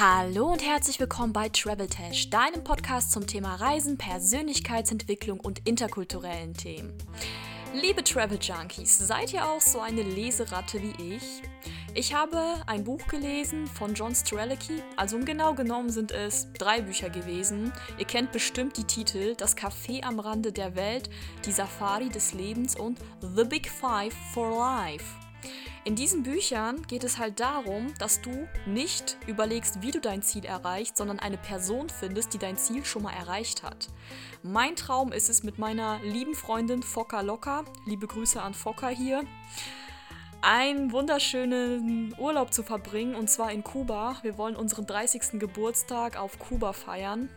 Hallo 0.00 0.52
und 0.52 0.64
herzlich 0.64 1.00
willkommen 1.00 1.32
bei 1.32 1.48
Travel 1.48 1.88
Tash, 1.88 2.30
deinem 2.30 2.62
Podcast 2.62 3.10
zum 3.10 3.26
Thema 3.26 3.56
Reisen, 3.56 3.98
Persönlichkeitsentwicklung 3.98 5.40
und 5.40 5.66
interkulturellen 5.66 6.54
Themen. 6.54 6.92
Liebe 7.74 8.04
Travel 8.04 8.38
Junkies, 8.40 8.96
seid 8.96 9.32
ihr 9.32 9.44
auch 9.44 9.60
so 9.60 9.80
eine 9.80 10.02
Leseratte 10.02 10.80
wie 10.80 11.16
ich? 11.16 11.42
Ich 11.94 12.14
habe 12.14 12.62
ein 12.68 12.84
Buch 12.84 13.04
gelesen 13.08 13.66
von 13.66 13.94
John 13.94 14.14
Strelicky, 14.14 14.84
also 14.94 15.16
um 15.16 15.24
genau 15.24 15.54
genommen 15.54 15.90
sind 15.90 16.12
es 16.12 16.46
drei 16.52 16.80
Bücher 16.80 17.10
gewesen. 17.10 17.72
Ihr 17.98 18.06
kennt 18.06 18.30
bestimmt 18.30 18.76
die 18.76 18.84
Titel 18.84 19.34
Das 19.34 19.56
Café 19.56 20.04
am 20.04 20.20
Rande 20.20 20.52
der 20.52 20.76
Welt, 20.76 21.10
Die 21.44 21.50
Safari 21.50 22.08
des 22.08 22.34
Lebens 22.34 22.76
und 22.76 23.00
The 23.34 23.42
Big 23.42 23.68
Five 23.68 24.14
for 24.32 24.48
Life. 24.60 25.17
In 25.88 25.96
diesen 25.96 26.22
Büchern 26.22 26.86
geht 26.86 27.02
es 27.02 27.16
halt 27.16 27.40
darum, 27.40 27.94
dass 27.98 28.20
du 28.20 28.46
nicht 28.66 29.16
überlegst, 29.26 29.80
wie 29.80 29.90
du 29.90 30.02
dein 30.02 30.20
Ziel 30.20 30.44
erreichst, 30.44 30.98
sondern 30.98 31.18
eine 31.18 31.38
Person 31.38 31.88
findest, 31.88 32.34
die 32.34 32.38
dein 32.38 32.58
Ziel 32.58 32.84
schon 32.84 33.04
mal 33.04 33.14
erreicht 33.14 33.62
hat. 33.62 33.88
Mein 34.42 34.76
Traum 34.76 35.12
ist 35.12 35.30
es 35.30 35.44
mit 35.44 35.58
meiner 35.58 35.98
lieben 36.02 36.34
Freundin 36.34 36.82
Fokker 36.82 37.22
Locker, 37.22 37.64
liebe 37.86 38.06
Grüße 38.06 38.42
an 38.42 38.52
Fokker 38.52 38.90
hier, 38.90 39.24
einen 40.40 40.92
wunderschönen 40.92 42.14
Urlaub 42.18 42.52
zu 42.52 42.62
verbringen 42.62 43.14
und 43.14 43.28
zwar 43.28 43.52
in 43.52 43.64
Kuba. 43.64 44.16
Wir 44.22 44.38
wollen 44.38 44.56
unseren 44.56 44.86
30. 44.86 45.38
Geburtstag 45.38 46.18
auf 46.18 46.38
Kuba 46.38 46.72
feiern 46.72 47.28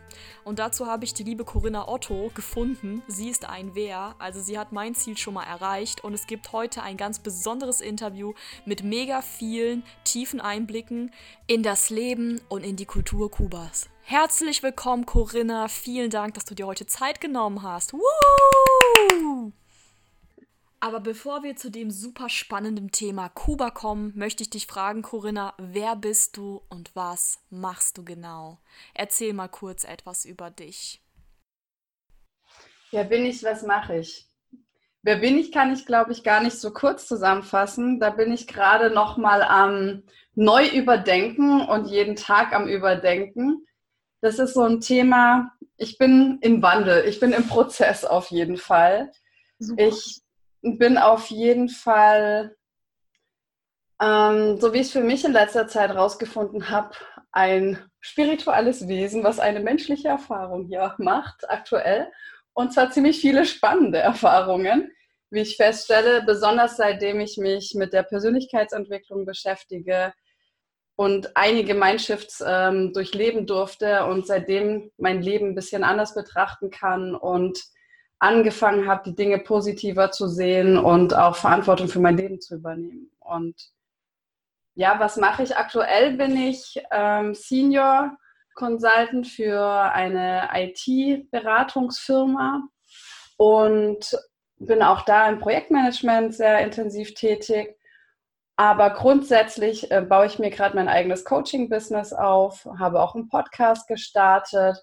und 0.44 0.58
dazu 0.58 0.86
habe 0.86 1.04
ich 1.04 1.14
die 1.14 1.24
liebe 1.24 1.44
Corinna 1.44 1.88
Otto 1.88 2.30
gefunden. 2.34 3.02
Sie 3.08 3.28
ist 3.28 3.48
ein 3.48 3.74
Wer, 3.74 4.14
also 4.18 4.40
sie 4.40 4.58
hat 4.58 4.72
mein 4.72 4.94
Ziel 4.94 5.16
schon 5.16 5.34
mal 5.34 5.44
erreicht 5.44 6.04
und 6.04 6.14
es 6.14 6.26
gibt 6.26 6.52
heute 6.52 6.82
ein 6.82 6.96
ganz 6.96 7.18
besonderes 7.18 7.80
Interview 7.80 8.34
mit 8.64 8.82
mega 8.82 9.22
vielen 9.22 9.82
tiefen 10.04 10.40
Einblicken 10.40 11.10
in 11.46 11.62
das 11.62 11.90
Leben 11.90 12.40
und 12.48 12.64
in 12.64 12.76
die 12.76 12.86
Kultur 12.86 13.30
Kubas. 13.30 13.88
Herzlich 14.02 14.62
willkommen 14.62 15.06
Corinna, 15.06 15.68
vielen 15.68 16.10
Dank, 16.10 16.34
dass 16.34 16.44
du 16.44 16.54
dir 16.54 16.66
heute 16.66 16.86
Zeit 16.86 17.20
genommen 17.20 17.62
hast. 17.62 17.92
Woo! 17.92 19.52
Aber 20.84 20.98
bevor 20.98 21.44
wir 21.44 21.54
zu 21.54 21.70
dem 21.70 21.92
super 21.92 22.28
spannenden 22.28 22.90
Thema 22.90 23.28
Kuba 23.28 23.70
kommen, 23.70 24.12
möchte 24.16 24.42
ich 24.42 24.50
dich 24.50 24.66
fragen, 24.66 25.02
Corinna, 25.02 25.54
wer 25.56 25.94
bist 25.94 26.36
du 26.36 26.60
und 26.70 26.90
was 26.96 27.38
machst 27.50 27.98
du 27.98 28.04
genau? 28.04 28.58
Erzähl 28.92 29.32
mal 29.32 29.46
kurz 29.46 29.84
etwas 29.84 30.24
über 30.24 30.50
dich. 30.50 31.00
Wer 32.90 33.04
bin 33.04 33.24
ich, 33.24 33.44
was 33.44 33.62
mache 33.62 33.98
ich? 33.98 34.26
Wer 35.02 35.18
bin 35.18 35.38
ich, 35.38 35.52
kann 35.52 35.72
ich, 35.72 35.86
glaube 35.86 36.10
ich, 36.10 36.24
gar 36.24 36.42
nicht 36.42 36.58
so 36.58 36.72
kurz 36.72 37.06
zusammenfassen. 37.06 38.00
Da 38.00 38.10
bin 38.10 38.32
ich 38.32 38.48
gerade 38.48 38.90
noch 38.90 39.16
mal 39.16 39.42
am 39.42 40.02
neu 40.34 40.66
überdenken 40.66 41.60
und 41.60 41.86
jeden 41.86 42.16
Tag 42.16 42.52
am 42.52 42.66
überdenken. 42.66 43.68
Das 44.20 44.40
ist 44.40 44.54
so 44.54 44.62
ein 44.62 44.80
Thema, 44.80 45.52
ich 45.76 45.96
bin 45.96 46.38
im 46.40 46.60
Wandel, 46.60 47.04
ich 47.06 47.20
bin 47.20 47.30
im 47.30 47.46
Prozess 47.46 48.04
auf 48.04 48.32
jeden 48.32 48.56
Fall. 48.56 49.12
Super. 49.60 49.86
Ich 49.86 50.21
bin 50.62 50.96
auf 50.98 51.26
jeden 51.28 51.68
Fall, 51.68 52.56
ähm, 54.00 54.60
so 54.60 54.72
wie 54.72 54.78
ich 54.78 54.86
es 54.86 54.92
für 54.92 55.02
mich 55.02 55.24
in 55.24 55.32
letzter 55.32 55.68
Zeit 55.68 55.90
herausgefunden 55.90 56.70
habe, 56.70 56.96
ein 57.32 57.78
spirituelles 58.00 58.88
Wesen, 58.88 59.24
was 59.24 59.40
eine 59.40 59.60
menschliche 59.60 60.08
Erfahrung 60.08 60.66
hier 60.66 60.94
macht, 60.98 61.48
aktuell. 61.48 62.10
Und 62.52 62.72
zwar 62.72 62.90
ziemlich 62.90 63.20
viele 63.20 63.44
spannende 63.44 63.98
Erfahrungen, 63.98 64.92
wie 65.30 65.40
ich 65.40 65.56
feststelle, 65.56 66.22
besonders 66.26 66.76
seitdem 66.76 67.20
ich 67.20 67.38
mich 67.38 67.74
mit 67.74 67.92
der 67.92 68.02
Persönlichkeitsentwicklung 68.02 69.24
beschäftige 69.24 70.12
und 70.94 71.36
einige 71.36 71.74
Mindshifts 71.74 72.44
ähm, 72.46 72.92
durchleben 72.92 73.46
durfte 73.46 74.04
und 74.04 74.26
seitdem 74.26 74.90
mein 74.98 75.22
Leben 75.22 75.48
ein 75.48 75.54
bisschen 75.54 75.84
anders 75.84 76.14
betrachten 76.14 76.70
kann 76.70 77.14
und 77.14 77.58
angefangen 78.22 78.88
habe, 78.88 79.10
die 79.10 79.16
Dinge 79.16 79.38
positiver 79.38 80.12
zu 80.12 80.28
sehen 80.28 80.78
und 80.78 81.14
auch 81.14 81.34
Verantwortung 81.34 81.88
für 81.88 81.98
mein 81.98 82.16
Leben 82.16 82.40
zu 82.40 82.54
übernehmen. 82.54 83.10
Und 83.18 83.72
ja, 84.74 85.00
was 85.00 85.16
mache 85.16 85.42
ich? 85.42 85.56
Aktuell 85.56 86.16
bin 86.16 86.36
ich 86.36 86.80
ähm, 86.92 87.34
Senior 87.34 88.16
Consultant 88.54 89.26
für 89.26 89.60
eine 89.60 90.50
IT-Beratungsfirma 90.54 92.62
und 93.38 94.16
bin 94.58 94.82
auch 94.82 95.02
da 95.02 95.28
im 95.28 95.40
Projektmanagement 95.40 96.32
sehr 96.32 96.60
intensiv 96.60 97.14
tätig. 97.14 97.76
Aber 98.54 98.90
grundsätzlich 98.90 99.90
äh, 99.90 100.00
baue 100.00 100.26
ich 100.26 100.38
mir 100.38 100.50
gerade 100.50 100.76
mein 100.76 100.88
eigenes 100.88 101.24
Coaching-Business 101.24 102.12
auf, 102.12 102.68
habe 102.78 103.00
auch 103.00 103.16
einen 103.16 103.28
Podcast 103.28 103.88
gestartet 103.88 104.76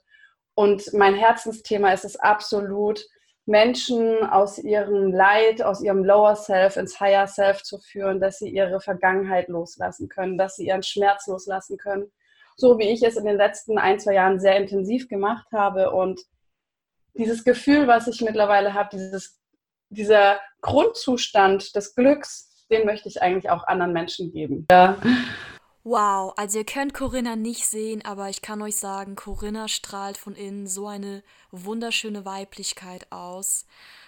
und 0.55 0.91
mein 0.91 1.13
Herzensthema 1.13 1.94
ist 1.94 2.03
es 2.03 2.17
absolut, 2.17 2.99
Menschen 3.49 4.23
aus 4.29 4.59
ihrem 4.59 5.11
Leid, 5.11 5.63
aus 5.63 5.81
ihrem 5.81 6.03
Lower 6.03 6.35
Self 6.35 6.77
ins 6.77 6.99
Higher 6.99 7.27
Self 7.27 7.63
zu 7.63 7.79
führen, 7.79 8.19
dass 8.19 8.37
sie 8.37 8.49
ihre 8.49 8.79
Vergangenheit 8.79 9.47
loslassen 9.47 10.07
können, 10.07 10.37
dass 10.37 10.55
sie 10.55 10.67
ihren 10.67 10.83
Schmerz 10.83 11.25
loslassen 11.27 11.77
können. 11.77 12.11
So 12.55 12.77
wie 12.77 12.89
ich 12.89 13.01
es 13.01 13.17
in 13.17 13.25
den 13.25 13.37
letzten 13.37 13.79
ein, 13.79 13.99
zwei 13.99 14.13
Jahren 14.13 14.39
sehr 14.39 14.55
intensiv 14.57 15.09
gemacht 15.09 15.47
habe. 15.51 15.91
Und 15.91 16.21
dieses 17.15 17.43
Gefühl, 17.43 17.87
was 17.87 18.07
ich 18.07 18.21
mittlerweile 18.21 18.75
habe, 18.75 18.89
dieses, 18.93 19.39
dieser 19.89 20.39
Grundzustand 20.61 21.75
des 21.75 21.95
Glücks, 21.95 22.67
den 22.69 22.85
möchte 22.85 23.09
ich 23.09 23.21
eigentlich 23.21 23.49
auch 23.49 23.66
anderen 23.66 23.93
Menschen 23.93 24.31
geben. 24.31 24.67
Ja. 24.69 24.95
Wow, 25.91 26.33
also 26.38 26.59
ihr 26.59 26.66
könnt 26.66 26.94
Corinna 26.94 27.35
nicht 27.35 27.66
sehen, 27.66 28.05
aber 28.05 28.29
ich 28.29 28.44
kann 28.44 28.61
euch 28.61 28.75
sagen, 28.75 29.16
Corinna 29.16 29.67
strahlt 29.67 30.17
von 30.17 30.35
innen 30.35 30.67
so 30.67 30.85
eine 30.85 31.23
wunderschöne 31.50 32.25
Weiblichkeit 32.25 33.11
aus. 33.11 33.66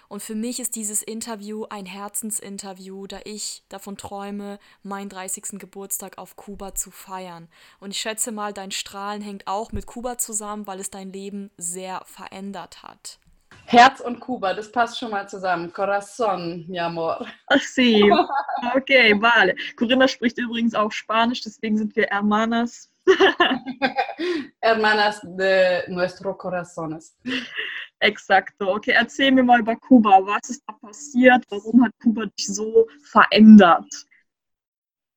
Und 0.08 0.22
für 0.22 0.36
mich 0.36 0.60
ist 0.60 0.76
dieses 0.76 1.02
Interview 1.02 1.66
ein 1.72 1.88
Herzensinterview, 1.88 3.08
da 3.08 3.22
ich 3.24 3.64
davon 3.68 3.98
träume, 3.98 4.60
meinen 4.84 5.10
30. 5.10 5.58
Geburtstag 5.58 6.20
auf 6.20 6.36
Kuba 6.36 6.76
zu 6.76 6.92
feiern. 6.92 7.48
Und 7.80 7.90
ich 7.90 8.00
schätze 8.00 8.32
mal, 8.32 8.54
dein 8.54 8.70
Strahlen 8.70 9.24
hängt 9.24 9.48
auch 9.48 9.72
mit 9.72 9.88
Kuba 9.88 10.20
zusammen, 10.20 10.68
weil 10.68 10.80
es 10.80 10.92
dein 10.92 11.12
Leben 11.12 11.50
sehr 11.58 12.04
verändert 12.06 12.84
hat. 12.84 13.18
Herz 13.66 14.00
und 14.02 14.20
Kuba, 14.20 14.54
das 14.54 14.72
passt 14.72 15.00
schon 15.00 15.12
mal 15.12 15.28
zusammen. 15.28 15.72
Corazón, 15.72 16.66
mi 16.68 16.80
amor. 16.80 17.26
Ach 17.48 17.62
sí. 17.62 18.04
Okay, 18.76 19.20
vale. 19.20 19.56
Corinna 19.76 20.08
spricht 20.08 20.38
übrigens 20.38 20.76
auch 20.76 20.92
Spanisch, 20.92 21.42
deswegen 21.42 21.78
sind 21.78 21.96
wir 21.96 22.06
Hermanas. 22.08 22.92
Hermanas 24.62 25.20
de 25.24 25.90
nuestro 25.90 26.34
corazones. 26.36 27.18
Exacto. 28.00 28.76
Okay, 28.76 28.92
erzähl 28.92 29.32
mir 29.32 29.44
mal 29.44 29.60
über 29.60 29.76
Kuba. 29.76 30.20
Was 30.26 30.50
ist 30.50 30.64
da 30.68 30.74
passiert? 30.74 31.44
Warum 31.50 31.84
hat 31.84 31.92
Kuba 32.02 32.26
dich 32.26 32.48
so 32.48 32.88
verändert? 33.04 33.88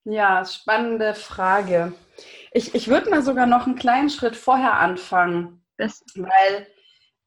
Ja, 0.05 0.45
spannende 0.45 1.13
Frage. 1.13 1.93
Ich, 2.51 2.73
ich 2.75 2.87
würde 2.87 3.09
mal 3.09 3.21
sogar 3.21 3.47
noch 3.47 3.65
einen 3.65 3.75
kleinen 3.75 4.09
Schritt 4.09 4.35
vorher 4.35 4.75
anfangen. 4.75 5.63
Das 5.77 6.03
weil 6.15 6.67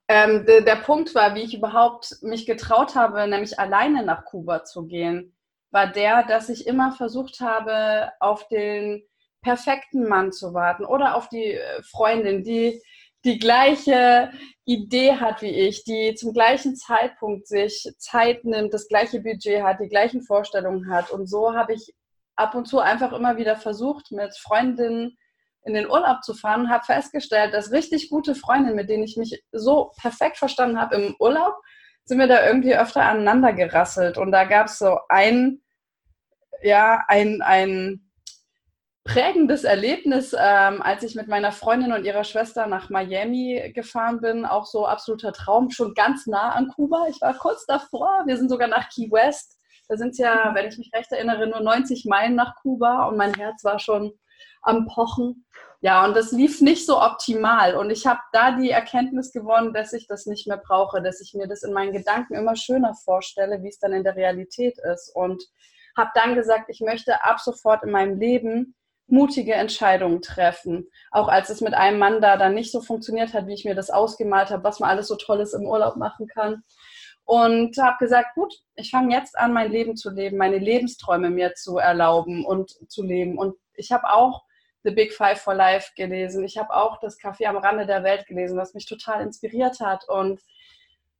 ähm, 0.09 0.47
de, 0.47 0.63
der 0.65 0.77
Punkt 0.77 1.15
war, 1.15 1.35
wie 1.35 1.43
ich 1.43 1.55
überhaupt 1.55 2.17
mich 2.23 2.47
getraut 2.47 2.95
habe, 2.95 3.29
nämlich 3.29 3.59
alleine 3.59 4.03
nach 4.03 4.25
Kuba 4.25 4.65
zu 4.65 4.87
gehen, 4.87 5.37
war 5.71 5.87
der, 5.87 6.23
dass 6.25 6.49
ich 6.49 6.67
immer 6.67 6.93
versucht 6.93 7.41
habe, 7.41 8.11
auf 8.21 8.49
den 8.49 9.03
perfekten 9.43 10.09
Mann 10.09 10.33
zu 10.33 10.55
warten 10.55 10.85
oder 10.85 11.15
auf 11.15 11.29
die 11.29 11.55
äh, 11.55 11.83
Freundin, 11.83 12.43
die 12.43 12.83
die 13.25 13.39
gleiche 13.39 14.31
Idee 14.65 15.17
hat 15.17 15.43
wie 15.43 15.51
ich, 15.51 15.85
die 15.85 16.15
zum 16.15 16.33
gleichen 16.33 16.77
Zeitpunkt 16.77 17.47
sich 17.49 17.89
Zeit 17.99 18.45
nimmt, 18.45 18.73
das 18.73 18.89
gleiche 18.89 19.21
Budget 19.21 19.63
hat, 19.63 19.81
die 19.81 19.89
gleichen 19.89 20.23
Vorstellungen 20.23 20.91
hat. 20.91 21.11
Und 21.11 21.27
so 21.27 21.55
habe 21.55 21.75
ich 21.75 21.95
ab 22.37 22.55
und 22.55 22.67
zu 22.67 22.79
einfach 22.79 23.13
immer 23.13 23.37
wieder 23.37 23.57
versucht, 23.57 24.13
mit 24.13 24.37
Freundinnen 24.39 25.19
in 25.69 25.75
den 25.75 25.89
Urlaub 25.89 26.25
zu 26.25 26.35
fahren 26.35 26.63
und 26.63 26.71
habe 26.71 26.85
festgestellt, 26.85 27.55
dass 27.55 27.71
richtig 27.71 28.09
gute 28.11 28.35
Freundinnen, 28.35 28.75
mit 28.75 28.89
denen 28.89 29.05
ich 29.05 29.17
mich 29.17 29.45
so 29.53 29.93
perfekt 30.01 30.39
verstanden 30.39 30.81
habe 30.81 30.97
im 30.97 31.17
Urlaub, 31.21 31.55
sind 32.05 32.19
wir 32.19 32.27
da 32.27 32.47
irgendwie 32.47 32.75
öfter 32.75 33.03
aneinander 33.03 33.53
gerasselt. 33.53 34.17
Und 34.17 34.33
da 34.33 34.45
gab 34.45 34.67
es 34.67 34.79
so 34.79 34.99
ein, 35.11 35.61
ja, 36.63 37.05
ein, 37.07 37.43
ein 37.43 38.11
prägendes 39.05 39.65
Erlebnis, 39.65 40.35
ähm, 40.39 40.81
als 40.81 41.03
ich 41.03 41.15
mit 41.15 41.29
meiner 41.29 41.53
Freundin 41.53 41.93
und 41.93 42.05
ihrer 42.05 42.25
Schwester 42.25 42.67
nach 42.67 42.89
Miami 42.89 43.73
gefahren 43.75 44.21
bin. 44.21 44.47
Auch 44.47 44.65
so 44.65 44.87
absoluter 44.87 45.33
Traum, 45.33 45.71
schon 45.71 45.93
ganz 45.95 46.27
nah 46.27 46.51
an 46.51 46.69
Kuba. 46.69 47.07
Ich 47.11 47.21
war 47.21 47.35
kurz 47.35 47.67
davor. 47.67 48.23
Wir 48.27 48.39
sind 48.39 48.49
sogar 48.49 48.69
nach 48.69 48.89
Key 48.89 49.11
West. 49.11 49.59
Da 49.89 49.97
sind 49.97 50.11
es 50.11 50.19
ja, 50.19 50.53
wenn 50.55 50.67
ich 50.67 50.79
mich 50.79 50.91
recht 50.95 51.13
erinnere, 51.13 51.47
nur 51.47 51.61
90 51.61 52.05
Meilen 52.07 52.35
nach 52.35 52.57
Kuba 52.57 53.07
und 53.07 53.17
mein 53.17 53.35
Herz 53.35 53.65
war 53.65 53.79
schon 53.79 54.13
am 54.63 54.87
Pochen. 54.87 55.47
Ja, 55.81 56.05
und 56.05 56.17
das 56.17 56.33
lief 56.33 56.61
nicht 56.61 56.87
so 56.87 57.01
optimal. 57.01 57.77
Und 57.77 57.91
ich 57.91 58.07
habe 58.07 58.19
da 58.33 58.57
die 58.57 58.71
Erkenntnis 58.71 59.33
gewonnen, 59.33 59.73
dass 59.73 59.93
ich 59.93 60.09
das 60.09 60.27
nicht 60.27 60.49
mehr 60.49 60.57
brauche, 60.57 61.01
dass 61.01 61.21
ich 61.21 61.35
mir 61.35 61.47
das 61.47 61.63
in 61.63 61.73
meinen 61.73 61.93
Gedanken 61.93 62.35
immer 62.35 62.57
schöner 62.57 62.95
vorstelle, 62.95 63.63
wie 63.63 63.69
es 63.69 63.79
dann 63.79 63.93
in 63.93 64.03
der 64.03 64.17
Realität 64.17 64.77
ist. 64.93 65.15
Und 65.15 65.45
habe 65.97 66.11
dann 66.15 66.35
gesagt, 66.35 66.69
ich 66.69 66.81
möchte 66.81 67.23
ab 67.23 67.39
sofort 67.39 67.85
in 67.85 67.93
meinem 67.93 68.19
Leben 68.19 68.75
mutige 69.07 69.55
Entscheidungen 69.55 70.21
treffen. 70.21 70.89
Auch 71.13 71.29
als 71.29 71.49
es 71.49 71.61
mit 71.61 71.75
einem 71.75 71.99
Mann 71.99 72.21
da 72.21 72.37
dann 72.37 72.55
nicht 72.55 72.73
so 72.73 72.81
funktioniert 72.81 73.33
hat, 73.33 73.47
wie 73.47 73.55
ich 73.55 73.65
mir 73.65 73.75
das 73.77 73.91
ausgemalt 73.91 74.51
habe, 74.51 74.65
was 74.65 74.81
man 74.81 74.91
alles 74.91 75.07
so 75.09 75.17
Tolles 75.17 75.55
im 75.55 75.65
Urlaub 75.65 75.97
machen 75.97 76.27
kann. 76.27 76.63
Und 77.25 77.77
habe 77.79 77.99
gesagt, 77.99 78.35
gut, 78.35 78.55
ich 78.75 78.91
fange 78.91 79.15
jetzt 79.15 79.39
an, 79.39 79.53
mein 79.53 79.71
Leben 79.71 79.97
zu 79.97 80.11
leben, 80.11 80.39
meine 80.39 80.59
Lebensträume 80.59 81.31
mir 81.31 81.55
zu 81.55 81.79
erlauben 81.79 82.45
und 82.45 82.71
zu 82.91 83.03
leben. 83.03 83.39
Und 83.39 83.55
ich 83.75 83.93
habe 83.93 84.11
auch 84.11 84.43
The 84.85 84.91
Big 84.91 85.13
Five 85.13 85.41
for 85.41 85.55
Life 85.55 85.93
gelesen. 85.97 86.45
Ich 86.45 86.57
habe 86.57 86.75
auch 86.75 86.99
das 87.01 87.19
Café 87.19 87.47
am 87.47 87.57
Rande 87.57 87.87
der 87.87 88.05
Welt 88.05 88.27
gelesen, 88.27 88.57
was 88.57 88.75
mich 88.75 88.87
total 88.87 89.23
inspiriert 89.23 89.81
hat. 89.81 90.09
Und 90.09 90.41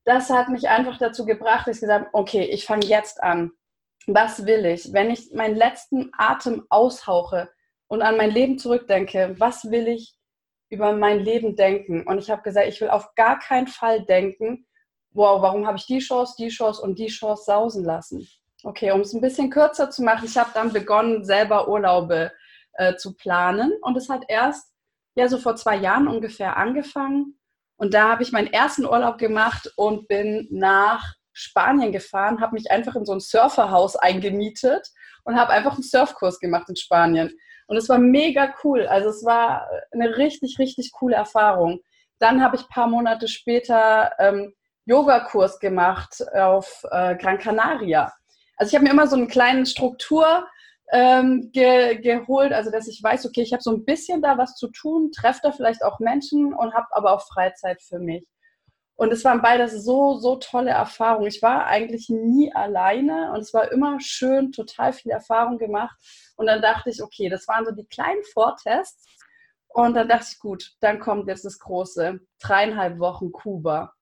das 0.05 0.31
hat 0.31 0.49
mich 0.49 0.69
einfach 0.69 0.99
dazu 0.99 1.27
gebracht, 1.27 1.67
dass 1.67 1.77
ich 1.77 1.81
gesagt 1.83 2.07
habe, 2.07 2.15
okay, 2.15 2.45
ich 2.45 2.65
fange 2.65 2.87
jetzt 2.87 3.23
an. 3.23 3.53
Was 4.07 4.47
will 4.47 4.65
ich? 4.65 4.93
Wenn 4.93 5.11
ich 5.11 5.33
meinen 5.33 5.57
letzten 5.57 6.11
Atem 6.17 6.65
aushauche 6.71 7.51
und 7.89 8.01
an 8.01 8.17
mein 8.17 8.31
Leben 8.31 8.59
zurückdenke, 8.59 9.35
was 9.39 9.71
will 9.71 9.89
ich 9.89 10.15
über 10.71 10.93
mein 10.93 11.21
Leben 11.21 11.57
denken? 11.57 12.07
Und 12.07 12.19
ich 12.19 12.31
habe 12.31 12.43
gesagt, 12.43 12.69
ich 12.69 12.81
will 12.81 12.91
auf 12.91 13.15
gar 13.17 13.39
keinen 13.39 13.67
Fall 13.67 14.05
denken, 14.05 14.67
wow, 15.11 15.43
warum 15.43 15.67
habe 15.67 15.79
ich 15.79 15.87
die 15.87 15.99
Chance, 15.99 16.35
die 16.39 16.49
Chance 16.49 16.81
und 16.81 16.99
die 16.99 17.09
Chance 17.09 17.45
sausen 17.45 17.85
lassen? 17.85 18.27
Okay, 18.65 18.93
um 18.93 19.01
es 19.01 19.13
ein 19.13 19.21
bisschen 19.21 19.51
kürzer 19.51 19.91
zu 19.91 20.03
machen, 20.03 20.27
ich 20.27 20.37
habe 20.37 20.51
dann 20.55 20.73
begonnen, 20.73 21.25
selber 21.25 21.69
Urlaube 21.69 22.27
äh, 22.27 22.48
zu 22.97 23.15
planen. 23.15 23.73
Und 23.83 23.97
es 23.97 24.09
hat 24.09 24.25
erst 24.29 24.73
ja 25.15 25.29
so 25.29 25.39
vor 25.39 25.57
zwei 25.57 25.77
Jahren 25.77 26.09
ungefähr 26.09 26.57
angefangen. 26.57 27.39
Und 27.77 27.95
da 27.95 28.09
habe 28.09 28.23
ich 28.23 28.33
meinen 28.33 28.53
ersten 28.53 28.85
Urlaub 28.85 29.19
gemacht 29.19 29.73
und 29.77 30.09
bin 30.09 30.49
nach 30.51 31.15
Spanien 31.33 31.93
gefahren, 31.93 32.41
habe 32.41 32.55
mich 32.55 32.71
einfach 32.71 32.97
in 32.97 33.05
so 33.05 33.13
ein 33.13 33.21
Surferhaus 33.21 33.95
eingemietet 33.95 34.89
und 35.25 35.39
habe 35.39 35.53
einfach 35.53 35.75
einen 35.75 35.83
Surfkurs 35.83 36.41
gemacht 36.41 36.69
in 36.69 36.77
Spanien. 36.77 37.33
Und 37.69 37.77
es 37.77 37.89
war 37.89 37.99
mega 37.99 38.55
cool. 38.65 38.87
Also 38.87 39.11
es 39.11 39.25
war 39.25 39.69
eine 39.93 40.17
richtig, 40.17 40.59
richtig 40.59 40.91
coole 40.93 41.15
Erfahrung. 41.15 41.81
Dann 42.19 42.43
habe 42.43 42.57
ich 42.57 42.63
ein 42.63 42.69
paar 42.69 42.89
Monate 42.89 43.29
später 43.29 44.11
ähm, 44.19 44.55
Yogakurs 44.87 45.61
gemacht 45.61 46.25
auf 46.35 46.85
äh, 46.91 47.15
Gran 47.17 47.39
Canaria. 47.39 48.13
Also 48.57 48.71
ich 48.71 48.75
habe 48.75 48.85
mir 48.85 48.91
immer 48.91 49.07
so 49.07 49.17
eine 49.17 49.29
kleine 49.29 49.67
Struktur 49.67 50.49
ähm, 50.93 51.51
ge 51.53 51.97
geholt, 52.01 52.53
also 52.53 52.71
dass 52.71 52.89
ich 52.89 53.03
weiß, 53.03 53.27
okay, 53.27 53.43
ich 53.43 53.53
habe 53.53 53.63
so 53.63 53.73
ein 53.73 53.85
bisschen 53.85 54.23
da 54.23 54.39
was 54.39 54.55
zu 54.55 54.69
tun, 54.69 55.13
treffe 55.13 55.41
da 55.43 55.53
vielleicht 55.53 55.83
auch 55.83 55.99
Menschen 56.01 56.55
und 56.55 56.75
habe 56.75 56.87
aber 56.93 57.13
auch 57.13 57.27
Freizeit 57.27 57.83
für 57.83 57.99
mich. 57.99 58.25
Und 58.97 59.13
es 59.13 59.25
waren 59.25 59.43
beides 59.43 59.85
so, 59.85 60.19
so 60.19 60.37
tolle 60.37 60.71
Erfahrungen. 60.71 61.29
Ich 61.29 61.41
war 61.41 61.67
eigentlich 61.67 62.09
nie 62.09 62.53
alleine 62.53 63.31
und 63.33 63.41
es 63.41 63.55
war 63.55 63.71
immer 63.71 64.01
schön, 64.01 64.51
total 64.51 64.93
viel 64.93 65.13
Erfahrung 65.13 65.59
gemacht. 65.59 65.97
Und 66.37 66.47
dann 66.47 66.61
dachte 66.61 66.91
ich, 66.91 67.01
okay, 67.01 67.29
das 67.29 67.47
waren 67.47 67.65
so 67.65 67.71
die 67.71 67.87
kleinen 67.87 68.25
Vortests. 68.33 69.07
Und 69.69 69.95
dann 69.95 70.09
dachte 70.09 70.27
ich, 70.33 70.41
gut, 70.41 70.73
dann 70.81 70.99
kommt 70.99 71.29
jetzt 71.29 71.45
das 71.45 71.61
große 71.61 72.19
dreieinhalb 72.41 72.99
Wochen 72.99 73.31
Kuba. 73.31 73.95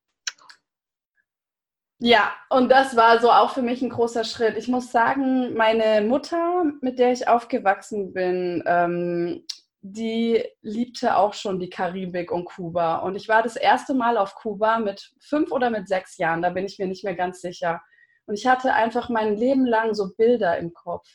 Ja, 1.99 2.35
und 2.51 2.71
das 2.71 2.95
war 2.95 3.21
so 3.21 3.31
auch 3.31 3.51
für 3.53 3.63
mich 3.63 3.81
ein 3.81 3.89
großer 3.89 4.25
Schritt. 4.25 4.57
Ich 4.59 4.69
muss 4.69 4.93
sagen, 4.93 5.55
meine 5.55 6.07
Mutter, 6.07 6.65
mit 6.83 6.99
der 6.99 7.13
ich 7.13 7.27
aufgewachsen 7.27 8.13
bin, 8.13 8.63
ähm, 8.67 9.47
die 9.81 10.45
liebte 10.63 11.17
auch 11.17 11.33
schon 11.33 11.59
die 11.59 11.71
Karibik 11.71 12.31
und 12.33 12.45
Kuba. 12.45 12.97
Und 12.99 13.15
ich 13.17 13.29
war 13.29 13.43
das 13.43 13.57
erste 13.57 13.95
Mal 13.95 14.19
auf 14.19 14.35
Kuba 14.35 14.79
mit 14.79 15.13
fünf 15.21 15.51
oder 15.53 15.71
mit 15.71 15.89
sechs 15.89 16.19
Jahren, 16.19 16.43
da 16.43 16.51
bin 16.51 16.67
ich 16.67 16.79
mir 16.79 16.87
nicht 16.87 17.05
mehr 17.05 17.15
ganz 17.15 17.41
sicher. 17.41 17.81
Und 18.27 18.35
ich 18.35 18.47
hatte 18.47 18.75
einfach 18.75 19.09
mein 19.09 19.37
Leben 19.37 19.65
lang 19.65 19.95
so 19.95 20.11
Bilder 20.17 20.59
im 20.59 20.75
Kopf. 20.75 21.07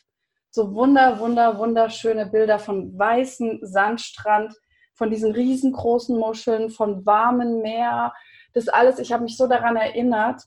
So 0.50 0.74
wunder, 0.74 1.18
wunder, 1.20 1.58
wunderschöne 1.58 2.26
Bilder 2.26 2.58
von 2.58 2.98
weißem 2.98 3.60
Sandstrand, 3.62 4.54
von 4.94 5.10
diesen 5.10 5.32
riesengroßen 5.32 6.18
Muscheln, 6.18 6.70
von 6.70 7.06
warmem 7.06 7.60
Meer. 7.62 8.12
Das 8.52 8.68
alles, 8.68 8.98
ich 8.98 9.12
habe 9.12 9.22
mich 9.22 9.36
so 9.36 9.46
daran 9.46 9.76
erinnert. 9.76 10.42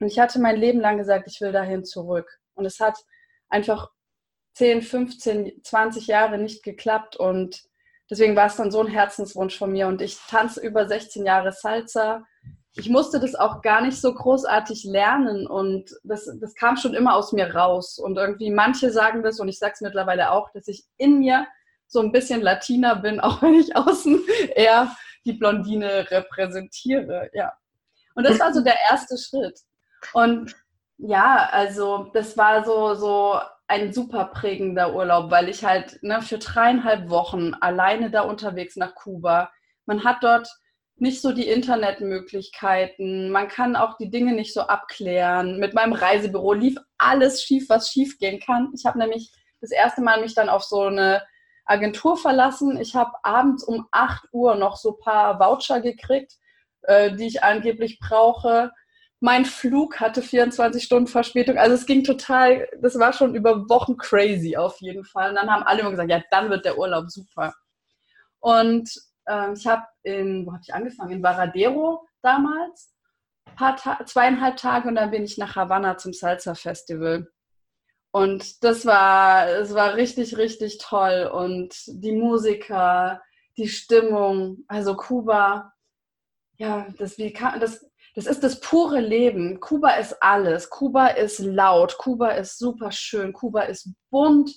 Und 0.00 0.06
ich 0.06 0.18
hatte 0.18 0.40
mein 0.40 0.56
Leben 0.56 0.80
lang 0.80 0.96
gesagt, 0.96 1.28
ich 1.28 1.40
will 1.40 1.52
dahin 1.52 1.84
zurück. 1.84 2.40
Und 2.54 2.64
es 2.64 2.80
hat 2.80 2.98
einfach 3.48 3.90
10, 4.54 4.82
15, 4.82 5.62
20 5.62 6.06
Jahre 6.06 6.38
nicht 6.38 6.62
geklappt. 6.62 7.16
Und 7.16 7.62
deswegen 8.10 8.34
war 8.34 8.46
es 8.46 8.56
dann 8.56 8.70
so 8.70 8.80
ein 8.80 8.88
Herzenswunsch 8.88 9.56
von 9.56 9.70
mir. 9.70 9.86
Und 9.86 10.00
ich 10.00 10.18
tanze 10.28 10.60
über 10.60 10.88
16 10.88 11.24
Jahre 11.26 11.52
Salsa. 11.52 12.24
Ich 12.74 12.88
musste 12.88 13.20
das 13.20 13.34
auch 13.34 13.60
gar 13.60 13.82
nicht 13.82 14.00
so 14.00 14.14
großartig 14.14 14.84
lernen. 14.84 15.46
Und 15.46 15.90
das, 16.02 16.30
das 16.40 16.54
kam 16.54 16.78
schon 16.78 16.94
immer 16.94 17.14
aus 17.14 17.32
mir 17.32 17.54
raus. 17.54 17.98
Und 17.98 18.16
irgendwie 18.16 18.50
manche 18.50 18.90
sagen 18.90 19.22
das, 19.22 19.38
und 19.38 19.48
ich 19.48 19.58
sage 19.58 19.74
es 19.74 19.80
mittlerweile 19.82 20.30
auch, 20.30 20.50
dass 20.52 20.66
ich 20.66 20.84
in 20.96 21.18
mir 21.18 21.46
so 21.86 22.00
ein 22.00 22.12
bisschen 22.12 22.40
Latina 22.40 22.94
bin, 22.94 23.20
auch 23.20 23.42
wenn 23.42 23.54
ich 23.54 23.76
außen 23.76 24.24
eher 24.54 24.96
die 25.26 25.34
Blondine 25.34 26.10
repräsentiere. 26.10 27.28
Ja. 27.34 27.52
Und 28.14 28.24
das 28.24 28.38
war 28.40 28.54
so 28.54 28.62
der 28.62 28.76
erste 28.90 29.18
Schritt. 29.18 29.60
Und 30.12 30.54
ja, 30.98 31.48
also 31.50 32.10
das 32.12 32.36
war 32.36 32.64
so, 32.64 32.94
so 32.94 33.40
ein 33.68 33.92
super 33.92 34.26
prägender 34.26 34.94
Urlaub, 34.94 35.30
weil 35.30 35.48
ich 35.48 35.64
halt 35.64 36.02
ne, 36.02 36.20
für 36.22 36.38
dreieinhalb 36.38 37.08
Wochen 37.08 37.54
alleine 37.60 38.10
da 38.10 38.22
unterwegs 38.22 38.76
nach 38.76 38.94
Kuba. 38.94 39.50
Man 39.86 40.04
hat 40.04 40.18
dort 40.22 40.48
nicht 40.96 41.22
so 41.22 41.32
die 41.32 41.48
Internetmöglichkeiten, 41.48 43.30
man 43.30 43.48
kann 43.48 43.76
auch 43.76 43.96
die 43.96 44.10
Dinge 44.10 44.34
nicht 44.34 44.52
so 44.52 44.62
abklären. 44.62 45.58
Mit 45.58 45.72
meinem 45.72 45.94
Reisebüro 45.94 46.52
lief 46.52 46.76
alles 46.98 47.42
schief, 47.42 47.68
was 47.68 47.90
schief 47.90 48.18
gehen 48.18 48.40
kann. 48.40 48.72
Ich 48.76 48.84
habe 48.84 48.98
nämlich 48.98 49.32
das 49.60 49.70
erste 49.70 50.02
Mal 50.02 50.20
mich 50.20 50.34
dann 50.34 50.50
auf 50.50 50.64
so 50.64 50.82
eine 50.82 51.22
Agentur 51.64 52.16
verlassen. 52.16 52.76
Ich 52.76 52.94
habe 52.94 53.12
abends 53.22 53.64
um 53.64 53.86
8 53.92 54.26
Uhr 54.32 54.56
noch 54.56 54.76
so 54.76 54.96
ein 54.96 54.98
paar 54.98 55.38
Voucher 55.38 55.80
gekriegt, 55.80 56.34
äh, 56.82 57.12
die 57.14 57.28
ich 57.28 57.42
angeblich 57.44 57.98
brauche 58.00 58.72
mein 59.20 59.44
Flug 59.44 60.00
hatte 60.00 60.22
24 60.22 60.82
Stunden 60.82 61.06
Verspätung. 61.06 61.58
Also 61.58 61.74
es 61.74 61.86
ging 61.86 62.02
total, 62.02 62.66
das 62.80 62.98
war 62.98 63.12
schon 63.12 63.34
über 63.34 63.68
Wochen 63.68 63.96
crazy 63.98 64.56
auf 64.56 64.80
jeden 64.80 65.04
Fall. 65.04 65.30
Und 65.30 65.36
dann 65.36 65.50
haben 65.50 65.62
alle 65.62 65.80
immer 65.80 65.90
gesagt, 65.90 66.10
ja, 66.10 66.22
dann 66.30 66.48
wird 66.48 66.64
der 66.64 66.78
Urlaub 66.78 67.10
super. 67.10 67.54
Und 68.40 68.90
ähm, 69.28 69.52
ich 69.54 69.66
habe 69.66 69.82
in, 70.02 70.46
wo 70.46 70.52
habe 70.52 70.62
ich 70.66 70.72
angefangen? 70.72 71.12
In 71.12 71.22
Varadero 71.22 72.06
damals, 72.22 72.94
paar 73.56 73.76
Ta 73.76 74.04
zweieinhalb 74.06 74.56
Tage 74.56 74.88
und 74.88 74.94
dann 74.94 75.10
bin 75.10 75.24
ich 75.24 75.36
nach 75.36 75.54
Havanna 75.54 75.98
zum 75.98 76.14
Salsa 76.14 76.54
Festival. 76.54 77.28
Und 78.12 78.64
das 78.64 78.86
war, 78.86 79.48
es 79.48 79.74
war 79.74 79.94
richtig, 79.94 80.36
richtig 80.38 80.78
toll. 80.78 81.30
Und 81.32 81.74
die 81.86 82.12
Musiker, 82.12 83.22
die 83.58 83.68
Stimmung, 83.68 84.64
also 84.66 84.96
Kuba, 84.96 85.74
ja, 86.56 86.88
das, 86.98 87.18
wie 87.18 87.32
kann, 87.32 87.60
das 87.60 87.89
das 88.14 88.26
ist 88.26 88.42
das 88.42 88.60
pure 88.60 89.00
Leben. 89.00 89.60
Kuba 89.60 89.90
ist 89.94 90.20
alles. 90.20 90.68
Kuba 90.70 91.08
ist 91.08 91.38
laut. 91.38 91.96
Kuba 91.98 92.30
ist 92.30 92.58
super 92.58 92.90
schön. 92.90 93.32
Kuba 93.32 93.62
ist 93.62 93.88
bunt. 94.10 94.50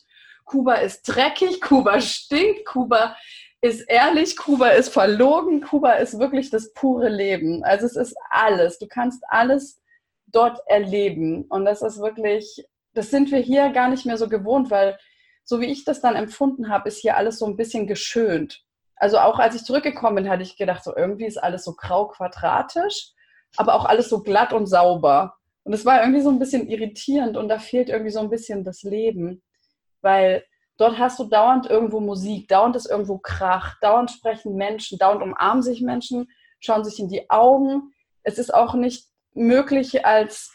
Kuba 0.46 0.76
ist 0.76 1.04
dreckig. 1.04 1.62
Kuba 1.62 2.02
stinkt. 2.02 2.66
Kuba 2.66 3.16
ist 3.62 3.82
ehrlich. 3.82 4.38
Kuba 4.38 4.70
ist 4.70 4.90
verlogen. 4.90 5.62
Kuba 5.62 5.94
ist 5.94 6.20
wirklich 6.20 6.50
das 6.50 6.74
pure 6.74 7.10
Leben. 7.10 7.64
Also 7.64 7.86
es 7.86 7.96
ist 7.96 8.16
alles. 8.30 8.80
Du 8.80 8.88
kannst 8.88 9.24
alles 9.28 9.80
dort 10.28 10.60
erleben. 10.68 11.46
Und 11.46 11.66
das 11.66 11.84
ist 11.84 12.00
wirklich, 12.00 12.66
das 12.94 13.12
sind 13.12 13.32
wir 13.32 13.40
hier 13.40 13.70
gar 13.70 13.88
nicht 13.88 14.06
mehr 14.06 14.18
so 14.18 14.28
gewohnt, 14.28 14.72
weil 14.72 14.98
so 15.46 15.62
wie 15.62 15.72
ich 15.72 15.84
das 15.84 16.02
dann 16.02 16.16
empfunden 16.16 16.70
habe, 16.70 16.88
ist 16.88 17.00
hier 17.00 17.18
alles 17.18 17.38
so 17.38 17.46
ein 17.46 17.58
bisschen 17.58 17.86
geschönt. 17.86 18.64
Also 18.96 19.20
auch 19.20 19.38
als 19.38 19.56
ich 19.56 19.64
zurückgekommen 19.64 20.16
bin, 20.16 20.30
hatte 20.30 20.44
ich 20.44 20.58
gedacht, 20.58 20.84
so 20.84 20.96
irgendwie 20.96 21.26
ist 21.26 21.38
alles 21.38 21.66
so 21.66 21.74
grau 21.76 22.08
quadratisch 22.08 23.14
aber 23.56 23.76
auch 23.76 23.86
alles 23.86 24.10
so 24.10 24.22
glatt 24.22 24.54
und 24.54 24.68
sauber. 24.68 25.36
Und 25.64 25.74
es 25.74 25.86
war 25.86 26.02
irgendwie 26.02 26.22
so 26.22 26.30
ein 26.30 26.40
bisschen 26.40 26.68
irritierend 26.68 27.38
und 27.38 27.48
da 27.48 27.60
fehlt 27.60 27.90
irgendwie 27.90 28.12
so 28.12 28.20
ein 28.20 28.30
bisschen 28.30 28.64
das 28.64 28.84
Leben, 28.84 29.42
weil 30.02 30.44
dort 30.78 30.98
hast 30.98 31.20
du 31.20 31.26
dauernd 31.26 31.70
irgendwo 31.70 32.00
Musik, 32.00 32.48
dauernd 32.50 32.76
ist 32.76 32.90
irgendwo 32.90 33.18
Krach, 33.18 33.80
dauernd 33.80 34.12
sprechen 34.12 34.56
Menschen, 34.56 34.98
dauernd 34.98 35.22
umarmen 35.22 35.64
sich 35.64 35.82
Menschen, 35.82 36.30
schauen 36.60 36.84
sich 36.84 37.00
in 37.00 37.08
die 37.08 37.30
Augen. 37.30 37.94
Es 38.24 38.38
ist 38.38 38.54
auch 38.54 38.74
nicht 38.74 39.08
möglich, 39.34 40.06
als 40.06 40.52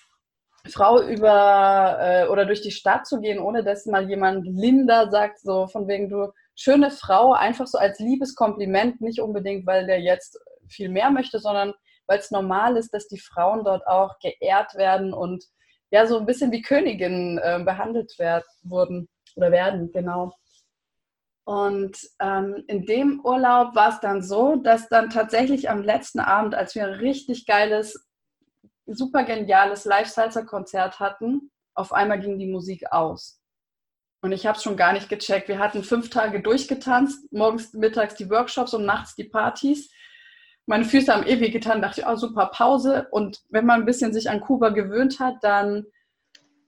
Frau 0.66 1.00
über 1.00 1.98
äh, 2.00 2.28
oder 2.28 2.44
durch 2.44 2.60
die 2.60 2.70
Stadt 2.70 3.06
zu 3.06 3.20
gehen, 3.20 3.38
ohne 3.38 3.64
dass 3.64 3.86
mal 3.86 4.08
jemand 4.08 4.46
Linda 4.46 5.10
sagt, 5.10 5.40
so 5.40 5.66
von 5.68 5.88
wegen 5.88 6.08
du 6.10 6.32
schöne 6.54 6.90
Frau, 6.90 7.32
einfach 7.32 7.66
so 7.66 7.78
als 7.78 7.98
Liebeskompliment, 7.98 9.00
nicht 9.00 9.20
unbedingt, 9.20 9.66
weil 9.66 9.86
der 9.86 10.00
jetzt 10.00 10.38
viel 10.68 10.88
mehr 10.88 11.10
möchte, 11.10 11.38
sondern 11.38 11.72
weil 12.08 12.18
es 12.18 12.30
normal 12.30 12.76
ist, 12.76 12.92
dass 12.92 13.06
die 13.06 13.20
Frauen 13.20 13.64
dort 13.64 13.86
auch 13.86 14.18
geehrt 14.18 14.74
werden 14.74 15.12
und 15.12 15.44
ja, 15.90 16.06
so 16.06 16.18
ein 16.18 16.26
bisschen 16.26 16.52
wie 16.52 16.62
Königinnen 16.62 17.38
äh, 17.38 17.62
behandelt 17.64 18.18
werd, 18.18 18.44
wurden 18.62 19.08
oder 19.36 19.52
werden, 19.52 19.90
genau. 19.92 20.32
Und 21.44 21.96
ähm, 22.20 22.62
in 22.66 22.84
dem 22.84 23.20
Urlaub 23.24 23.74
war 23.74 23.88
es 23.90 24.00
dann 24.00 24.22
so, 24.22 24.56
dass 24.56 24.88
dann 24.88 25.08
tatsächlich 25.08 25.70
am 25.70 25.82
letzten 25.82 26.20
Abend, 26.20 26.54
als 26.54 26.74
wir 26.74 26.84
ein 26.84 26.94
richtig 26.94 27.46
geiles, 27.46 28.06
super 28.84 29.24
geniales 29.24 29.86
Live-Salsa-Konzert 29.86 31.00
hatten, 31.00 31.50
auf 31.74 31.92
einmal 31.92 32.20
ging 32.20 32.38
die 32.38 32.50
Musik 32.50 32.92
aus. 32.92 33.40
Und 34.20 34.32
ich 34.32 34.46
habe 34.46 34.58
es 34.58 34.64
schon 34.64 34.76
gar 34.76 34.92
nicht 34.92 35.08
gecheckt. 35.08 35.48
Wir 35.48 35.58
hatten 35.58 35.84
fünf 35.84 36.10
Tage 36.10 36.42
durchgetanzt, 36.42 37.32
morgens, 37.32 37.72
mittags 37.72 38.16
die 38.16 38.28
Workshops 38.28 38.74
und 38.74 38.84
nachts 38.84 39.14
die 39.14 39.24
Partys. 39.24 39.90
Meine 40.68 40.84
Füße 40.84 41.10
haben 41.10 41.26
ewig 41.26 41.50
getan, 41.50 41.80
dachte 41.80 42.02
ich, 42.02 42.06
oh, 42.06 42.16
super 42.16 42.50
Pause. 42.52 43.08
Und 43.10 43.40
wenn 43.48 43.64
man 43.64 43.80
ein 43.80 43.86
bisschen 43.86 44.12
sich 44.12 44.28
an 44.28 44.42
Kuba 44.42 44.68
gewöhnt 44.68 45.18
hat, 45.18 45.36
dann 45.40 45.86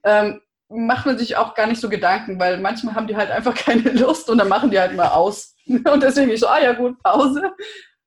ähm, 0.05 0.41
macht 0.71 1.05
man 1.05 1.19
sich 1.19 1.37
auch 1.37 1.55
gar 1.55 1.67
nicht 1.67 1.83
so 1.83 1.91
Gedanken, 1.91 2.41
weil 2.41 2.59
manchmal 2.61 2.95
haben 2.95 3.09
die 3.09 3.17
halt 3.17 3.31
einfach 3.31 3.55
keine 3.67 3.91
Lust 3.91 4.31
und 4.31 4.39
dann 4.39 4.49
machen 4.49 4.71
die 4.71 4.81
halt 4.81 4.97
mal 4.97 5.09
aus. 5.09 5.55
Und 5.67 6.03
deswegen 6.03 6.31
ich 6.31 6.41
so, 6.41 6.47
ah 6.49 6.61
ja 6.61 6.73
gut, 6.73 6.99
Pause. 7.03 7.53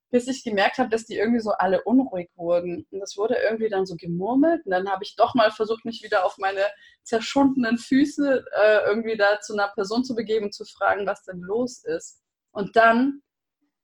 Bis 0.10 0.28
ich 0.28 0.44
gemerkt 0.44 0.80
habe, 0.80 0.90
dass 0.90 1.06
die 1.06 1.16
irgendwie 1.16 1.40
so 1.40 1.52
alle 1.52 1.84
unruhig 1.84 2.30
wurden. 2.36 2.88
Und 2.90 3.00
das 3.00 3.16
wurde 3.16 3.36
irgendwie 3.36 3.70
dann 3.70 3.86
so 3.86 3.96
gemurmelt. 3.96 4.66
Und 4.66 4.72
dann 4.72 4.90
habe 4.90 5.04
ich 5.04 5.16
doch 5.16 5.36
mal 5.36 5.52
versucht, 5.52 5.86
mich 5.86 6.02
wieder 6.04 6.26
auf 6.26 6.40
meine 6.40 6.66
zerschundenen 7.04 7.78
Füße 7.78 8.44
äh, 8.64 8.80
irgendwie 8.88 9.16
da 9.16 9.40
zu 9.42 9.54
einer 9.54 9.70
Person 9.70 10.04
zu 10.04 10.16
begeben 10.16 10.48
und 10.48 10.54
zu 10.54 10.66
fragen, 10.66 11.06
was 11.06 11.24
denn 11.24 11.40
los 11.40 11.84
ist. 11.84 12.22
Und 12.52 12.76
dann 12.76 13.23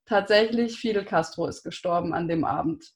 tatsächlich 0.09 0.79
Fidel 0.79 1.05
Castro 1.05 1.47
ist 1.47 1.63
gestorben 1.63 2.13
an 2.13 2.27
dem 2.27 2.43
Abend. 2.43 2.91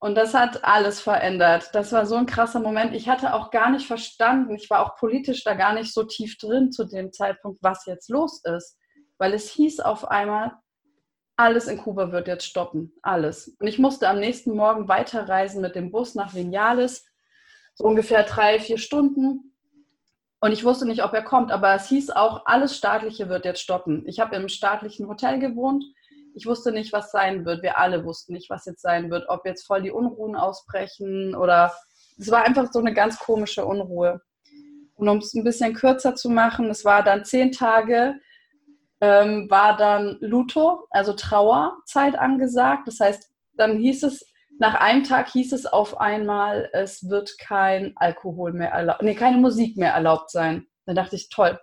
Und 0.00 0.14
das 0.14 0.34
hat 0.34 0.64
alles 0.64 1.00
verändert. 1.00 1.70
Das 1.72 1.92
war 1.92 2.06
so 2.06 2.16
ein 2.16 2.26
krasser 2.26 2.60
Moment. 2.60 2.94
Ich 2.94 3.08
hatte 3.08 3.34
auch 3.34 3.50
gar 3.50 3.70
nicht 3.70 3.86
verstanden, 3.86 4.54
ich 4.54 4.70
war 4.70 4.84
auch 4.84 4.96
politisch 4.96 5.42
da 5.42 5.54
gar 5.54 5.72
nicht 5.72 5.92
so 5.92 6.04
tief 6.04 6.36
drin 6.38 6.70
zu 6.70 6.84
dem 6.84 7.12
Zeitpunkt, 7.12 7.62
was 7.62 7.86
jetzt 7.86 8.08
los 8.08 8.42
ist. 8.44 8.76
Weil 9.18 9.32
es 9.32 9.50
hieß 9.50 9.80
auf 9.80 10.08
einmal, 10.08 10.52
alles 11.36 11.66
in 11.66 11.78
Kuba 11.78 12.12
wird 12.12 12.28
jetzt 12.28 12.46
stoppen. 12.46 12.92
Alles. 13.02 13.56
Und 13.58 13.66
ich 13.66 13.78
musste 13.78 14.08
am 14.08 14.20
nächsten 14.20 14.54
Morgen 14.54 14.88
weiterreisen 14.88 15.60
mit 15.60 15.74
dem 15.74 15.90
Bus 15.90 16.14
nach 16.14 16.34
Vinales. 16.34 17.04
So 17.74 17.84
ungefähr 17.84 18.22
drei, 18.22 18.60
vier 18.60 18.78
Stunden. 18.78 19.56
Und 20.40 20.52
ich 20.52 20.64
wusste 20.64 20.86
nicht, 20.86 21.02
ob 21.02 21.12
er 21.12 21.22
kommt, 21.22 21.50
aber 21.50 21.74
es 21.74 21.88
hieß 21.88 22.10
auch, 22.10 22.46
alles 22.46 22.76
Staatliche 22.76 23.28
wird 23.28 23.44
jetzt 23.44 23.60
stoppen. 23.60 24.04
Ich 24.06 24.20
habe 24.20 24.36
im 24.36 24.48
staatlichen 24.48 25.08
Hotel 25.08 25.40
gewohnt 25.40 25.84
ich 26.38 26.46
wusste 26.46 26.70
nicht, 26.70 26.92
was 26.92 27.10
sein 27.10 27.44
wird. 27.44 27.64
Wir 27.64 27.78
alle 27.78 28.04
wussten 28.04 28.32
nicht, 28.32 28.48
was 28.48 28.64
jetzt 28.64 28.80
sein 28.80 29.10
wird. 29.10 29.28
Ob 29.28 29.44
jetzt 29.44 29.66
voll 29.66 29.82
die 29.82 29.90
Unruhen 29.90 30.36
ausbrechen 30.36 31.34
oder 31.34 31.74
es 32.16 32.30
war 32.30 32.44
einfach 32.44 32.70
so 32.72 32.78
eine 32.78 32.94
ganz 32.94 33.18
komische 33.18 33.64
Unruhe. 33.64 34.20
Und 34.94 35.08
um 35.08 35.18
es 35.18 35.34
ein 35.34 35.42
bisschen 35.42 35.74
kürzer 35.74 36.14
zu 36.14 36.30
machen, 36.30 36.70
es 36.70 36.84
war 36.84 37.02
dann 37.02 37.24
zehn 37.24 37.50
Tage, 37.50 38.14
ähm, 39.00 39.50
war 39.50 39.76
dann 39.76 40.18
Luto, 40.20 40.86
also 40.90 41.12
Trauerzeit 41.12 42.16
angesagt. 42.16 42.86
Das 42.86 43.00
heißt, 43.00 43.28
dann 43.54 43.78
hieß 43.78 44.04
es, 44.04 44.24
nach 44.60 44.76
einem 44.76 45.02
Tag 45.02 45.30
hieß 45.30 45.52
es 45.52 45.66
auf 45.66 46.00
einmal, 46.00 46.70
es 46.72 47.08
wird 47.08 47.36
kein 47.40 47.94
Alkohol 47.96 48.52
mehr 48.52 48.70
erlaubt, 48.70 49.02
nee, 49.02 49.16
keine 49.16 49.38
Musik 49.38 49.76
mehr 49.76 49.92
erlaubt 49.92 50.30
sein. 50.30 50.68
Dann 50.86 50.94
dachte 50.94 51.16
ich, 51.16 51.30
toll, 51.30 51.58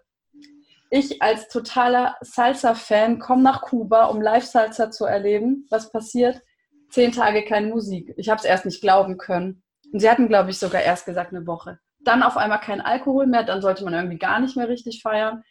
ich 0.89 1.21
als 1.21 1.47
totaler 1.47 2.15
Salsa-Fan 2.21 3.19
komme 3.19 3.43
nach 3.43 3.61
Kuba, 3.61 4.05
um 4.05 4.21
Live-Salsa 4.21 4.91
zu 4.91 5.05
erleben. 5.05 5.65
Was 5.69 5.91
passiert? 5.91 6.41
Zehn 6.89 7.11
Tage 7.11 7.43
keine 7.43 7.67
Musik. 7.67 8.13
Ich 8.17 8.29
habe 8.29 8.39
es 8.39 8.45
erst 8.45 8.65
nicht 8.65 8.81
glauben 8.81 9.17
können. 9.17 9.63
Und 9.91 9.99
sie 9.99 10.09
hatten, 10.09 10.27
glaube 10.27 10.51
ich, 10.51 10.59
sogar 10.59 10.81
erst 10.81 11.05
gesagt 11.05 11.33
eine 11.33 11.47
Woche. 11.47 11.79
Dann 11.99 12.23
auf 12.23 12.37
einmal 12.37 12.59
kein 12.59 12.81
Alkohol 12.81 13.27
mehr, 13.27 13.43
dann 13.43 13.61
sollte 13.61 13.83
man 13.83 13.93
irgendwie 13.93 14.19
gar 14.19 14.39
nicht 14.39 14.55
mehr 14.55 14.69
richtig 14.69 15.01
feiern. 15.01 15.43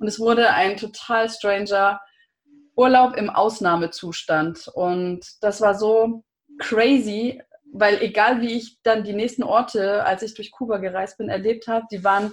Und 0.00 0.08
es 0.08 0.18
wurde 0.18 0.50
ein 0.50 0.76
total 0.76 1.28
stranger 1.28 2.00
Urlaub 2.74 3.16
im 3.16 3.28
Ausnahmezustand. 3.28 4.68
Und 4.68 5.26
das 5.42 5.60
war 5.60 5.74
so 5.74 6.24
crazy, 6.58 7.42
weil 7.72 8.00
egal 8.02 8.40
wie 8.40 8.54
ich 8.54 8.80
dann 8.82 9.04
die 9.04 9.12
nächsten 9.12 9.42
Orte, 9.42 10.04
als 10.04 10.22
ich 10.22 10.34
durch 10.34 10.50
Kuba 10.50 10.78
gereist 10.78 11.18
bin, 11.18 11.28
erlebt 11.28 11.68
habe, 11.68 11.86
die 11.90 12.02
waren 12.02 12.32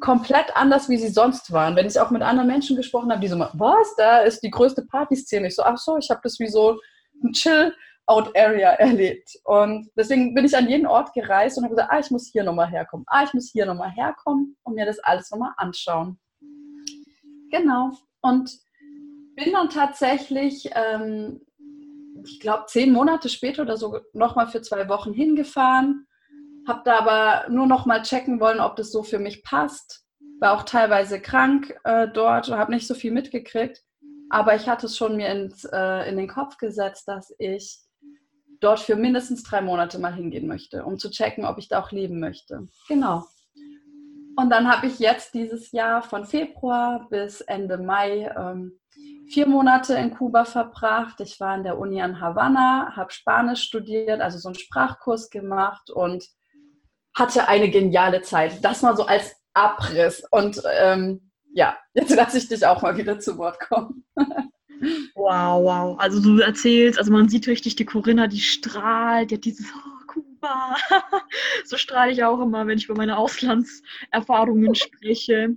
komplett 0.00 0.56
anders, 0.56 0.88
wie 0.88 0.96
sie 0.96 1.08
sonst 1.08 1.52
waren. 1.52 1.76
Wenn 1.76 1.86
ich 1.86 1.98
auch 1.98 2.10
mit 2.10 2.22
anderen 2.22 2.48
Menschen 2.48 2.76
gesprochen 2.76 3.10
habe, 3.10 3.20
die 3.20 3.28
so, 3.28 3.38
was, 3.38 3.96
da 3.96 4.20
ist 4.20 4.42
die 4.42 4.50
größte 4.50 4.82
Partyszene. 4.82 5.48
Ich 5.48 5.56
so, 5.56 5.62
ach 5.62 5.78
so, 5.78 5.96
ich 5.96 6.10
habe 6.10 6.20
das 6.22 6.38
wie 6.38 6.48
so 6.48 6.78
ein 7.22 7.32
Chill-Out-Area 7.32 8.70
erlebt. 8.78 9.30
Und 9.44 9.88
deswegen 9.96 10.34
bin 10.34 10.44
ich 10.44 10.56
an 10.56 10.68
jeden 10.68 10.86
Ort 10.86 11.12
gereist 11.14 11.58
und 11.58 11.64
habe 11.64 11.74
gesagt, 11.74 11.92
ah, 11.92 11.98
ich 11.98 12.10
muss 12.10 12.30
hier 12.30 12.44
nochmal 12.44 12.68
herkommen. 12.68 13.06
Ah, 13.08 13.24
ich 13.24 13.32
muss 13.34 13.50
hier 13.50 13.66
nochmal 13.66 13.90
herkommen 13.92 14.56
und 14.62 14.74
mir 14.74 14.86
das 14.86 14.98
alles 15.00 15.30
nochmal 15.30 15.52
anschauen. 15.56 16.18
Genau. 17.50 17.90
Und 18.20 18.50
bin 19.36 19.52
dann 19.52 19.68
tatsächlich, 19.68 20.70
ähm, 20.74 21.40
ich 22.24 22.40
glaube, 22.40 22.64
zehn 22.66 22.92
Monate 22.92 23.28
später 23.28 23.62
oder 23.62 23.76
so 23.76 23.98
nochmal 24.12 24.48
für 24.48 24.62
zwei 24.62 24.88
Wochen 24.88 25.12
hingefahren 25.12 26.06
habe 26.66 26.82
da 26.84 26.98
aber 26.98 27.50
nur 27.50 27.66
noch 27.66 27.86
mal 27.86 28.02
checken 28.02 28.40
wollen, 28.40 28.60
ob 28.60 28.76
das 28.76 28.90
so 28.90 29.02
für 29.02 29.18
mich 29.18 29.42
passt. 29.42 30.04
War 30.40 30.52
auch 30.52 30.62
teilweise 30.62 31.20
krank 31.20 31.74
äh, 31.84 32.08
dort 32.08 32.48
und 32.48 32.56
habe 32.56 32.72
nicht 32.72 32.86
so 32.86 32.94
viel 32.94 33.12
mitgekriegt. 33.12 33.82
Aber 34.30 34.54
ich 34.56 34.68
hatte 34.68 34.86
es 34.86 34.96
schon 34.96 35.16
mir 35.16 35.28
ins, 35.28 35.64
äh, 35.64 36.08
in 36.08 36.16
den 36.16 36.28
Kopf 36.28 36.56
gesetzt, 36.56 37.06
dass 37.06 37.34
ich 37.38 37.78
dort 38.60 38.80
für 38.80 38.96
mindestens 38.96 39.42
drei 39.42 39.60
Monate 39.60 39.98
mal 39.98 40.14
hingehen 40.14 40.46
möchte, 40.46 40.84
um 40.84 40.98
zu 40.98 41.10
checken, 41.10 41.44
ob 41.44 41.58
ich 41.58 41.68
da 41.68 41.80
auch 41.80 41.92
leben 41.92 42.18
möchte. 42.18 42.66
Genau. 42.88 43.24
Und 44.36 44.50
dann 44.50 44.68
habe 44.68 44.86
ich 44.86 44.98
jetzt 44.98 45.34
dieses 45.34 45.70
Jahr 45.70 46.02
von 46.02 46.24
Februar 46.24 47.06
bis 47.08 47.40
Ende 47.42 47.78
Mai 47.78 48.32
ähm, 48.36 48.80
vier 49.28 49.46
Monate 49.46 49.94
in 49.94 50.12
Kuba 50.12 50.44
verbracht. 50.44 51.20
Ich 51.20 51.38
war 51.38 51.56
in 51.56 51.62
der 51.62 51.78
Uni 51.78 52.00
in 52.00 52.20
Havanna, 52.20 52.96
habe 52.96 53.12
Spanisch 53.12 53.62
studiert, 53.62 54.20
also 54.20 54.38
so 54.38 54.48
einen 54.48 54.56
Sprachkurs 54.56 55.30
gemacht 55.30 55.90
und 55.90 56.24
hatte 57.14 57.48
eine 57.48 57.70
geniale 57.70 58.22
Zeit. 58.22 58.64
Das 58.64 58.82
mal 58.82 58.96
so 58.96 59.06
als 59.06 59.34
Abriss. 59.54 60.24
Und 60.30 60.60
ähm, 60.78 61.30
ja, 61.52 61.78
jetzt 61.94 62.14
lasse 62.14 62.38
ich 62.38 62.48
dich 62.48 62.66
auch 62.66 62.82
mal 62.82 62.96
wieder 62.96 63.18
zu 63.18 63.38
Wort 63.38 63.60
kommen. 63.60 64.04
wow, 65.14 65.62
wow. 65.62 65.98
Also 65.98 66.20
du 66.20 66.40
erzählst, 66.40 66.98
also 66.98 67.12
man 67.12 67.28
sieht 67.28 67.46
richtig 67.46 67.76
die 67.76 67.86
Corinna, 67.86 68.26
die 68.26 68.40
strahlt, 68.40 69.30
die 69.30 69.36
hat 69.36 69.44
dieses 69.44 69.66
oh, 69.74 70.06
Kuba. 70.06 70.76
so 71.64 71.76
strahle 71.76 72.12
ich 72.12 72.24
auch 72.24 72.40
immer, 72.40 72.66
wenn 72.66 72.78
ich 72.78 72.86
über 72.86 72.96
meine 72.96 73.16
Auslandserfahrungen 73.16 74.74
spreche. 74.74 75.56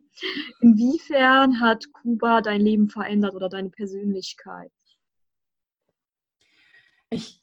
Inwiefern 0.61 1.59
hat 1.59 1.91
Kuba 1.91 2.41
dein 2.41 2.61
Leben 2.61 2.89
verändert 2.89 3.33
oder 3.33 3.49
deine 3.49 3.69
Persönlichkeit? 3.69 4.71
Ich 7.09 7.36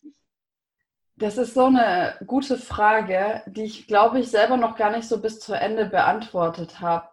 das 1.17 1.39
ist 1.39 1.55
so 1.55 1.67
eine 1.67 2.17
gute 2.27 2.59
Frage, 2.59 3.43
die 3.47 3.65
ich, 3.65 3.87
glaube 3.87 4.19
ich, 4.21 4.31
selber 4.31 4.57
noch 4.57 4.77
gar 4.77 4.91
nicht 4.91 5.09
so 5.09 5.21
bis 5.21 5.39
zu 5.39 5.55
Ende 5.55 5.87
beantwortet 5.87 6.81
habe. 6.81 7.09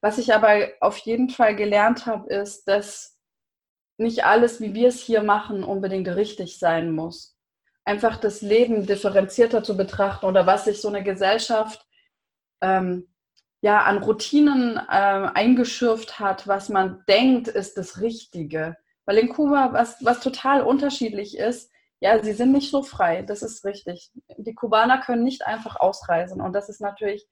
Was 0.00 0.18
ich 0.18 0.34
aber 0.34 0.68
auf 0.80 0.98
jeden 0.98 1.30
Fall 1.30 1.54
gelernt 1.54 2.06
habe, 2.06 2.32
ist, 2.32 2.66
dass 2.66 3.18
nicht 3.98 4.24
alles, 4.24 4.60
wie 4.60 4.74
wir 4.74 4.88
es 4.88 5.00
hier 5.00 5.22
machen, 5.22 5.64
unbedingt 5.64 6.08
richtig 6.08 6.58
sein 6.58 6.90
muss. 6.90 7.36
Einfach 7.84 8.16
das 8.16 8.42
Leben 8.42 8.84
differenzierter 8.86 9.62
zu 9.62 9.76
betrachten 9.76 10.26
oder 10.26 10.46
was 10.46 10.64
sich 10.64 10.80
so 10.80 10.88
eine 10.88 11.04
Gesellschaft 11.04 11.86
ähm, 12.60 13.08
ja 13.62 13.82
an 13.84 13.98
Routinen 13.98 14.76
äh, 14.76 14.80
eingeschürft 15.34 16.18
hat, 16.18 16.46
was 16.48 16.68
man 16.68 17.04
denkt, 17.08 17.48
ist 17.48 17.78
das 17.78 18.00
Richtige. 18.00 18.76
Weil 19.06 19.18
in 19.18 19.28
Kuba, 19.28 19.72
was, 19.72 20.04
was 20.04 20.20
total 20.20 20.62
unterschiedlich 20.62 21.38
ist, 21.38 21.70
ja, 22.00 22.22
sie 22.22 22.32
sind 22.32 22.52
nicht 22.52 22.70
so 22.70 22.82
frei, 22.82 23.22
das 23.22 23.42
ist 23.42 23.64
richtig. 23.64 24.10
Die 24.36 24.54
Kubaner 24.54 25.00
können 25.00 25.24
nicht 25.24 25.46
einfach 25.46 25.76
ausreisen 25.76 26.40
und 26.40 26.52
das 26.52 26.68
ist 26.68 26.80
natürlich 26.80 27.26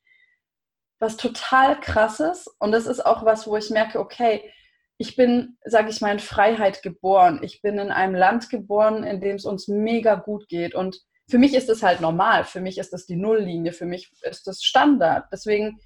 was 0.98 1.16
total 1.16 1.78
krasses 1.80 2.46
und 2.58 2.72
das 2.72 2.86
ist 2.86 3.04
auch 3.04 3.24
was, 3.24 3.46
wo 3.46 3.56
ich 3.56 3.70
merke, 3.70 4.00
okay, 4.00 4.50
ich 4.96 5.16
bin, 5.16 5.58
sage 5.64 5.90
ich 5.90 6.00
mal, 6.00 6.12
in 6.12 6.20
Freiheit 6.20 6.82
geboren. 6.82 7.40
Ich 7.42 7.60
bin 7.62 7.78
in 7.78 7.90
einem 7.90 8.14
Land 8.14 8.48
geboren, 8.48 9.02
in 9.02 9.20
dem 9.20 9.36
es 9.36 9.44
uns 9.44 9.68
mega 9.68 10.14
gut 10.14 10.48
geht 10.48 10.74
und 10.74 10.98
für 11.28 11.38
mich 11.38 11.54
ist 11.54 11.68
es 11.68 11.82
halt 11.82 12.00
normal, 12.00 12.44
für 12.44 12.60
mich 12.60 12.78
ist 12.78 12.92
es 12.92 13.06
die 13.06 13.16
Nulllinie, 13.16 13.72
für 13.72 13.86
mich 13.86 14.12
ist 14.22 14.46
es 14.46 14.62
Standard. 14.62 15.26
Deswegen, 15.32 15.80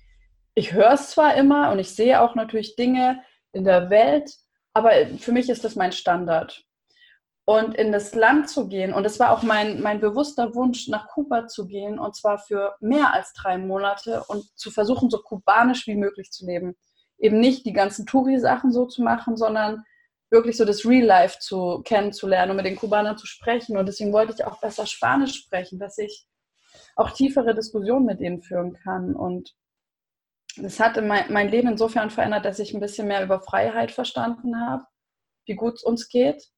ich 0.54 0.72
höre 0.72 0.92
es 0.92 1.10
zwar 1.10 1.36
immer 1.36 1.70
und 1.70 1.78
ich 1.78 1.94
sehe 1.94 2.20
auch 2.20 2.34
natürlich 2.34 2.76
Dinge 2.76 3.22
in 3.52 3.64
der 3.64 3.88
Welt, 3.90 4.30
aber 4.72 4.92
für 5.18 5.32
mich 5.32 5.48
ist 5.48 5.64
das 5.64 5.76
mein 5.76 5.92
Standard 5.92 6.64
und 7.48 7.76
in 7.76 7.92
das 7.92 8.14
Land 8.14 8.50
zu 8.50 8.68
gehen. 8.68 8.92
Und 8.92 9.06
es 9.06 9.18
war 9.18 9.30
auch 9.30 9.42
mein, 9.42 9.80
mein 9.80 10.00
bewusster 10.00 10.54
Wunsch, 10.54 10.86
nach 10.88 11.08
Kuba 11.08 11.46
zu 11.46 11.66
gehen, 11.66 11.98
und 11.98 12.14
zwar 12.14 12.36
für 12.36 12.74
mehr 12.80 13.14
als 13.14 13.32
drei 13.32 13.56
Monate 13.56 14.22
und 14.28 14.44
zu 14.54 14.70
versuchen, 14.70 15.08
so 15.08 15.16
kubanisch 15.16 15.86
wie 15.86 15.94
möglich 15.94 16.30
zu 16.30 16.44
leben. 16.44 16.76
Eben 17.16 17.40
nicht 17.40 17.64
die 17.64 17.72
ganzen 17.72 18.04
Touri-Sachen 18.04 18.70
so 18.70 18.84
zu 18.84 19.00
machen, 19.00 19.38
sondern 19.38 19.82
wirklich 20.28 20.58
so 20.58 20.66
das 20.66 20.84
Real 20.84 21.06
Life 21.06 21.38
zu 21.40 21.80
kennenzulernen 21.86 22.50
und 22.50 22.58
mit 22.58 22.66
den 22.66 22.76
Kubanern 22.76 23.16
zu 23.16 23.26
sprechen. 23.26 23.78
Und 23.78 23.86
deswegen 23.86 24.12
wollte 24.12 24.34
ich 24.34 24.44
auch 24.44 24.60
besser 24.60 24.84
Spanisch 24.84 25.32
sprechen, 25.32 25.78
dass 25.78 25.96
ich 25.96 26.26
auch 26.96 27.12
tiefere 27.12 27.54
Diskussionen 27.54 28.04
mit 28.04 28.20
denen 28.20 28.42
führen 28.42 28.74
kann. 28.74 29.16
Und 29.16 29.54
das 30.58 30.78
hat 30.80 31.02
mein, 31.02 31.32
mein 31.32 31.48
Leben 31.48 31.68
insofern 31.68 32.10
verändert, 32.10 32.44
dass 32.44 32.58
ich 32.58 32.74
ein 32.74 32.80
bisschen 32.80 33.08
mehr 33.08 33.24
über 33.24 33.40
Freiheit 33.40 33.90
verstanden 33.90 34.60
habe, 34.60 34.84
wie 35.46 35.54
gut 35.54 35.76
es 35.76 35.82
uns 35.82 36.10
geht 36.10 36.50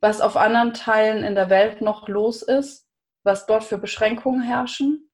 was 0.00 0.20
auf 0.20 0.36
anderen 0.36 0.74
Teilen 0.74 1.24
in 1.24 1.34
der 1.34 1.50
Welt 1.50 1.80
noch 1.80 2.08
los 2.08 2.42
ist, 2.42 2.86
was 3.24 3.46
dort 3.46 3.64
für 3.64 3.78
Beschränkungen 3.78 4.42
herrschen. 4.42 5.10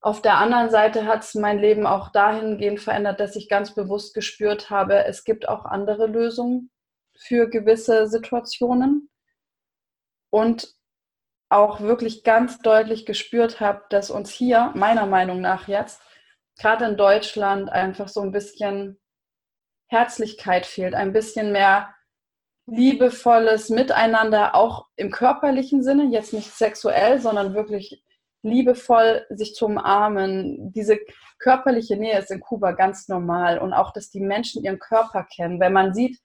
Auf 0.00 0.22
der 0.22 0.38
anderen 0.38 0.70
Seite 0.70 1.06
hat 1.06 1.24
es 1.24 1.34
mein 1.34 1.58
Leben 1.58 1.86
auch 1.86 2.10
dahingehend 2.10 2.80
verändert, 2.80 3.18
dass 3.20 3.36
ich 3.36 3.48
ganz 3.48 3.74
bewusst 3.74 4.14
gespürt 4.14 4.70
habe, 4.70 5.04
es 5.04 5.24
gibt 5.24 5.48
auch 5.48 5.64
andere 5.64 6.06
Lösungen 6.06 6.70
für 7.16 7.48
gewisse 7.48 8.06
Situationen. 8.06 9.10
Und 10.30 10.76
auch 11.48 11.80
wirklich 11.80 12.24
ganz 12.24 12.58
deutlich 12.58 13.06
gespürt 13.06 13.60
habe, 13.60 13.82
dass 13.90 14.10
uns 14.10 14.30
hier, 14.30 14.72
meiner 14.74 15.06
Meinung 15.06 15.40
nach 15.40 15.68
jetzt, 15.68 16.02
gerade 16.58 16.86
in 16.86 16.96
Deutschland 16.96 17.70
einfach 17.70 18.08
so 18.08 18.20
ein 18.20 18.32
bisschen 18.32 18.98
Herzlichkeit 19.88 20.66
fehlt, 20.66 20.94
ein 20.94 21.12
bisschen 21.12 21.52
mehr 21.52 21.94
liebevolles 22.66 23.70
Miteinander, 23.70 24.54
auch 24.54 24.86
im 24.96 25.10
körperlichen 25.10 25.82
Sinne, 25.82 26.06
jetzt 26.10 26.32
nicht 26.32 26.50
sexuell, 26.52 27.20
sondern 27.20 27.54
wirklich 27.54 28.02
liebevoll 28.42 29.24
sich 29.30 29.54
zu 29.54 29.66
umarmen. 29.66 30.72
Diese 30.72 30.98
körperliche 31.38 31.96
Nähe 31.96 32.18
ist 32.18 32.30
in 32.30 32.40
Kuba 32.40 32.72
ganz 32.72 33.08
normal 33.08 33.58
und 33.58 33.72
auch, 33.72 33.92
dass 33.92 34.10
die 34.10 34.20
Menschen 34.20 34.64
ihren 34.64 34.78
Körper 34.78 35.24
kennen. 35.24 35.60
Wenn 35.60 35.72
man 35.72 35.94
sieht, 35.94 36.18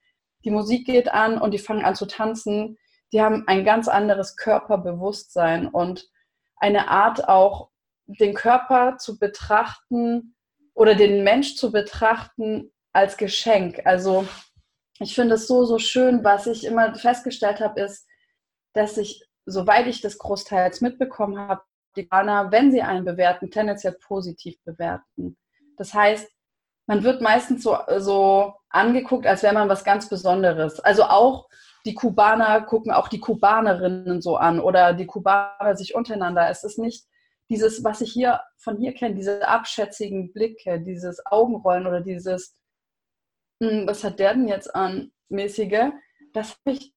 die 0.44 0.50
Musik 0.50 0.86
geht 0.86 1.12
an 1.12 1.38
und 1.38 1.52
die 1.52 1.58
fangen 1.58 1.84
an 1.84 1.94
zu 1.94 2.06
tanzen, 2.06 2.78
die 3.12 3.20
haben 3.20 3.44
ein 3.46 3.64
ganz 3.64 3.88
anderes 3.88 4.36
Körperbewusstsein 4.36 5.68
und 5.68 6.08
eine 6.56 6.88
Art 6.88 7.28
auch, 7.28 7.70
den 8.06 8.34
Körper 8.34 8.96
zu 8.98 9.18
betrachten 9.18 10.34
oder 10.74 10.94
den 10.94 11.22
Mensch 11.22 11.56
zu 11.56 11.70
betrachten 11.70 12.72
als 12.92 13.16
Geschenk. 13.16 13.82
Also 13.84 14.26
ich 15.02 15.14
finde 15.14 15.34
es 15.34 15.46
so, 15.46 15.64
so 15.64 15.78
schön, 15.78 16.24
was 16.24 16.46
ich 16.46 16.64
immer 16.64 16.94
festgestellt 16.94 17.60
habe, 17.60 17.80
ist, 17.80 18.06
dass 18.72 18.96
ich, 18.96 19.24
soweit 19.46 19.86
ich 19.86 20.00
das 20.00 20.18
großteils 20.18 20.80
mitbekommen 20.80 21.38
habe, 21.38 21.62
die 21.96 22.08
Ghana, 22.08 22.50
wenn 22.50 22.70
sie 22.70 22.82
einen 22.82 23.04
bewerten, 23.04 23.50
tendenziell 23.50 23.92
positiv 23.92 24.56
bewerten. 24.64 25.36
Das 25.76 25.92
heißt, 25.92 26.30
man 26.86 27.04
wird 27.04 27.20
meistens 27.20 27.62
so, 27.62 27.76
so 27.98 28.54
angeguckt, 28.70 29.26
als 29.26 29.42
wäre 29.42 29.54
man 29.54 29.68
was 29.68 29.84
ganz 29.84 30.08
Besonderes. 30.08 30.80
Also 30.80 31.04
auch 31.04 31.48
die 31.84 31.94
Kubaner 31.94 32.62
gucken 32.62 32.92
auch 32.92 33.08
die 33.08 33.20
Kubanerinnen 33.20 34.22
so 34.22 34.36
an 34.36 34.60
oder 34.60 34.92
die 34.94 35.06
Kubaner 35.06 35.76
sich 35.76 35.94
untereinander. 35.94 36.48
Es 36.48 36.64
ist 36.64 36.78
nicht 36.78 37.06
dieses, 37.50 37.84
was 37.84 38.00
ich 38.00 38.12
hier 38.12 38.40
von 38.56 38.78
hier 38.78 38.94
kenne, 38.94 39.14
diese 39.14 39.46
abschätzigen 39.46 40.32
Blicke, 40.32 40.80
dieses 40.80 41.24
Augenrollen 41.26 41.86
oder 41.86 42.00
dieses, 42.00 42.56
was 43.86 44.04
hat 44.04 44.18
der 44.18 44.34
denn 44.34 44.48
jetzt 44.48 44.74
an, 44.74 45.12
mäßige, 45.28 45.92
das 46.32 46.56
habe 46.66 46.76
ich 46.76 46.94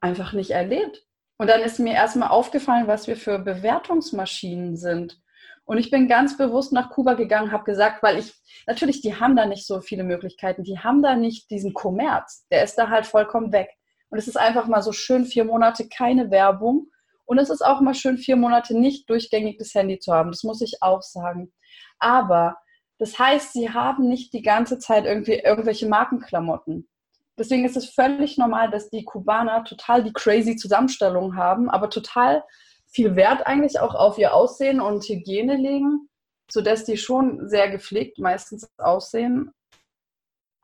einfach 0.00 0.32
nicht 0.32 0.50
erlebt. 0.50 1.06
Und 1.36 1.48
dann 1.48 1.62
ist 1.62 1.78
mir 1.78 1.94
erstmal 1.94 2.28
aufgefallen, 2.28 2.86
was 2.86 3.06
wir 3.06 3.16
für 3.16 3.38
Bewertungsmaschinen 3.38 4.76
sind. 4.76 5.20
Und 5.64 5.78
ich 5.78 5.90
bin 5.90 6.08
ganz 6.08 6.36
bewusst 6.36 6.72
nach 6.72 6.90
Kuba 6.90 7.14
gegangen, 7.14 7.50
habe 7.50 7.64
gesagt, 7.64 8.02
weil 8.02 8.18
ich, 8.18 8.34
natürlich, 8.66 9.00
die 9.00 9.18
haben 9.18 9.34
da 9.34 9.46
nicht 9.46 9.66
so 9.66 9.80
viele 9.80 10.04
Möglichkeiten, 10.04 10.62
die 10.62 10.78
haben 10.78 11.02
da 11.02 11.16
nicht 11.16 11.50
diesen 11.50 11.72
Kommerz, 11.72 12.46
der 12.50 12.62
ist 12.64 12.76
da 12.76 12.90
halt 12.90 13.06
vollkommen 13.06 13.52
weg. 13.52 13.70
Und 14.10 14.18
es 14.18 14.28
ist 14.28 14.36
einfach 14.36 14.68
mal 14.68 14.82
so 14.82 14.92
schön, 14.92 15.24
vier 15.24 15.44
Monate 15.44 15.88
keine 15.88 16.30
Werbung. 16.30 16.88
Und 17.24 17.38
es 17.38 17.48
ist 17.48 17.62
auch 17.62 17.80
mal 17.80 17.94
schön, 17.94 18.18
vier 18.18 18.36
Monate 18.36 18.78
nicht 18.78 19.08
durchgängig 19.08 19.56
das 19.58 19.74
Handy 19.74 19.98
zu 19.98 20.12
haben. 20.12 20.30
Das 20.30 20.44
muss 20.44 20.60
ich 20.60 20.82
auch 20.82 21.02
sagen. 21.02 21.52
Aber 21.98 22.56
das 22.98 23.18
heißt, 23.18 23.52
sie 23.52 23.70
haben 23.70 24.08
nicht 24.08 24.32
die 24.32 24.42
ganze 24.42 24.78
Zeit 24.78 25.04
irgendwie 25.04 25.34
irgendwelche 25.34 25.88
Markenklamotten. 25.88 26.88
Deswegen 27.38 27.64
ist 27.64 27.76
es 27.76 27.90
völlig 27.90 28.38
normal, 28.38 28.70
dass 28.70 28.90
die 28.90 29.04
Kubaner 29.04 29.64
total 29.64 30.04
die 30.04 30.12
crazy 30.12 30.56
Zusammenstellung 30.56 31.36
haben, 31.36 31.68
aber 31.68 31.90
total 31.90 32.44
viel 32.86 33.16
Wert 33.16 33.46
eigentlich 33.46 33.80
auch 33.80 33.94
auf 33.94 34.18
ihr 34.18 34.34
Aussehen 34.34 34.80
und 34.80 35.02
Hygiene 35.04 35.56
legen, 35.56 36.08
sodass 36.48 36.84
die 36.84 36.96
schon 36.96 37.48
sehr 37.48 37.70
gepflegt 37.70 38.18
meistens 38.18 38.68
aussehen 38.78 39.52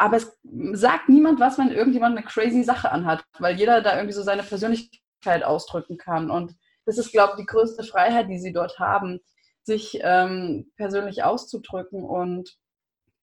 aber 0.00 0.16
es 0.16 0.34
sagt 0.72 1.10
niemand 1.10 1.40
was, 1.40 1.58
wenn 1.58 1.70
irgendjemand 1.70 2.16
eine 2.16 2.26
crazy 2.26 2.62
Sache 2.62 2.90
anhat, 2.90 3.22
weil 3.38 3.58
jeder 3.58 3.82
da 3.82 3.96
irgendwie 3.96 4.14
so 4.14 4.22
seine 4.22 4.42
Persönlichkeit 4.42 5.44
ausdrücken 5.44 5.98
kann. 5.98 6.30
Und 6.30 6.56
das 6.86 6.96
ist, 6.96 7.12
glaube 7.12 7.34
ich, 7.34 7.40
die 7.40 7.46
größte 7.46 7.84
Freiheit, 7.84 8.30
die 8.30 8.38
sie 8.38 8.54
dort 8.54 8.78
haben, 8.78 9.20
sich 9.62 9.98
ähm, 10.02 10.72
persönlich 10.76 11.24
auszudrücken. 11.24 12.04
Und 12.04 12.56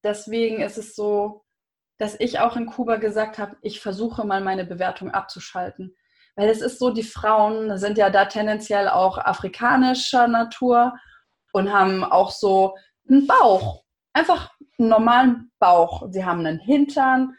deswegen 0.04 0.62
ist 0.62 0.78
es 0.78 0.95
so, 0.95 1.43
dass 1.97 2.19
ich 2.19 2.39
auch 2.39 2.56
in 2.56 2.67
Kuba 2.67 2.97
gesagt 2.97 3.38
habe, 3.38 3.58
ich 3.62 3.80
versuche 3.80 4.26
mal 4.26 4.41
meine 4.41 4.65
Bewertung 4.65 5.12
abzuschalten. 5.12 5.95
Weil 6.36 6.50
es 6.50 6.62
ist 6.62 6.78
so, 6.78 6.91
die 6.91 7.04
Frauen 7.04 7.78
sind 7.78 7.97
ja 7.97 8.10
da 8.12 8.26
tendenziell 8.26 8.88
auch 8.89 9.17
afrikanischer 9.17 10.28
Natur 10.28 10.93
und 11.52 11.73
haben 11.73 12.04
auch 12.04 12.30
so 12.30 12.76
einen 13.10 13.26
Bauch 13.26 13.84
einfach 14.17 14.52
einen 14.80 14.89
normalen 14.89 15.52
Bauch. 15.60 16.08
Sie 16.10 16.26
haben 16.26 16.45
einen 16.45 16.60
Hintern 16.60 17.36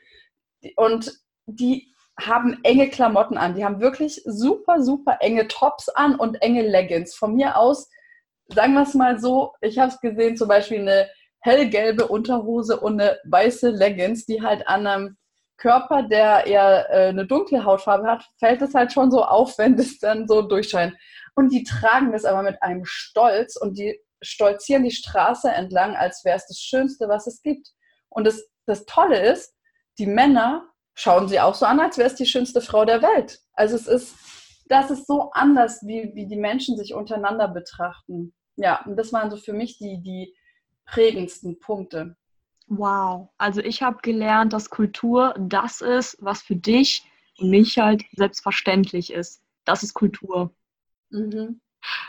und 0.76 1.12
die 1.46 1.92
haben 2.20 2.58
enge 2.62 2.88
Klamotten 2.88 3.36
an. 3.36 3.54
Die 3.54 3.64
haben 3.64 3.80
wirklich 3.80 4.22
super, 4.24 4.82
super 4.82 5.18
enge 5.20 5.48
Tops 5.48 5.88
an 5.88 6.14
und 6.16 6.36
enge 6.36 6.62
Leggings. 6.62 7.14
Von 7.14 7.34
mir 7.34 7.56
aus, 7.56 7.88
sagen 8.48 8.74
wir 8.74 8.82
es 8.82 8.94
mal 8.94 9.18
so, 9.18 9.54
ich 9.60 9.78
habe 9.78 9.92
es 9.92 10.00
gesehen, 10.00 10.36
zum 10.36 10.48
Beispiel 10.48 10.80
eine 10.80 11.08
hellgelbe 11.40 12.08
Unterhose 12.08 12.80
und 12.80 13.00
eine 13.00 13.18
weiße 13.24 13.70
Leggings, 13.70 14.26
die 14.26 14.42
halt 14.42 14.66
an 14.66 14.86
einem 14.86 15.16
Körper, 15.56 16.04
der 16.04 16.46
eher 16.46 16.88
äh, 16.90 17.08
eine 17.08 17.26
dunkle 17.26 17.64
Hautfarbe 17.64 18.06
hat, 18.06 18.24
fällt 18.38 18.62
es 18.62 18.74
halt 18.74 18.92
schon 18.92 19.10
so 19.10 19.24
auf, 19.24 19.58
wenn 19.58 19.76
das 19.76 19.98
dann 19.98 20.26
so 20.26 20.42
durchscheint. 20.42 20.94
Und 21.34 21.52
die 21.52 21.64
tragen 21.64 22.12
das 22.12 22.24
aber 22.24 22.42
mit 22.42 22.62
einem 22.62 22.84
Stolz 22.84 23.56
und 23.56 23.78
die 23.78 24.00
stolzieren 24.22 24.82
die 24.82 24.90
Straße 24.90 25.48
entlang, 25.50 25.94
als 25.94 26.24
wäre 26.24 26.36
es 26.36 26.46
das 26.46 26.58
Schönste, 26.58 27.08
was 27.08 27.26
es 27.26 27.42
gibt. 27.42 27.68
Und 28.08 28.26
das, 28.26 28.42
das 28.66 28.84
Tolle 28.86 29.20
ist, 29.32 29.54
die 29.98 30.06
Männer 30.06 30.68
schauen 30.94 31.28
sie 31.28 31.38
auch 31.38 31.54
so 31.54 31.66
an, 31.66 31.78
als 31.78 31.98
wäre 31.98 32.08
es 32.08 32.16
die 32.16 32.26
schönste 32.26 32.60
Frau 32.60 32.84
der 32.84 33.02
Welt. 33.02 33.38
Also 33.52 33.76
es 33.76 33.86
ist, 33.86 34.16
das 34.66 34.90
ist 34.90 35.06
so 35.06 35.30
anders, 35.32 35.80
wie, 35.86 36.10
wie 36.14 36.26
die 36.26 36.36
Menschen 36.36 36.76
sich 36.76 36.94
untereinander 36.94 37.46
betrachten. 37.46 38.34
Ja, 38.58 38.84
und 38.84 38.96
das 38.96 39.12
waren 39.12 39.30
so 39.30 39.36
für 39.36 39.52
mich 39.52 39.78
die, 39.78 40.02
die 40.02 40.34
prägendsten 40.84 41.58
Punkte. 41.60 42.16
Wow, 42.66 43.30
also 43.38 43.60
ich 43.60 43.82
habe 43.82 43.98
gelernt, 44.02 44.52
dass 44.52 44.68
Kultur 44.68 45.34
das 45.38 45.80
ist, 45.80 46.18
was 46.20 46.42
für 46.42 46.56
dich 46.56 47.02
und 47.38 47.50
mich 47.50 47.78
halt 47.78 48.04
selbstverständlich 48.12 49.12
ist. 49.12 49.42
Das 49.64 49.82
ist 49.82 49.94
Kultur. 49.94 50.54
Mhm. 51.10 51.60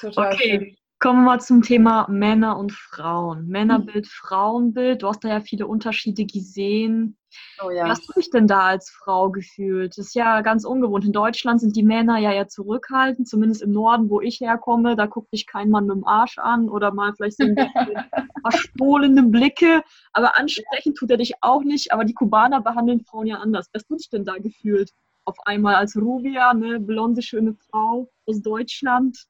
Total 0.01 0.33
okay, 0.33 0.59
schön. 0.59 0.77
Kommen 1.01 1.21
wir 1.21 1.31
mal 1.31 1.39
zum 1.39 1.61
Thema 1.61 2.07
Männer 2.09 2.57
und 2.57 2.73
Frauen. 2.73 3.47
Männerbild, 3.47 4.05
mhm. 4.05 4.09
Frauenbild. 4.09 5.01
Du 5.01 5.07
hast 5.07 5.23
da 5.23 5.29
ja 5.29 5.39
viele 5.39 5.65
Unterschiede 5.65 6.25
gesehen. 6.25 7.17
Oh 7.63 7.69
ja. 7.69 7.85
Wie 7.85 7.89
hast 7.89 8.05
du 8.09 8.13
dich 8.19 8.29
denn 8.31 8.47
da 8.47 8.63
als 8.63 8.89
Frau 8.89 9.29
gefühlt? 9.31 9.97
Das 9.97 10.07
ist 10.07 10.15
ja 10.15 10.41
ganz 10.41 10.65
ungewohnt. 10.65 11.05
In 11.05 11.13
Deutschland 11.13 11.61
sind 11.61 11.77
die 11.77 11.83
Männer 11.83 12.17
ja 12.17 12.33
eher 12.33 12.49
zurückhaltend, 12.49 13.29
zumindest 13.29 13.61
im 13.61 13.71
Norden, 13.71 14.09
wo 14.09 14.19
ich 14.19 14.41
herkomme. 14.41 14.97
Da 14.97 15.05
guckt 15.05 15.31
dich 15.31 15.47
kein 15.47 15.69
Mann 15.69 15.85
mit 15.85 15.95
dem 15.95 16.05
Arsch 16.05 16.37
an 16.37 16.67
oder 16.67 16.91
mal 16.91 17.13
vielleicht 17.15 17.37
so 17.37 17.45
ein 17.45 17.55
bisschen 17.55 17.95
verstohlene 18.41 19.23
Blicke. 19.23 19.83
Aber 20.11 20.37
ansprechen 20.37 20.95
tut 20.95 21.11
er 21.11 21.17
dich 21.17 21.31
auch 21.39 21.63
nicht. 21.63 21.93
Aber 21.93 22.03
die 22.03 22.13
Kubaner 22.13 22.59
behandeln 22.59 23.05
Frauen 23.05 23.27
ja 23.27 23.37
anders. 23.37 23.69
Was 23.71 23.83
hast 23.83 23.89
du 23.89 23.95
dich 23.95 24.09
denn 24.09 24.25
da 24.25 24.37
gefühlt? 24.37 24.91
Auf 25.23 25.37
einmal 25.45 25.75
als 25.75 25.95
Rubia, 25.95 26.49
eine 26.49 26.81
blonde, 26.81 27.21
schöne 27.21 27.53
Frau 27.53 28.09
aus 28.25 28.41
Deutschland. 28.41 29.27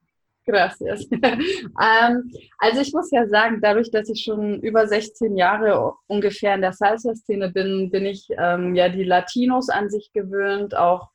Gracias. 0.49 1.07
ähm, 1.12 2.31
also 2.57 2.81
ich 2.81 2.91
muss 2.91 3.12
ja 3.12 3.27
sagen, 3.27 3.59
dadurch, 3.62 3.91
dass 3.91 4.09
ich 4.09 4.23
schon 4.23 4.59
über 4.62 4.88
16 4.88 5.38
Jahre 5.38 5.93
ungefähr 6.07 6.55
in 6.55 6.62
der 6.62 6.73
Salsa-Szene 6.73 7.51
bin, 7.51 7.91
bin 7.91 8.07
ich 8.07 8.27
ähm, 8.35 8.73
ja 8.73 8.89
die 8.89 9.03
Latinos 9.03 9.69
an 9.69 9.91
sich 9.91 10.12
gewöhnt. 10.12 10.75
Auch 10.75 11.09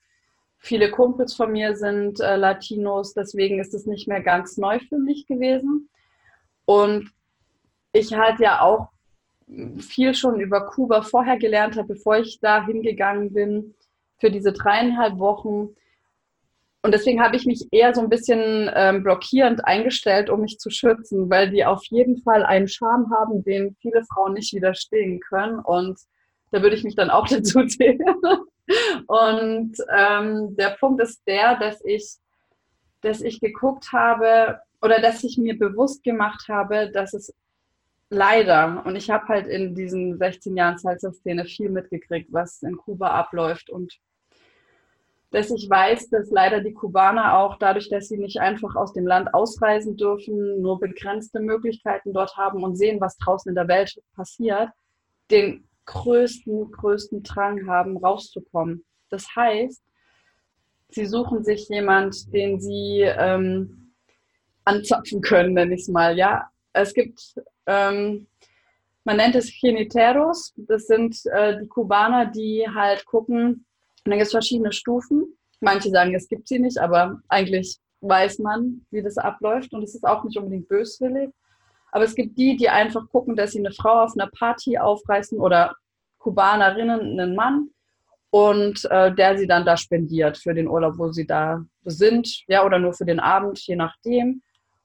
viele 0.59 0.93
Kumpels 0.93 1.35
von 1.35 1.51
mir 1.51 1.75
sind 1.75 2.21
äh, 2.21 2.37
Latinos, 2.37 3.13
deswegen 3.13 3.59
ist 3.59 3.75
es 3.75 3.87
nicht 3.87 4.07
mehr 4.07 4.23
ganz 4.23 4.57
neu 4.57 4.79
für 4.89 4.99
mich 4.99 5.27
gewesen. 5.27 5.89
Und 6.65 7.11
ich 7.93 8.15
halt 8.15 8.39
ja 8.39 8.61
auch 8.61 8.91
viel 9.79 10.15
schon 10.15 10.39
über 10.39 10.67
Kuba 10.67 11.03
vorher 11.03 11.39
gelernt 11.39 11.77
habe, 11.77 11.95
bevor 11.95 12.19
ich 12.19 12.39
da 12.41 12.65
hingegangen 12.65 13.33
bin 13.33 13.75
für 14.19 14.31
diese 14.31 14.53
dreieinhalb 14.53 15.19
Wochen 15.19 15.75
und 16.85 16.93
deswegen 16.93 17.23
habe 17.23 17.35
ich 17.35 17.47
mich 17.47 17.67
eher 17.71 17.95
so 17.95 18.03
ein 18.03 18.11
bisschen 18.11 18.71
ähm, 18.75 19.03
blockierend 19.03 19.65
eingestellt, 19.65 20.29
um 20.29 20.43
mich 20.43 20.59
zu 20.59 20.69
schützen, 20.69 21.31
weil 21.31 21.49
die 21.49 21.65
auf 21.65 21.83
jeden 21.87 22.19
Fall 22.19 22.45
einen 22.45 22.69
Charme 22.69 23.11
haben, 23.11 23.43
den 23.43 23.75
viele 23.81 24.05
Frauen 24.05 24.35
nicht 24.35 24.53
widerstehen 24.53 25.19
können. 25.21 25.61
Und 25.61 25.99
da 26.51 26.61
würde 26.61 26.77
ich 26.77 26.85
mich 26.85 26.95
dann 26.95 27.09
auch 27.09 27.27
dazu 27.31 27.65
zählen. 27.65 28.05
Und 29.07 29.79
ähm, 29.97 30.57
der 30.57 30.77
Punkt 30.79 31.01
ist 31.01 31.23
der, 31.27 31.57
dass 31.57 31.83
ich, 31.87 32.17
dass 33.01 33.23
ich 33.23 33.41
geguckt 33.41 33.91
habe 33.95 34.61
oder 34.83 35.01
dass 35.01 35.25
ich 35.25 35.39
mir 35.39 35.59
bewusst 35.59 36.05
gemacht 36.05 36.49
habe, 36.51 36.91
dass 36.91 37.15
es 37.15 37.33
leider, 38.11 38.85
und 38.85 38.97
ich 38.97 39.09
habe 39.09 39.27
halt 39.29 39.47
in 39.47 39.75
diesen 39.75 40.19
16 40.19 40.55
Jahren 40.55 40.77
Salsa-Szene 40.77 41.47
viel 41.47 41.71
mitgekriegt, 41.71 42.31
was 42.31 42.63
in 42.63 42.77
Kuba 42.77 43.09
abläuft 43.13 43.71
und 43.71 43.99
dass 45.35 45.51
ich 45.51 45.69
weiß, 45.69 46.11
dass 46.11 46.31
leider 46.31 46.61
die 46.61 46.73
Kubaner 46.73 47.37
auch 47.37 47.59
dadurch, 47.59 47.89
dass 47.91 48.07
sie 48.07 48.19
nicht 48.19 48.39
einfach 48.39 48.77
aus 48.77 48.93
dem 48.93 49.05
Land 49.05 49.35
ausreisen 49.35 49.97
dürfen, 49.97 50.63
nur 50.63 50.79
begrenzte 50.79 51.41
Möglichkeiten 51.41 52.13
dort 52.13 52.37
haben 52.37 52.63
und 52.63 52.77
sehen, 52.77 53.01
was 53.01 53.17
draußen 53.19 53.49
in 53.49 53.57
der 53.57 53.67
Welt 53.67 54.01
passiert, 54.15 54.69
den 55.33 55.69
größten, 55.87 56.71
größten 56.71 57.25
Drang 57.25 57.67
haben, 57.67 57.97
rauszukommen. 57.97 58.85
Das 59.11 59.27
heißt, 59.35 59.83
sie 60.91 61.07
suchen 61.07 61.43
sich 61.43 61.69
jemand, 61.69 62.33
den 62.33 62.61
sie 62.61 63.01
ähm, 63.01 63.93
anzapfen 64.65 65.21
können, 65.21 65.55
nenne 65.55 65.75
ich 65.75 65.81
es 65.81 65.89
mal. 65.89 66.17
Ja, 66.17 66.49
es 66.73 66.95
gibt, 66.95 67.35
ähm, 67.67 68.29
man 69.03 69.17
nennt 69.17 69.35
es 69.35 69.53
Geniteros, 69.61 70.55
das 70.57 70.87
sind 70.87 71.27
äh, 71.27 71.61
die 71.61 71.67
Kubaner, 71.67 72.27
die 72.27 72.69
halt 72.73 73.05
gucken, 73.05 73.67
und 74.05 74.11
dann 74.11 74.19
gibt 74.19 74.27
es 74.27 74.33
verschiedene 74.33 74.73
Stufen. 74.73 75.37
Manche 75.61 75.91
sagen, 75.91 76.15
es 76.15 76.29
gibt 76.29 76.49
sie 76.49 76.59
nicht, 76.59 76.79
aber 76.79 77.21
eigentlich 77.29 77.79
weiß 78.03 78.39
man, 78.41 78.85
wie 78.91 79.03
das 79.03 79.17
abläuft 79.17 79.73
und 79.73 79.83
es 79.83 79.95
ist 79.95 80.05
auch 80.05 80.25
nicht 80.25 80.37
unbedingt 80.37 80.69
böswillig. 80.69 81.31
Aber 81.91 82.05
es 82.05 82.15
gibt 82.15 82.37
die, 82.37 82.57
die 82.57 82.69
einfach 82.69 83.09
gucken, 83.11 83.37
dass 83.37 83.53
sie 83.53 83.61
eine 83.61 83.73
Frau 83.73 84.03
auf 84.03 84.13
einer 84.15 84.31
Party 84.31 84.79
aufreißen 84.79 85.39
oder 85.39 85.75
Kubanerinnen 86.19 87.01
einen 87.01 87.35
Mann 87.35 87.69
und 88.31 88.85
äh, 88.91 89.15
der 89.15 89.39
sie 89.39 89.47
dann 89.47 89.65
da 89.65 89.77
spendiert 89.77 90.37
für 90.37 90.55
den 90.55 90.67
Urlaub, 90.69 90.99
wo 90.99 91.13
sie 91.13 91.27
da 91.27 91.65
sind, 91.85 92.43
ja, 92.49 92.65
oder 92.65 92.79
nur 92.79 92.93
für 92.93 93.05
den 93.05 93.21
Abend, 93.21 93.61
je 93.67 93.77
nachdem. 93.77 94.43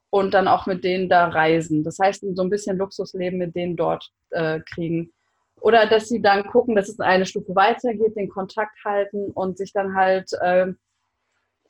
Und 0.08 0.34
dann 0.34 0.48
auch 0.48 0.66
mit 0.66 0.82
denen 0.84 1.08
da 1.08 1.28
reisen. 1.28 1.82
Das 1.82 1.98
heißt, 1.98 2.24
so 2.34 2.42
ein 2.42 2.50
bisschen 2.50 2.78
Luxusleben 2.78 3.38
mit 3.38 3.54
denen 3.54 3.76
dort 3.76 4.10
äh, 4.30 4.60
kriegen. 4.60 5.12
Oder 5.60 5.86
dass 5.86 6.08
sie 6.08 6.22
dann 6.22 6.46
gucken, 6.46 6.74
dass 6.74 6.88
es 6.88 7.00
eine 7.00 7.26
Stufe 7.26 7.54
weitergeht, 7.54 8.16
den 8.16 8.28
Kontakt 8.28 8.84
halten 8.84 9.30
und 9.32 9.58
sich 9.58 9.72
dann 9.72 9.94
halt 9.94 10.32
äh, 10.40 10.72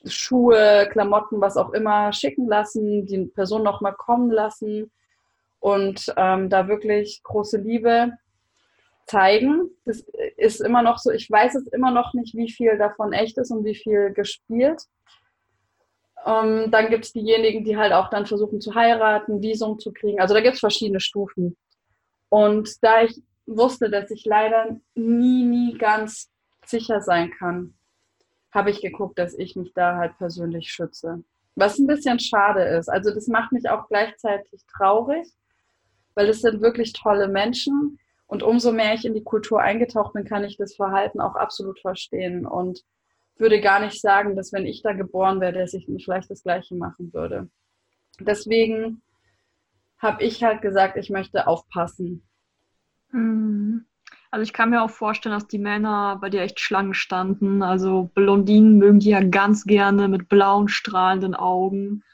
Schuhe, 0.04 0.88
Klamotten, 0.90 1.40
was 1.40 1.56
auch 1.56 1.72
immer 1.72 2.12
schicken 2.12 2.46
lassen, 2.48 3.06
die 3.06 3.26
Person 3.26 3.62
nochmal 3.62 3.94
kommen 3.94 4.30
lassen 4.30 4.90
und 5.58 6.12
ähm, 6.16 6.48
da 6.48 6.68
wirklich 6.68 7.20
große 7.22 7.58
Liebe 7.58 8.12
zeigen. 9.06 9.70
Das 9.84 10.04
ist 10.36 10.60
immer 10.60 10.82
noch 10.82 10.98
so, 10.98 11.10
ich 11.10 11.30
weiß 11.30 11.56
es 11.56 11.66
immer 11.68 11.90
noch 11.90 12.14
nicht, 12.14 12.34
wie 12.34 12.50
viel 12.50 12.78
davon 12.78 13.12
echt 13.12 13.36
ist 13.38 13.50
und 13.50 13.64
wie 13.64 13.74
viel 13.74 14.12
gespielt. 14.12 14.82
Ähm, 16.24 16.70
dann 16.70 16.90
gibt 16.90 17.06
es 17.06 17.12
diejenigen, 17.12 17.64
die 17.64 17.76
halt 17.76 17.92
auch 17.92 18.08
dann 18.10 18.26
versuchen 18.26 18.60
zu 18.60 18.74
heiraten, 18.74 19.42
Visum 19.42 19.78
zu 19.78 19.92
kriegen. 19.92 20.20
Also 20.20 20.34
da 20.34 20.40
gibt 20.40 20.54
es 20.54 20.60
verschiedene 20.60 21.00
Stufen. 21.00 21.56
Und 22.28 22.82
da 22.82 23.02
ich 23.02 23.20
wusste, 23.56 23.90
dass 23.90 24.10
ich 24.10 24.24
leider 24.24 24.80
nie, 24.94 25.44
nie 25.44 25.76
ganz 25.78 26.30
sicher 26.64 27.00
sein 27.00 27.30
kann, 27.30 27.74
habe 28.52 28.70
ich 28.70 28.80
geguckt, 28.80 29.18
dass 29.18 29.34
ich 29.38 29.56
mich 29.56 29.72
da 29.74 29.96
halt 29.96 30.16
persönlich 30.18 30.72
schütze. 30.72 31.22
Was 31.54 31.78
ein 31.78 31.86
bisschen 31.86 32.18
schade 32.18 32.62
ist. 32.62 32.88
Also 32.88 33.12
das 33.12 33.26
macht 33.26 33.52
mich 33.52 33.68
auch 33.68 33.88
gleichzeitig 33.88 34.62
traurig, 34.66 35.26
weil 36.14 36.28
es 36.28 36.40
sind 36.40 36.60
wirklich 36.60 36.92
tolle 36.92 37.28
Menschen. 37.28 37.98
Und 38.26 38.42
umso 38.42 38.72
mehr 38.72 38.94
ich 38.94 39.04
in 39.04 39.14
die 39.14 39.24
Kultur 39.24 39.60
eingetaucht 39.60 40.12
bin, 40.12 40.24
kann 40.24 40.44
ich 40.44 40.56
das 40.56 40.76
Verhalten 40.76 41.20
auch 41.20 41.34
absolut 41.34 41.80
verstehen 41.80 42.46
und 42.46 42.84
würde 43.36 43.60
gar 43.60 43.80
nicht 43.80 44.00
sagen, 44.00 44.36
dass 44.36 44.52
wenn 44.52 44.66
ich 44.66 44.82
da 44.82 44.92
geboren 44.92 45.40
wäre, 45.40 45.52
dass 45.52 45.74
ich 45.74 45.88
nicht 45.88 46.04
vielleicht 46.04 46.30
das 46.30 46.42
Gleiche 46.42 46.76
machen 46.76 47.12
würde. 47.12 47.48
Deswegen 48.20 49.02
habe 49.98 50.22
ich 50.22 50.42
halt 50.42 50.62
gesagt, 50.62 50.96
ich 50.96 51.10
möchte 51.10 51.46
aufpassen. 51.46 52.26
Also 53.12 54.42
ich 54.42 54.52
kann 54.52 54.70
mir 54.70 54.82
auch 54.82 54.90
vorstellen, 54.90 55.34
dass 55.34 55.48
die 55.48 55.58
Männer 55.58 56.18
bei 56.20 56.30
dir 56.30 56.42
echt 56.42 56.60
Schlangen 56.60 56.94
standen. 56.94 57.62
Also 57.62 58.10
Blondinen 58.14 58.78
mögen 58.78 59.00
die 59.00 59.10
ja 59.10 59.22
ganz 59.22 59.64
gerne 59.64 60.06
mit 60.08 60.28
blauen, 60.28 60.68
strahlenden 60.68 61.34
Augen. 61.34 62.04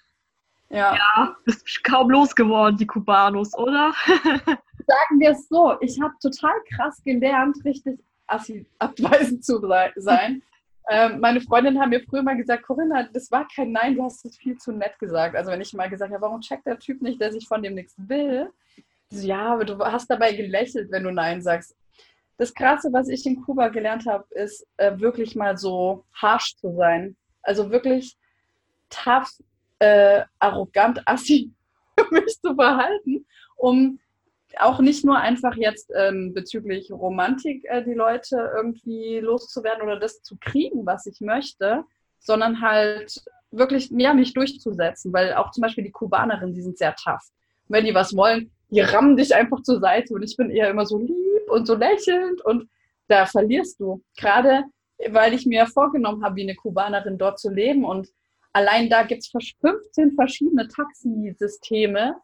Ja. 0.70 0.96
Ja, 0.96 1.36
bist 1.44 1.84
kaum 1.84 2.10
losgeworden, 2.10 2.78
die 2.78 2.86
Kubanos, 2.86 3.54
oder? 3.54 3.92
Sagen 4.06 5.20
wir 5.20 5.30
es 5.30 5.48
so, 5.48 5.76
ich 5.80 6.00
habe 6.00 6.14
total 6.20 6.54
krass 6.74 7.02
gelernt, 7.04 7.56
richtig 7.64 8.00
abweisend 8.26 9.44
zu 9.44 9.60
sein. 9.96 10.42
ähm, 10.88 11.20
meine 11.20 11.40
Freundinnen 11.40 11.80
haben 11.80 11.90
mir 11.90 12.02
früher 12.02 12.22
mal 12.22 12.36
gesagt, 12.36 12.64
Corinna, 12.64 13.04
das 13.12 13.30
war 13.30 13.46
kein 13.54 13.72
Nein, 13.72 13.94
du 13.94 14.02
hast 14.02 14.24
es 14.24 14.36
viel 14.36 14.56
zu 14.56 14.72
nett 14.72 14.98
gesagt. 14.98 15.36
Also 15.36 15.50
wenn 15.50 15.60
ich 15.60 15.72
mal 15.74 15.90
gesagt 15.90 16.12
habe, 16.12 16.22
warum 16.22 16.40
checkt 16.40 16.66
der 16.66 16.78
Typ 16.78 17.02
nicht, 17.02 17.20
der 17.20 17.32
sich 17.32 17.46
von 17.46 17.62
dem 17.62 17.74
nichts 17.74 17.94
will? 17.98 18.50
Ja, 19.10 19.52
aber 19.52 19.64
du 19.64 19.78
hast 19.78 20.08
dabei 20.08 20.32
gelächelt, 20.32 20.90
wenn 20.90 21.04
du 21.04 21.12
Nein 21.12 21.42
sagst. 21.42 21.76
Das 22.38 22.52
Krasse, 22.52 22.92
was 22.92 23.08
ich 23.08 23.24
in 23.24 23.42
Kuba 23.42 23.68
gelernt 23.68 24.06
habe, 24.06 24.26
ist 24.30 24.66
äh, 24.76 24.98
wirklich 24.98 25.36
mal 25.36 25.56
so 25.56 26.04
harsh 26.12 26.56
zu 26.56 26.74
sein. 26.76 27.16
Also 27.42 27.70
wirklich 27.70 28.16
tough, 28.90 29.30
äh, 29.78 30.22
arrogant, 30.38 31.02
assi 31.06 31.52
mich 32.10 32.40
zu 32.40 32.54
verhalten, 32.54 33.26
um 33.56 33.98
auch 34.58 34.80
nicht 34.80 35.04
nur 35.04 35.18
einfach 35.18 35.54
jetzt 35.56 35.90
ähm, 35.94 36.32
bezüglich 36.34 36.90
Romantik 36.90 37.64
äh, 37.64 37.84
die 37.84 37.94
Leute 37.94 38.52
irgendwie 38.54 39.18
loszuwerden 39.20 39.82
oder 39.82 39.98
das 39.98 40.22
zu 40.22 40.36
kriegen, 40.38 40.86
was 40.86 41.06
ich 41.06 41.20
möchte, 41.20 41.84
sondern 42.18 42.60
halt 42.60 43.22
wirklich 43.50 43.90
ja, 43.90 44.14
mich 44.14 44.34
durchzusetzen, 44.34 45.12
weil 45.12 45.34
auch 45.34 45.50
zum 45.50 45.62
Beispiel 45.62 45.84
die 45.84 45.92
Kubanerinnen, 45.92 46.54
die 46.54 46.62
sind 46.62 46.78
sehr 46.78 46.94
tough. 46.94 47.30
wenn 47.68 47.84
die 47.84 47.94
was 47.94 48.16
wollen, 48.16 48.50
die 48.68 48.80
rammen 48.80 49.16
dich 49.16 49.34
einfach 49.34 49.62
zur 49.62 49.80
Seite 49.80 50.14
und 50.14 50.22
ich 50.22 50.36
bin 50.36 50.50
eher 50.50 50.70
immer 50.70 50.86
so 50.86 50.98
lieb 50.98 51.48
und 51.48 51.66
so 51.66 51.74
lächelnd 51.74 52.44
und 52.44 52.68
da 53.08 53.26
verlierst 53.26 53.80
du. 53.80 54.02
Gerade 54.16 54.64
weil 55.08 55.34
ich 55.34 55.46
mir 55.46 55.66
vorgenommen 55.66 56.24
habe, 56.24 56.36
wie 56.36 56.42
eine 56.42 56.54
Kubanerin 56.54 57.18
dort 57.18 57.38
zu 57.38 57.50
leben 57.50 57.84
und 57.84 58.08
allein 58.52 58.88
da 58.88 59.02
gibt 59.02 59.22
es 59.22 59.54
15 59.60 60.12
verschiedene 60.12 60.68
Taxisysteme, 60.68 62.16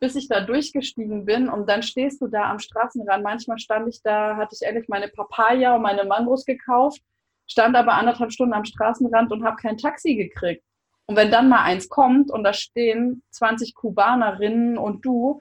bis 0.00 0.14
ich 0.14 0.28
da 0.28 0.40
durchgestiegen 0.40 1.24
bin 1.24 1.48
und 1.48 1.68
dann 1.68 1.82
stehst 1.82 2.20
du 2.20 2.28
da 2.28 2.50
am 2.50 2.60
Straßenrand. 2.60 3.24
Manchmal 3.24 3.58
stand 3.58 3.88
ich 3.88 4.00
da, 4.02 4.36
hatte 4.36 4.54
ich 4.54 4.66
ehrlich 4.66 4.88
meine 4.88 5.08
Papaya 5.08 5.74
und 5.74 5.82
meine 5.82 6.04
Mangos 6.04 6.44
gekauft, 6.44 7.00
stand 7.46 7.76
aber 7.76 7.94
anderthalb 7.94 8.32
Stunden 8.32 8.54
am 8.54 8.64
Straßenrand 8.64 9.32
und 9.32 9.44
habe 9.44 9.56
kein 9.56 9.76
Taxi 9.76 10.14
gekriegt. 10.14 10.64
Und 11.06 11.16
wenn 11.16 11.30
dann 11.30 11.48
mal 11.48 11.62
eins 11.62 11.88
kommt 11.88 12.30
und 12.30 12.44
da 12.44 12.52
stehen 12.52 13.22
20 13.30 13.74
Kubanerinnen 13.74 14.78
und 14.78 15.04
du, 15.04 15.40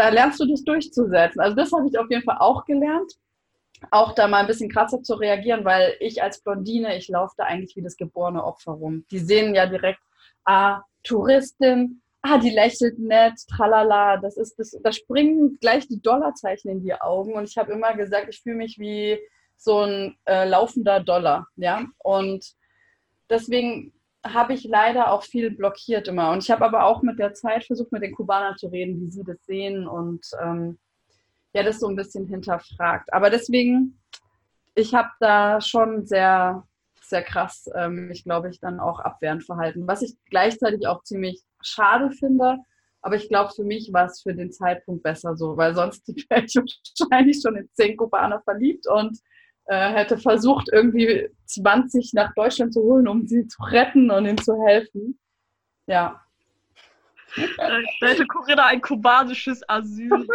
da 0.00 0.08
lernst 0.08 0.40
du 0.40 0.46
dich 0.46 0.64
durchzusetzen. 0.64 1.40
Also 1.40 1.54
das 1.54 1.70
habe 1.72 1.86
ich 1.86 1.98
auf 1.98 2.06
jeden 2.08 2.24
Fall 2.24 2.38
auch 2.38 2.64
gelernt. 2.64 3.12
Auch 3.90 4.14
da 4.14 4.28
mal 4.28 4.38
ein 4.38 4.46
bisschen 4.46 4.70
krasser 4.70 5.02
zu 5.02 5.14
reagieren, 5.14 5.64
weil 5.64 5.94
ich 6.00 6.22
als 6.22 6.42
Blondine, 6.42 6.96
ich 6.96 7.08
laufe 7.08 7.34
da 7.36 7.44
eigentlich 7.44 7.76
wie 7.76 7.82
das 7.82 7.98
geborene 7.98 8.42
Opfer 8.42 8.72
rum. 8.72 9.04
Die 9.10 9.18
sehen 9.18 9.54
ja 9.54 9.66
direkt, 9.66 10.00
ah, 10.44 10.80
Touristin, 11.02 12.00
ah, 12.22 12.38
die 12.38 12.48
lächelt 12.48 12.98
nett, 12.98 13.34
tralala, 13.48 14.16
das 14.16 14.38
ist 14.38 14.58
das, 14.58 14.74
da 14.82 14.90
springen 14.90 15.58
gleich 15.60 15.86
die 15.86 16.00
Dollarzeichen 16.00 16.70
in 16.70 16.82
die 16.82 16.94
Augen 16.94 17.34
und 17.34 17.48
ich 17.48 17.56
habe 17.58 17.72
immer 17.72 17.94
gesagt, 17.94 18.26
ich 18.30 18.42
fühle 18.42 18.56
mich 18.56 18.78
wie 18.78 19.18
so 19.56 19.80
ein 19.80 20.16
äh, 20.26 20.46
laufender 20.46 21.00
Dollar, 21.00 21.46
ja, 21.56 21.84
und 21.98 22.44
deswegen 23.30 23.92
habe 24.24 24.52
ich 24.52 24.64
leider 24.64 25.12
auch 25.12 25.22
viel 25.22 25.50
blockiert 25.50 26.08
immer. 26.08 26.30
Und 26.30 26.42
ich 26.42 26.50
habe 26.50 26.64
aber 26.64 26.84
auch 26.84 27.02
mit 27.02 27.18
der 27.18 27.34
Zeit 27.34 27.64
versucht, 27.64 27.92
mit 27.92 28.02
den 28.02 28.14
Kubanern 28.14 28.56
zu 28.56 28.68
reden, 28.68 29.00
wie 29.00 29.10
sie 29.10 29.24
das 29.24 29.44
sehen 29.44 29.86
und 29.86 30.24
ähm, 30.42 30.78
ja, 31.52 31.62
das 31.62 31.80
so 31.80 31.88
ein 31.88 31.96
bisschen 31.96 32.26
hinterfragt. 32.26 33.12
Aber 33.12 33.30
deswegen, 33.30 33.98
ich 34.74 34.94
habe 34.94 35.08
da 35.20 35.60
schon 35.60 36.06
sehr, 36.06 36.66
sehr 37.00 37.22
krass, 37.22 37.68
ähm, 37.74 38.08
mich 38.08 38.24
glaube 38.24 38.50
ich, 38.50 38.60
dann 38.60 38.78
auch 38.78 39.00
abwehrend 39.00 39.44
verhalten. 39.44 39.86
Was 39.86 40.02
ich 40.02 40.14
gleichzeitig 40.26 40.86
auch 40.86 41.02
ziemlich 41.02 41.42
schade 41.62 42.10
finde. 42.10 42.58
Aber 43.02 43.16
ich 43.16 43.28
glaube, 43.28 43.52
für 43.54 43.64
mich 43.64 43.90
war 43.92 44.06
es 44.06 44.20
für 44.20 44.34
den 44.34 44.52
Zeitpunkt 44.52 45.02
besser 45.02 45.34
so, 45.34 45.56
weil 45.56 45.74
sonst 45.74 46.06
wäre 46.28 46.44
ich 46.44 46.54
wahrscheinlich 46.54 47.40
schon 47.42 47.56
in 47.56 47.68
zehn 47.72 47.96
Kubaner 47.96 48.42
verliebt 48.42 48.86
und 48.86 49.18
äh, 49.70 49.92
hätte 49.92 50.18
versucht, 50.18 50.68
irgendwie 50.72 51.30
20 51.46 52.12
nach 52.14 52.34
Deutschland 52.34 52.74
zu 52.74 52.82
holen, 52.82 53.06
um 53.06 53.28
sie 53.28 53.46
zu 53.46 53.62
retten 53.62 54.10
und 54.10 54.26
ihnen 54.26 54.36
zu 54.36 54.60
helfen. 54.66 55.16
Ja. 55.86 56.20
Da 57.56 57.78
hätte 58.00 58.26
Corinna 58.26 58.66
ein 58.66 58.80
kubanisches 58.80 59.62
Asyl. 59.68 60.10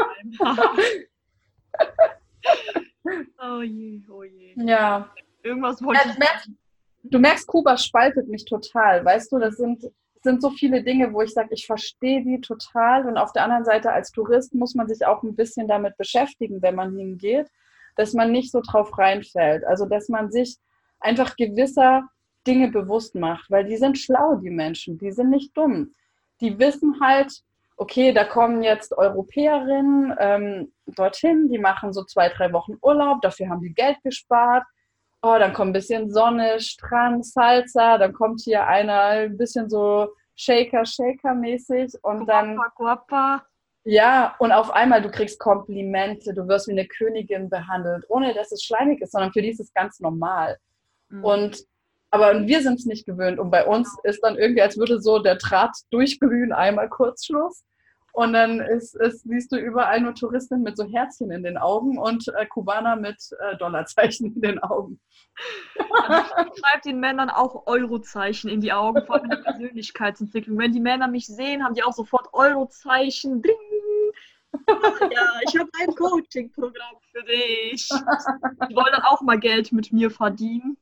oh 3.43 3.62
je, 3.62 4.02
oh 4.10 4.24
je. 4.24 4.54
Ja. 4.56 5.13
Irgendwas 5.43 5.84
wollte 5.84 6.08
ja, 6.08 6.13
du, 6.13 6.17
merkst, 6.17 6.50
du 7.04 7.19
merkst, 7.19 7.48
Kuba 7.48 7.78
spaltet 7.78 8.30
mich 8.30 8.45
total. 8.45 9.04
Weißt 9.04 9.34
du, 9.34 9.39
das 9.39 9.58
sind, 9.58 9.84
sind 10.24 10.41
so 10.41 10.50
viele 10.50 10.82
Dinge, 10.82 11.12
wo 11.12 11.21
ich 11.21 11.34
sage, 11.34 11.50
ich 11.52 11.65
verstehe 11.65 12.24
die 12.24 12.39
total. 12.39 13.06
Und 13.06 13.17
auf 13.17 13.34
der 13.34 13.43
anderen 13.43 13.65
Seite, 13.65 13.91
als 13.91 14.12
Tourist 14.12 14.56
muss 14.56 14.76
man 14.76 14.88
sich 14.88 15.06
auch 15.06 15.24
ein 15.24 15.36
bisschen 15.36 15.67
damit 15.67 15.98
beschäftigen, 15.98 16.62
wenn 16.62 16.76
man 16.76 16.95
hingeht 16.95 17.50
dass 17.95 18.13
man 18.13 18.31
nicht 18.31 18.51
so 18.51 18.62
drauf 18.62 18.97
reinfällt. 18.97 19.63
Also, 19.65 19.86
dass 19.86 20.10
man 20.10 20.31
sich 20.31 20.58
einfach 20.99 21.36
gewisser 21.36 22.03
Dinge 22.45 22.69
bewusst 22.69 23.15
macht, 23.15 23.49
weil 23.49 23.65
die 23.65 23.77
sind 23.77 23.97
schlau, 23.97 24.36
die 24.36 24.49
Menschen, 24.49 24.97
die 24.97 25.12
sind 25.12 25.29
nicht 25.29 25.55
dumm. 25.58 25.93
Die 26.41 26.60
wissen 26.60 26.99
halt, 27.01 27.31
okay, 27.77 28.13
da 28.13 28.23
kommen 28.23 28.63
jetzt 28.63 28.97
Europäerinnen 28.97 30.15
ähm, 30.19 30.71
dorthin, 30.86 31.49
die 31.49 31.58
machen 31.58 31.91
so 31.93 32.03
zwei, 32.03 32.29
drei 32.29 32.51
Wochen 32.53 32.77
Urlaub, 32.81 33.21
dafür 33.21 33.49
haben 33.49 33.62
die 33.62 33.73
Geld 33.73 33.97
gespart. 34.03 34.63
oh, 35.21 35.38
dann 35.39 35.53
kommt 35.53 35.71
ein 35.71 35.73
bisschen 35.73 36.12
Sonne, 36.12 36.60
Strand, 36.60 37.25
Salsa, 37.25 37.97
dann 37.97 38.13
kommt 38.13 38.41
hier 38.41 38.67
einer 38.67 39.01
ein 39.01 39.38
bisschen 39.38 39.69
so 39.69 40.10
Shaker, 40.36 40.86
Shaker-mäßig 40.86 41.97
und 42.03 42.27
dann. 42.27 42.60
Guapa. 42.75 43.43
Ja, 43.88 44.36
und 44.39 44.52
auf 44.52 44.71
einmal 44.71 45.02
du 45.04 45.12
kriegst 45.12 45.39
Komplimente, 45.39 46.34
du 46.34 46.48
wirst 46.48 46.67
wie 46.67 46.71
eine 46.71 46.88
Königin 46.88 47.50
behandelt, 47.50 48.04
ohne 48.10 48.34
dass 48.34 48.52
es 48.52 48.63
schleimig 48.63 49.00
ist, 49.02 49.12
sondern 49.12 49.32
für 49.32 49.43
die 49.43 49.52
ist 49.52 49.60
es 49.60 49.71
ganz 49.74 50.00
normal. 50.00 50.58
Mhm. 51.10 51.24
Und 51.24 51.65
aber 52.10 52.48
wir 52.48 52.62
sind 52.62 52.80
es 52.80 52.86
nicht 52.86 53.06
gewöhnt. 53.06 53.39
Und 53.39 53.52
bei 53.52 53.65
uns 53.65 53.93
ist 54.04 54.21
dann 54.21 54.38
irgendwie, 54.38 54.62
als 54.62 54.78
würde 54.78 55.02
so 55.02 55.19
der 55.19 55.36
Draht 55.36 55.76
durchglühen, 55.91 56.54
einmal 56.54 56.88
Kurzschluss. 56.88 57.63
Und 58.15 58.32
dann 58.32 58.62
ist, 58.62 58.95
ist, 58.95 59.23
siehst 59.23 59.51
du 59.51 59.58
überall 59.58 59.99
nur 59.99 60.15
Touristen 60.15 60.62
mit 60.62 60.78
so 60.78 60.86
Herzchen 60.86 61.32
in 61.32 61.43
den 61.43 61.58
Augen 61.58 61.97
und 61.97 62.25
äh, 62.30 62.45
Kubaner 62.45 62.95
mit 62.95 63.17
äh, 63.41 63.58
Dollarzeichen 63.58 64.34
in 64.34 64.41
den 64.41 64.60
Augen. 64.60 65.01
Schreibt 65.97 66.86
den 66.86 67.01
Männern 67.01 67.30
auch 67.30 67.67
Eurozeichen 67.67 68.49
in 68.49 68.62
die 68.62 68.71
Augen, 68.71 69.06
vor 69.06 69.15
allem 69.15 69.25
in 69.25 69.30
der 69.32 69.38
Persönlichkeitsentwicklung. 69.38 70.58
Wenn 70.58 70.71
die 70.71 70.80
Männer 70.80 71.10
mich 71.10 71.28
sehen, 71.28 71.62
haben 71.62 71.73
die 71.73 71.84
auch 71.84 71.91
sofort 71.91 72.34
Eurozeichen. 72.34 73.41
Ding. 73.41 73.54
Ja, 75.12 75.39
ich 75.45 75.60
habe 75.60 75.69
ein 75.82 75.93
Coaching-Programm 75.93 76.95
für 77.12 77.23
dich. 77.23 77.89
Die 77.89 78.75
wollen 78.75 78.93
dann 78.93 79.04
auch 79.04 79.21
mal 79.23 79.38
Geld 79.38 79.73
mit 79.73 79.91
mir 79.91 80.10
verdienen. 80.10 80.78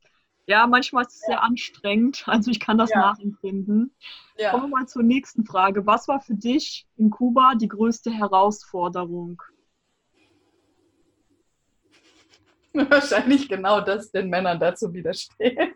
Ja, 0.46 0.68
manchmal 0.68 1.06
ist 1.06 1.14
es 1.14 1.22
sehr 1.22 1.42
anstrengend, 1.42 2.24
also 2.28 2.52
ich 2.52 2.60
kann 2.60 2.78
das 2.78 2.90
ja. 2.90 3.00
nachempfinden. 3.00 3.96
Ja. 4.38 4.52
Kommen 4.52 4.64
wir 4.64 4.80
mal 4.80 4.88
zur 4.88 5.04
nächsten 5.04 5.46
Frage. 5.46 5.86
Was 5.86 6.08
war 6.08 6.20
für 6.20 6.36
dich 6.36 6.86
in 6.98 7.10
Kuba 7.10 7.56
die 7.56 7.68
größte 7.68 8.12
Herausforderung? 8.12 9.42
Wahrscheinlich 12.74 13.48
genau 13.48 13.82
das, 13.82 14.12
den 14.12 14.30
Männern 14.30 14.60
dazu 14.60 14.92
widerstehen. 14.94 15.76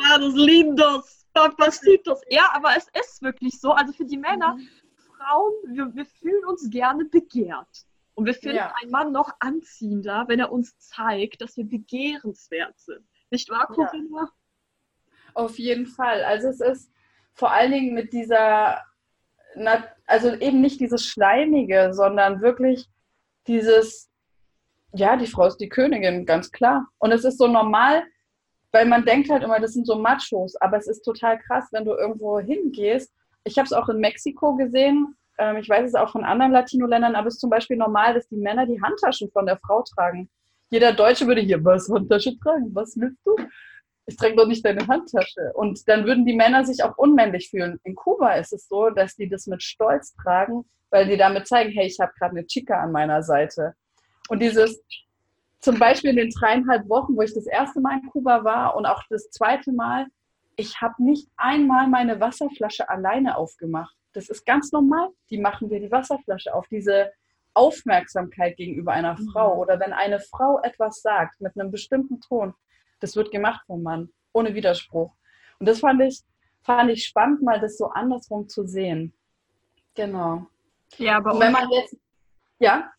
ja, 0.00 0.18
das 0.18 0.34
Lindos, 0.34 1.26
Papacitos. 1.32 2.20
Ja, 2.28 2.50
aber 2.52 2.76
es 2.76 2.88
ist 3.00 3.22
wirklich 3.22 3.60
so. 3.60 3.72
Also 3.72 3.92
für 3.92 4.04
die 4.04 4.18
Männer, 4.18 4.54
mhm. 4.54 4.68
Frauen, 5.16 5.52
wir, 5.68 5.94
wir 5.94 6.04
fühlen 6.04 6.44
uns 6.46 6.68
gerne 6.68 7.04
begehrt. 7.04 7.86
Und 8.18 8.26
wir 8.26 8.34
finden 8.34 8.56
ja. 8.56 8.74
einen 8.82 8.90
Mann 8.90 9.12
noch 9.12 9.30
anziehender, 9.38 10.24
wenn 10.26 10.40
er 10.40 10.50
uns 10.50 10.76
zeigt, 10.80 11.40
dass 11.40 11.56
wir 11.56 11.64
begehrenswert 11.64 12.76
sind. 12.76 13.06
Nicht 13.30 13.48
wahr, 13.48 13.68
Corinna? 13.68 14.22
Ja. 14.22 14.28
Auf 15.34 15.56
jeden 15.56 15.86
Fall. 15.86 16.24
Also 16.24 16.48
es 16.48 16.58
ist 16.58 16.90
vor 17.34 17.52
allen 17.52 17.70
Dingen 17.70 17.94
mit 17.94 18.12
dieser, 18.12 18.82
also 20.06 20.34
eben 20.34 20.60
nicht 20.60 20.80
dieses 20.80 21.06
Schleimige, 21.06 21.94
sondern 21.94 22.42
wirklich 22.42 22.88
dieses, 23.46 24.10
ja, 24.92 25.16
die 25.16 25.28
Frau 25.28 25.46
ist 25.46 25.58
die 25.58 25.68
Königin, 25.68 26.26
ganz 26.26 26.50
klar. 26.50 26.88
Und 26.98 27.12
es 27.12 27.24
ist 27.24 27.38
so 27.38 27.46
normal, 27.46 28.02
weil 28.72 28.86
man 28.86 29.04
denkt 29.04 29.30
halt 29.30 29.44
immer, 29.44 29.60
das 29.60 29.74
sind 29.74 29.86
so 29.86 29.94
Machos, 29.94 30.56
aber 30.56 30.76
es 30.76 30.88
ist 30.88 31.02
total 31.02 31.38
krass, 31.38 31.68
wenn 31.70 31.84
du 31.84 31.92
irgendwo 31.92 32.40
hingehst. 32.40 33.14
Ich 33.44 33.58
habe 33.58 33.66
es 33.66 33.72
auch 33.72 33.88
in 33.88 34.00
Mexiko 34.00 34.56
gesehen, 34.56 35.16
ähm, 35.38 35.56
ich 35.56 35.68
weiß 35.68 35.86
es 35.86 35.94
auch 35.94 36.10
von 36.10 36.24
anderen 36.24 36.52
Latino-Ländern, 36.52 37.14
aber 37.14 37.28
es 37.28 37.34
ist 37.34 37.40
zum 37.40 37.50
Beispiel 37.50 37.76
normal, 37.76 38.14
dass 38.14 38.28
die 38.28 38.36
Männer 38.36 38.66
die 38.66 38.80
Handtaschen 38.82 39.30
von 39.30 39.46
der 39.46 39.58
Frau 39.58 39.82
tragen. 39.82 40.28
Jeder 40.70 40.92
Deutsche 40.92 41.26
würde 41.26 41.40
hier, 41.40 41.64
was 41.64 41.88
Handtasche 41.88 42.38
tragen? 42.38 42.70
Was 42.74 42.96
willst 42.98 43.24
du? 43.24 43.36
Ich 44.06 44.16
trage 44.16 44.36
doch 44.36 44.46
nicht 44.46 44.64
deine 44.64 44.86
Handtasche. 44.86 45.52
Und 45.54 45.86
dann 45.88 46.04
würden 46.04 46.26
die 46.26 46.34
Männer 46.34 46.64
sich 46.64 46.82
auch 46.82 46.96
unmännlich 46.96 47.50
fühlen. 47.50 47.78
In 47.84 47.94
Kuba 47.94 48.34
ist 48.34 48.52
es 48.52 48.68
so, 48.68 48.90
dass 48.90 49.14
die 49.16 49.28
das 49.28 49.46
mit 49.46 49.62
Stolz 49.62 50.14
tragen, 50.16 50.64
weil 50.90 51.06
die 51.06 51.16
damit 51.16 51.46
zeigen, 51.46 51.70
hey, 51.70 51.86
ich 51.86 51.98
habe 52.00 52.12
gerade 52.18 52.36
eine 52.36 52.46
Chica 52.46 52.82
an 52.82 52.92
meiner 52.92 53.22
Seite. 53.22 53.74
Und 54.28 54.40
dieses, 54.40 54.82
zum 55.60 55.78
Beispiel 55.78 56.10
in 56.10 56.16
den 56.16 56.30
dreieinhalb 56.30 56.88
Wochen, 56.88 57.16
wo 57.16 57.22
ich 57.22 57.34
das 57.34 57.46
erste 57.46 57.80
Mal 57.80 58.00
in 58.02 58.08
Kuba 58.10 58.44
war 58.44 58.76
und 58.76 58.86
auch 58.86 59.02
das 59.10 59.30
zweite 59.30 59.72
Mal, 59.72 60.06
ich 60.56 60.80
habe 60.80 61.02
nicht 61.02 61.28
einmal 61.36 61.86
meine 61.86 62.20
Wasserflasche 62.20 62.88
alleine 62.88 63.36
aufgemacht. 63.36 63.94
Das 64.18 64.28
ist 64.28 64.44
ganz 64.44 64.72
normal. 64.72 65.10
Die 65.30 65.38
machen 65.38 65.68
dir 65.68 65.78
die 65.78 65.92
Wasserflasche 65.92 66.52
auf. 66.52 66.66
Diese 66.68 67.12
Aufmerksamkeit 67.54 68.56
gegenüber 68.56 68.92
einer 68.92 69.16
mhm. 69.16 69.28
Frau 69.32 69.58
oder 69.58 69.78
wenn 69.78 69.92
eine 69.92 70.18
Frau 70.18 70.60
etwas 70.62 71.02
sagt 71.02 71.40
mit 71.40 71.56
einem 71.56 71.70
bestimmten 71.70 72.20
Ton, 72.20 72.52
das 72.98 73.14
wird 73.14 73.30
gemacht 73.30 73.62
vom 73.66 73.84
Mann, 73.84 74.10
ohne 74.32 74.54
Widerspruch. 74.54 75.14
Und 75.60 75.68
das 75.68 75.78
fand 75.80 76.02
ich, 76.02 76.20
fand 76.62 76.90
ich 76.90 77.04
spannend, 77.06 77.42
mal 77.42 77.60
das 77.60 77.78
so 77.78 77.86
andersrum 77.86 78.48
zu 78.48 78.66
sehen. 78.66 79.14
Genau. 79.94 80.46
Ja, 80.96 81.18
aber 81.18 81.38
wenn 81.38 81.52
man 81.52 81.70
jetzt, 81.70 81.96
ja? 82.58 82.90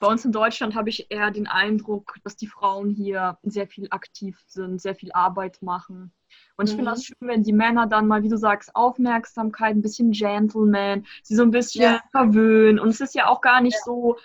Bei 0.00 0.06
uns 0.06 0.24
in 0.24 0.32
Deutschland 0.32 0.74
habe 0.74 0.88
ich 0.88 1.10
eher 1.10 1.30
den 1.30 1.46
Eindruck, 1.46 2.14
dass 2.24 2.34
die 2.34 2.46
Frauen 2.46 2.88
hier 2.88 3.38
sehr 3.42 3.68
viel 3.68 3.86
aktiv 3.90 4.42
sind, 4.46 4.80
sehr 4.80 4.94
viel 4.94 5.12
Arbeit 5.12 5.60
machen. 5.60 6.10
Und 6.56 6.68
ich 6.68 6.72
mhm. 6.72 6.78
finde 6.78 6.90
das 6.92 7.04
schön, 7.04 7.16
wenn 7.20 7.42
die 7.42 7.52
Männer 7.52 7.86
dann 7.86 8.08
mal, 8.08 8.22
wie 8.22 8.30
du 8.30 8.38
sagst, 8.38 8.74
Aufmerksamkeit, 8.74 9.76
ein 9.76 9.82
bisschen 9.82 10.12
Gentleman, 10.12 11.04
sie 11.22 11.36
so 11.36 11.42
ein 11.42 11.50
bisschen 11.50 11.82
ja. 11.82 12.02
verwöhnen. 12.12 12.80
Und 12.80 12.88
es 12.88 13.00
ist 13.02 13.14
ja 13.14 13.28
auch 13.28 13.42
gar 13.42 13.60
nicht 13.60 13.74
ja. 13.74 13.82
so, 13.84 14.16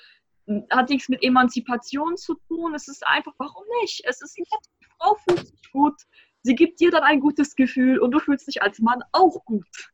hat 0.69 0.89
nichts 0.89 1.09
mit 1.09 1.21
Emanzipation 1.21 2.15
zu 2.15 2.35
tun. 2.47 2.73
Es 2.73 2.87
ist 2.87 3.05
einfach, 3.05 3.33
warum 3.37 3.65
nicht? 3.81 4.01
Es 4.05 4.21
ist 4.21 4.37
nett, 4.37 4.47
die 4.79 4.85
Frau 4.97 5.15
fühlt 5.27 5.45
sich 5.45 5.71
gut, 5.73 5.95
sie 6.41 6.55
gibt 6.55 6.79
dir 6.79 6.89
dann 6.89 7.03
ein 7.03 7.19
gutes 7.19 7.53
Gefühl 7.53 7.99
und 7.99 8.11
du 8.11 8.19
fühlst 8.19 8.47
dich 8.47 8.61
als 8.63 8.79
Mann 8.79 9.01
auch 9.11 9.43
gut. 9.43 9.91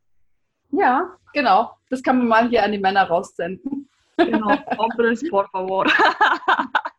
Ja, 0.69 1.17
genau. 1.33 1.75
Das 1.89 2.03
kann 2.03 2.19
man 2.19 2.27
mal 2.27 2.49
hier 2.49 2.63
an 2.63 2.71
die 2.71 2.77
Männer 2.77 3.03
raussenden. 3.03 3.89
Genau, 4.25 4.57
hombres, 4.77 5.23
por 5.29 5.49
favor. 5.49 5.85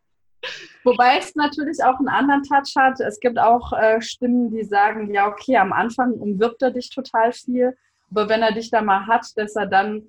Wobei 0.84 1.18
es 1.18 1.34
natürlich 1.36 1.82
auch 1.84 1.98
einen 1.98 2.08
anderen 2.08 2.42
Touch 2.42 2.74
hat. 2.76 3.00
Es 3.00 3.20
gibt 3.20 3.38
auch 3.38 3.72
äh, 3.72 4.00
Stimmen, 4.00 4.50
die 4.50 4.64
sagen, 4.64 5.14
ja, 5.14 5.28
okay, 5.28 5.56
am 5.56 5.72
Anfang 5.72 6.12
umwirbt 6.14 6.62
er 6.62 6.72
dich 6.72 6.90
total 6.90 7.32
viel, 7.32 7.76
aber 8.10 8.28
wenn 8.28 8.42
er 8.42 8.52
dich 8.52 8.70
da 8.70 8.82
mal 8.82 9.06
hat, 9.06 9.26
dass 9.36 9.54
er 9.54 9.66
dann 9.66 10.02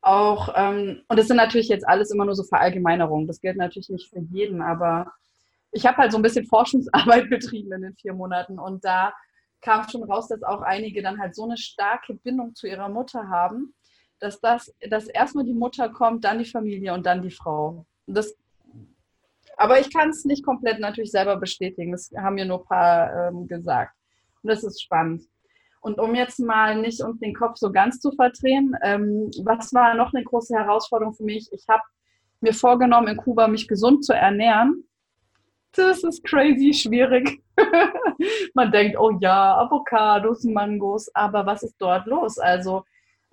auch, 0.00 0.48
ähm, 0.56 1.02
und 1.08 1.18
das 1.18 1.28
sind 1.28 1.36
natürlich 1.36 1.68
jetzt 1.68 1.86
alles 1.86 2.10
immer 2.10 2.24
nur 2.24 2.34
so 2.34 2.44
Verallgemeinerungen, 2.44 3.26
das 3.26 3.40
gilt 3.40 3.56
natürlich 3.56 3.90
nicht 3.90 4.08
für 4.08 4.20
jeden, 4.20 4.62
aber 4.62 5.12
ich 5.72 5.86
habe 5.86 5.98
halt 5.98 6.12
so 6.12 6.18
ein 6.18 6.22
bisschen 6.22 6.46
Forschungsarbeit 6.46 7.28
betrieben 7.30 7.72
in 7.72 7.82
den 7.82 7.94
vier 7.94 8.14
Monaten 8.14 8.58
und 8.58 8.84
da 8.84 9.12
kam 9.60 9.88
schon 9.88 10.04
raus, 10.04 10.28
dass 10.28 10.42
auch 10.42 10.62
einige 10.62 11.02
dann 11.02 11.20
halt 11.20 11.34
so 11.34 11.44
eine 11.44 11.56
starke 11.56 12.14
Bindung 12.14 12.54
zu 12.54 12.66
ihrer 12.66 12.88
Mutter 12.88 13.28
haben, 13.28 13.74
dass 14.20 14.40
das, 14.40 14.74
dass 14.88 15.08
erstmal 15.08 15.44
die 15.44 15.54
Mutter 15.54 15.88
kommt, 15.88 16.24
dann 16.24 16.38
die 16.38 16.44
Familie 16.44 16.94
und 16.94 17.06
dann 17.06 17.22
die 17.22 17.30
Frau. 17.30 17.86
Das 18.06 18.34
aber 19.58 19.80
ich 19.80 19.92
kann 19.92 20.10
es 20.10 20.24
nicht 20.24 20.44
komplett 20.44 20.78
natürlich 20.78 21.10
selber 21.10 21.36
bestätigen. 21.36 21.90
Das 21.90 22.12
haben 22.16 22.36
mir 22.36 22.44
nur 22.44 22.60
ein 22.60 22.66
paar 22.66 23.28
ähm, 23.28 23.48
gesagt. 23.48 23.92
Und 24.42 24.50
das 24.50 24.62
ist 24.62 24.80
spannend. 24.80 25.24
Und 25.80 25.98
um 25.98 26.14
jetzt 26.14 26.38
mal 26.38 26.80
nicht 26.80 27.02
uns 27.02 27.18
den 27.18 27.34
Kopf 27.34 27.56
so 27.56 27.72
ganz 27.72 27.98
zu 27.98 28.12
verdrehen, 28.12 28.76
ähm, 28.82 29.30
was 29.44 29.74
war 29.74 29.94
noch 29.94 30.14
eine 30.14 30.24
große 30.24 30.54
Herausforderung 30.54 31.12
für 31.12 31.24
mich? 31.24 31.48
Ich 31.52 31.64
habe 31.68 31.82
mir 32.40 32.54
vorgenommen, 32.54 33.08
in 33.08 33.16
Kuba 33.16 33.48
mich 33.48 33.66
gesund 33.66 34.04
zu 34.04 34.12
ernähren. 34.12 34.84
Das 35.72 36.04
ist 36.04 36.22
crazy 36.24 36.72
schwierig. 36.72 37.42
Man 38.54 38.70
denkt, 38.70 38.96
oh 38.96 39.18
ja, 39.20 39.58
Avocados, 39.58 40.44
Mangos, 40.44 41.10
aber 41.14 41.44
was 41.46 41.64
ist 41.64 41.76
dort 41.78 42.06
los? 42.06 42.38
Also 42.38 42.84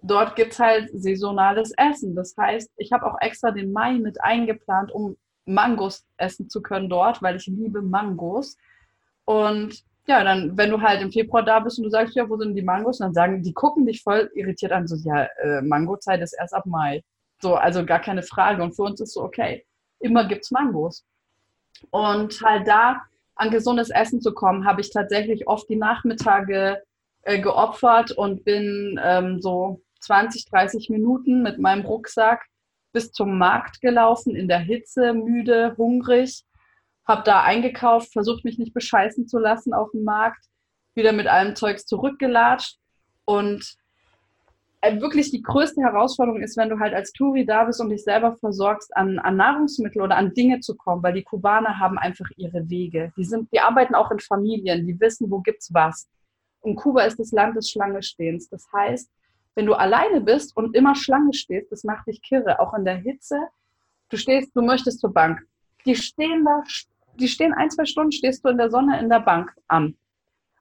dort 0.06 0.36
gibt 0.36 0.54
es 0.54 0.60
halt 0.60 0.90
saisonales 0.94 1.74
Essen. 1.78 2.16
Das 2.16 2.36
heißt, 2.38 2.72
ich 2.78 2.92
habe 2.92 3.06
auch 3.06 3.18
extra 3.22 3.52
den 3.52 3.72
Mai 3.72 3.94
mit 3.94 4.22
eingeplant, 4.22 4.92
um 4.92 5.18
Mangos 5.46 6.06
essen 6.18 6.50
zu 6.50 6.62
können 6.62 6.90
dort, 6.90 7.22
weil 7.22 7.36
ich 7.36 7.48
liebe 7.48 7.82
Mangos. 7.82 8.58
Und 9.26 9.84
ja, 10.08 10.24
dann, 10.24 10.56
wenn 10.58 10.70
du 10.70 10.82
halt 10.82 11.02
im 11.02 11.12
Februar 11.12 11.44
da 11.44 11.60
bist 11.60 11.80
und 11.80 11.86
du 11.86 11.90
sagst, 11.90 12.16
ja, 12.16 12.30
wo 12.30 12.38
sind 12.38 12.56
die 12.56 12.62
Mangos? 12.62 13.00
dann 13.00 13.14
sagen, 13.14 13.42
die 13.42 13.54
gucken 13.54 13.86
dich 13.86 14.04
voll 14.04 14.30
irritiert 14.36 14.72
an, 14.72 14.88
so, 14.88 14.96
ja, 14.98 15.28
äh, 15.42 15.62
Mangozeit 15.62 16.22
ist 16.22 16.34
erst 16.34 16.54
ab 16.54 16.66
Mai. 16.66 17.04
So, 17.42 17.56
also 17.56 17.86
gar 17.86 18.00
keine 18.00 18.24
Frage. 18.24 18.62
Und 18.62 18.76
für 18.76 18.84
uns 18.84 19.02
ist 19.02 19.14
so, 19.14 19.24
okay, 19.24 19.66
immer 20.00 20.28
gibt's 20.28 20.52
Mangos. 20.52 21.06
Und 21.90 22.40
halt 22.44 22.68
da 22.68 23.02
an 23.36 23.50
gesundes 23.52 23.90
Essen 23.90 24.22
zu 24.22 24.34
kommen, 24.34 24.66
habe 24.66 24.82
ich 24.82 24.92
tatsächlich 24.92 25.48
oft 25.48 25.68
die 25.70 25.76
Nachmittage 25.76 26.82
äh, 27.24 27.40
geopfert 27.40 28.12
und 28.12 28.46
bin 28.46 29.00
ähm, 29.04 29.42
so 29.42 29.82
20, 30.02 30.46
30 30.46 30.90
Minuten 30.90 31.42
mit 31.42 31.60
meinem 31.60 31.86
Rucksack 31.86 32.46
bis 32.92 33.12
zum 33.12 33.38
Markt 33.38 33.82
gelaufen, 33.82 34.36
in 34.36 34.48
der 34.48 34.60
Hitze, 34.60 35.14
müde, 35.14 35.76
hungrig, 35.78 36.44
habe 37.06 37.24
da 37.24 37.44
eingekauft, 37.44 38.14
versucht 38.14 38.46
mich 38.46 38.58
nicht 38.58 38.74
bescheißen 38.74 39.28
zu 39.28 39.38
lassen 39.38 39.74
auf 39.74 39.92
dem 39.92 40.04
Markt, 40.04 40.46
wieder 40.96 41.12
mit 41.12 41.28
allem 41.28 41.56
Zeugs 41.56 41.86
zurückgelatscht 41.86 42.78
und 43.26 43.76
äh, 44.86 45.02
wirklich 45.02 45.32
die 45.32 45.42
größte 45.42 45.82
Herausforderung 45.82 46.42
ist, 46.42 46.58
wenn 46.58 46.70
du 46.70 46.80
halt 46.80 46.94
als 46.94 47.12
Touri 47.12 47.46
da 47.46 47.64
bist 47.64 47.82
und 47.82 47.90
dich 47.90 48.04
selber 48.04 48.36
versorgst, 48.38 48.96
an, 48.96 49.20
an 49.20 49.36
Nahrungsmittel 49.36 50.02
oder 50.02 50.16
an 50.16 50.34
Dinge 50.34 50.60
zu 50.60 50.76
kommen, 50.76 51.02
weil 51.04 51.14
die 51.14 51.24
Kubaner 51.24 51.80
haben 51.80 51.98
einfach 51.98 52.30
ihre 52.38 52.70
Wege. 52.70 53.12
Die, 53.18 53.26
sind, 53.26 53.52
die 53.52 53.60
arbeiten 53.60 53.96
auch 53.96 54.12
in 54.12 54.20
Familien, 54.20 54.86
die 54.86 55.00
wissen, 55.00 55.30
wo 55.32 55.40
gibt's 55.40 55.74
was. 55.74 56.08
Und 56.62 56.76
Kuba 56.76 57.04
ist 57.04 57.20
das 57.20 57.32
Land 57.32 57.56
des 57.56 57.70
Schlangestehens. 57.70 58.50
Das 58.50 58.68
heißt, 58.74 59.10
wenn 59.56 59.66
du 59.66 59.74
alleine 59.74 60.22
bist 60.22 60.56
und 60.56 60.76
immer 60.76 60.96
Schlange 60.96 61.34
stehst, 61.34 61.72
das 61.72 61.84
macht 61.84 62.08
dich 62.08 62.22
kirre, 62.22 62.60
auch 62.60 62.74
in 62.74 62.86
der 62.86 62.98
Hitze. 62.98 63.40
Du 64.10 64.18
stehst, 64.18 64.56
du 64.56 64.62
möchtest 64.62 65.00
zur 65.00 65.14
Bank. 65.14 65.42
Die 65.86 65.96
stehen 65.96 66.46
da 66.46 66.64
die 67.20 67.28
stehen 67.28 67.54
ein, 67.54 67.70
zwei 67.70 67.86
Stunden, 67.86 68.12
stehst 68.12 68.44
du 68.44 68.50
in 68.50 68.58
der 68.58 68.70
Sonne 68.70 69.00
in 69.00 69.10
der 69.10 69.20
Bank 69.20 69.54
an. 69.68 69.96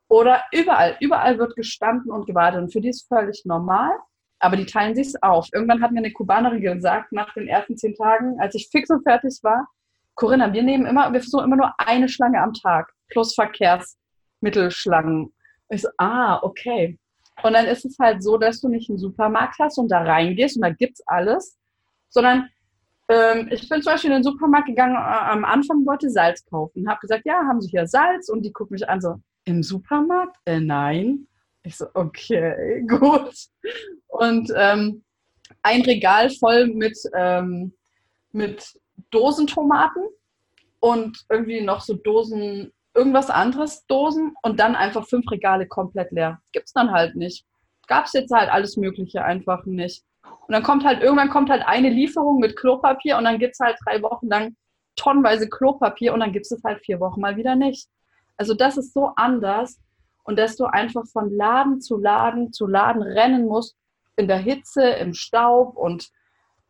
Oder 0.09 0.43
überall, 0.53 0.97
überall 1.01 1.39
wird 1.39 1.57
gestanden 1.57 2.13
und 2.13 2.27
gewartet. 2.27 2.63
Und 2.63 2.73
für 2.73 2.81
die 2.81 2.91
ist 2.91 3.09
völlig 3.09 3.43
normal, 3.45 3.91
aber 4.39 4.57
die 4.57 4.67
teilen 4.67 4.95
sich 4.95 5.15
auf. 5.23 5.49
Irgendwann 5.53 5.83
hat 5.83 5.93
mir 5.93 5.99
eine 5.99 6.13
Kubanerin 6.13 6.61
gesagt, 6.61 7.13
nach 7.13 7.33
den 7.35 7.49
ersten 7.49 7.77
zehn 7.77 7.95
Tagen, 7.95 8.39
als 8.41 8.55
ich 8.55 8.69
fix 8.71 8.91
und 8.91 9.03
fertig 9.03 9.39
war, 9.43 9.69
Corinna, 10.15 10.53
wir 10.53 10.63
nehmen 10.63 10.87
immer, 10.87 11.13
wir 11.13 11.21
versuchen 11.21 11.45
immer 11.45 11.57
nur 11.57 11.75
eine 11.79 12.09
Schlange 12.09 12.41
am 12.41 12.53
Tag 12.53 12.93
plus 13.09 13.35
Verkehrsmittelschlangen. 13.35 15.35
Ich 15.71 15.83
so, 15.83 15.89
ah, 15.99 16.39
okay. 16.43 16.99
Und 17.43 17.53
dann 17.53 17.67
ist 17.67 17.85
es 17.85 17.99
halt 17.99 18.23
so, 18.23 18.39
dass 18.39 18.61
du 18.61 18.69
nicht 18.69 18.89
einen 18.89 18.99
Supermarkt 18.99 19.59
hast 19.59 19.79
und 19.79 19.89
da 19.89 20.03
reingehst 20.03 20.57
und 20.57 20.63
da 20.63 20.71
gibt's 20.71 21.03
alles, 21.07 21.59
sondern 22.09 22.49
ähm, 23.09 23.49
ich 23.51 23.69
bin 23.69 23.83
zum 23.83 23.93
Beispiel 23.93 24.11
in 24.11 24.19
den 24.19 24.23
Supermarkt 24.23 24.69
gegangen, 24.69 24.95
äh, 24.95 24.99
am 24.99 25.45
Anfang 25.45 25.85
wollte 25.85 26.11
Salz 26.11 26.45
kaufen. 26.47 26.89
Habe 26.89 27.01
gesagt, 27.01 27.27
ja, 27.27 27.43
haben 27.47 27.61
Sie 27.61 27.71
hier 27.71 27.87
Salz? 27.87 28.29
Und 28.29 28.43
die 28.43 28.53
gucken 28.53 28.75
mich 28.75 28.89
an 28.89 29.01
so, 29.01 29.17
im 29.45 29.63
Supermarkt? 29.63 30.37
Äh, 30.47 30.61
nein. 30.61 31.27
Ich 31.63 31.77
so, 31.77 31.87
okay, 31.95 32.83
gut. 32.89 33.35
Und 34.07 34.53
ähm, 34.57 35.05
ein 35.63 35.83
Regal 35.83 36.31
voll 36.31 36.69
mit, 36.69 36.99
ähm, 37.15 37.75
mit 38.33 38.81
Dosentomaten 39.11 40.05
und 40.81 41.25
irgendwie 41.29 41.61
noch 41.61 41.81
so 41.81 41.95
Dosen, 41.95 42.73
irgendwas 42.95 43.31
anderes, 43.31 43.85
Dosen 43.87 44.35
und 44.43 44.61
dann 44.61 44.77
einfach 44.77 45.07
fünf 45.07 45.31
Regale 45.31 45.67
komplett 45.67 46.13
leer. 46.13 46.41
Gibt's 46.53 46.73
dann 46.73 46.93
halt 46.93 47.17
nicht. 47.17 47.45
Gab's 47.87 48.13
jetzt 48.13 48.33
halt 48.33 48.51
alles 48.51 48.77
Mögliche 48.77 49.25
einfach 49.25 49.65
nicht. 49.67 50.05
Und 50.47 50.53
dann 50.53 50.63
kommt 50.63 50.85
halt, 50.85 51.03
irgendwann 51.03 51.31
kommt 51.31 51.51
halt 51.51 51.63
eine 51.67 51.91
Lieferung 51.91 52.39
mit 52.39 52.57
Klopapier 52.57 53.19
und 53.19 53.25
dann 53.25 53.39
gibt 53.39 53.55
es 53.55 53.61
halt 53.61 53.77
drei 53.85 54.01
Wochen 54.03 54.29
lang 54.29 54.57
tonnenweise 54.97 55.49
Klopapier 55.49 56.15
und 56.15 56.21
dann 56.21 56.33
gibt 56.33 56.47
es 56.51 56.63
halt 56.65 56.81
vier 56.85 57.01
Wochen 57.01 57.21
mal 57.21 57.37
wieder 57.37 57.57
nicht. 57.57 57.89
Also 58.37 58.55
das 58.55 58.77
ist 58.77 58.95
so 58.95 59.11
anders 59.17 59.81
und 60.25 60.39
dass 60.39 60.57
du 60.57 60.65
einfach 60.65 61.05
von 61.13 61.31
Laden 61.31 61.81
zu 61.81 61.97
Laden 61.97 62.53
zu 62.53 62.67
Laden 62.67 63.03
rennen 63.03 63.47
musst, 63.47 63.77
in 64.17 64.29
der 64.29 64.39
Hitze, 64.39 64.83
im 64.83 65.15
Staub 65.15 65.77
und, 65.77 66.09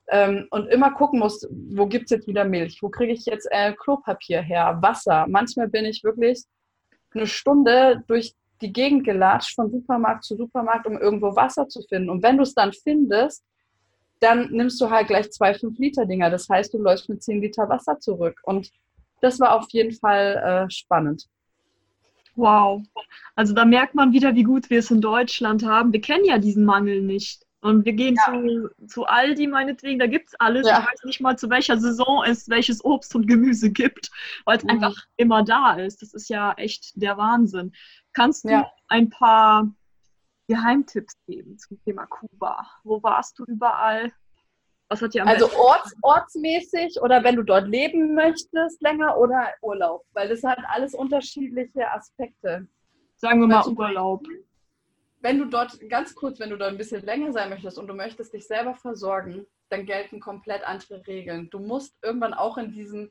ähm, 0.08 0.46
und 0.50 0.66
immer 0.68 0.92
gucken 0.92 1.18
musst, 1.18 1.48
wo 1.50 1.86
gibt 1.86 2.04
es 2.04 2.10
jetzt 2.10 2.26
wieder 2.26 2.44
Milch, 2.44 2.78
wo 2.82 2.88
kriege 2.88 3.12
ich 3.12 3.24
jetzt 3.26 3.48
äh, 3.50 3.72
Klopapier 3.72 4.42
her, 4.42 4.78
Wasser. 4.80 5.26
Manchmal 5.28 5.68
bin 5.68 5.84
ich 5.84 6.04
wirklich 6.04 6.44
eine 7.14 7.26
Stunde 7.26 8.02
durch 8.06 8.34
die 8.60 8.72
Gegend 8.72 9.04
gelatscht, 9.04 9.54
von 9.54 9.70
Supermarkt 9.70 10.24
zu 10.24 10.36
Supermarkt, 10.36 10.86
um 10.86 10.98
irgendwo 10.98 11.34
Wasser 11.36 11.68
zu 11.68 11.82
finden. 11.82 12.10
Und 12.10 12.22
wenn 12.22 12.36
du 12.36 12.42
es 12.42 12.54
dann 12.54 12.72
findest, 12.72 13.44
dann 14.20 14.50
nimmst 14.50 14.80
du 14.80 14.90
halt 14.90 15.08
gleich 15.08 15.30
zwei 15.30 15.52
5-Liter-Dinger. 15.52 16.30
Das 16.30 16.48
heißt, 16.48 16.72
du 16.72 16.78
läufst 16.78 17.08
mit 17.08 17.22
10 17.22 17.40
Liter 17.40 17.68
Wasser 17.68 17.98
zurück. 17.98 18.40
Und 18.44 18.70
das 19.20 19.40
war 19.40 19.54
auf 19.54 19.66
jeden 19.70 19.92
Fall 19.92 20.66
äh, 20.66 20.70
spannend. 20.70 21.28
Wow. 22.36 22.82
Also 23.36 23.54
da 23.54 23.64
merkt 23.64 23.94
man 23.94 24.12
wieder, 24.12 24.34
wie 24.34 24.42
gut 24.42 24.70
wir 24.70 24.80
es 24.80 24.90
in 24.90 25.00
Deutschland 25.00 25.64
haben. 25.64 25.92
Wir 25.92 26.00
kennen 26.00 26.24
ja 26.24 26.38
diesen 26.38 26.64
Mangel 26.64 27.02
nicht. 27.02 27.43
Und 27.64 27.86
wir 27.86 27.94
gehen 27.94 28.14
ja. 28.14 28.30
zu, 28.30 28.68
zu 28.86 29.06
Aldi 29.06 29.46
meinetwegen, 29.46 29.98
da 29.98 30.06
gibt 30.06 30.28
es 30.28 30.34
alles. 30.38 30.68
Ja. 30.68 30.80
Ich 30.80 30.86
weiß 30.86 31.04
nicht 31.04 31.20
mal, 31.22 31.38
zu 31.38 31.48
welcher 31.48 31.78
Saison 31.78 32.22
es 32.22 32.46
welches 32.50 32.84
Obst 32.84 33.14
und 33.14 33.26
Gemüse 33.26 33.70
gibt, 33.70 34.10
weil 34.44 34.58
es 34.58 34.64
mhm. 34.64 34.70
einfach 34.70 34.94
immer 35.16 35.42
da 35.42 35.72
ist. 35.72 36.02
Das 36.02 36.12
ist 36.12 36.28
ja 36.28 36.52
echt 36.58 36.92
der 36.94 37.16
Wahnsinn. 37.16 37.72
Kannst 38.12 38.44
du 38.44 38.50
ja. 38.50 38.70
ein 38.88 39.08
paar 39.08 39.74
Geheimtipps 40.46 41.14
geben 41.26 41.56
zum 41.56 41.82
Thema 41.84 42.04
Kuba? 42.04 42.66
Wo 42.82 43.02
warst 43.02 43.38
du 43.38 43.44
überall? 43.46 44.12
Was 44.88 45.00
hat 45.00 45.14
dir 45.14 45.22
am 45.22 45.28
Also 45.28 45.50
orts, 45.56 45.96
ortsmäßig 46.02 47.00
oder 47.00 47.24
wenn 47.24 47.36
du 47.36 47.44
dort 47.44 47.66
leben 47.66 48.14
möchtest 48.14 48.82
länger 48.82 49.16
oder 49.16 49.48
Urlaub? 49.62 50.04
Weil 50.12 50.28
das 50.28 50.42
hat 50.42 50.58
alles 50.68 50.94
unterschiedliche 50.94 51.90
Aspekte. 51.90 52.68
Sagen 53.16 53.40
wir 53.40 53.46
mal 53.46 53.66
Urlaub. 53.66 54.26
Wenn 55.24 55.38
du 55.38 55.46
dort, 55.46 55.80
ganz 55.88 56.14
kurz, 56.14 56.38
wenn 56.38 56.50
du 56.50 56.58
dort 56.58 56.70
ein 56.70 56.76
bisschen 56.76 57.00
länger 57.00 57.32
sein 57.32 57.48
möchtest 57.48 57.78
und 57.78 57.86
du 57.86 57.94
möchtest 57.94 58.34
dich 58.34 58.46
selber 58.46 58.74
versorgen, 58.74 59.46
dann 59.70 59.86
gelten 59.86 60.20
komplett 60.20 60.62
andere 60.64 61.06
Regeln. 61.06 61.48
Du 61.48 61.60
musst 61.60 61.96
irgendwann 62.02 62.34
auch 62.34 62.58
in 62.58 62.72
diesen 62.72 63.10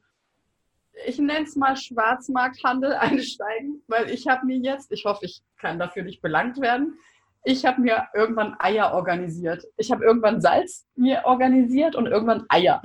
ich 1.07 1.17
nenne 1.17 1.47
es 1.47 1.55
mal 1.55 1.75
Schwarzmarkthandel 1.75 2.93
einsteigen, 2.99 3.81
weil 3.87 4.11
ich 4.11 4.27
habe 4.27 4.45
mir 4.45 4.57
jetzt, 4.57 4.91
ich 4.91 5.05
hoffe, 5.05 5.25
ich 5.25 5.41
kann 5.57 5.79
dafür 5.79 6.03
nicht 6.03 6.21
belangt 6.21 6.61
werden, 6.61 6.99
ich 7.43 7.65
habe 7.65 7.81
mir 7.81 8.07
irgendwann 8.13 8.55
Eier 8.59 8.93
organisiert. 8.93 9.65
Ich 9.77 9.91
habe 9.91 10.05
irgendwann 10.05 10.39
Salz 10.39 10.85
mir 10.95 11.23
organisiert 11.25 11.95
und 11.95 12.05
irgendwann 12.05 12.45
Eier. 12.47 12.79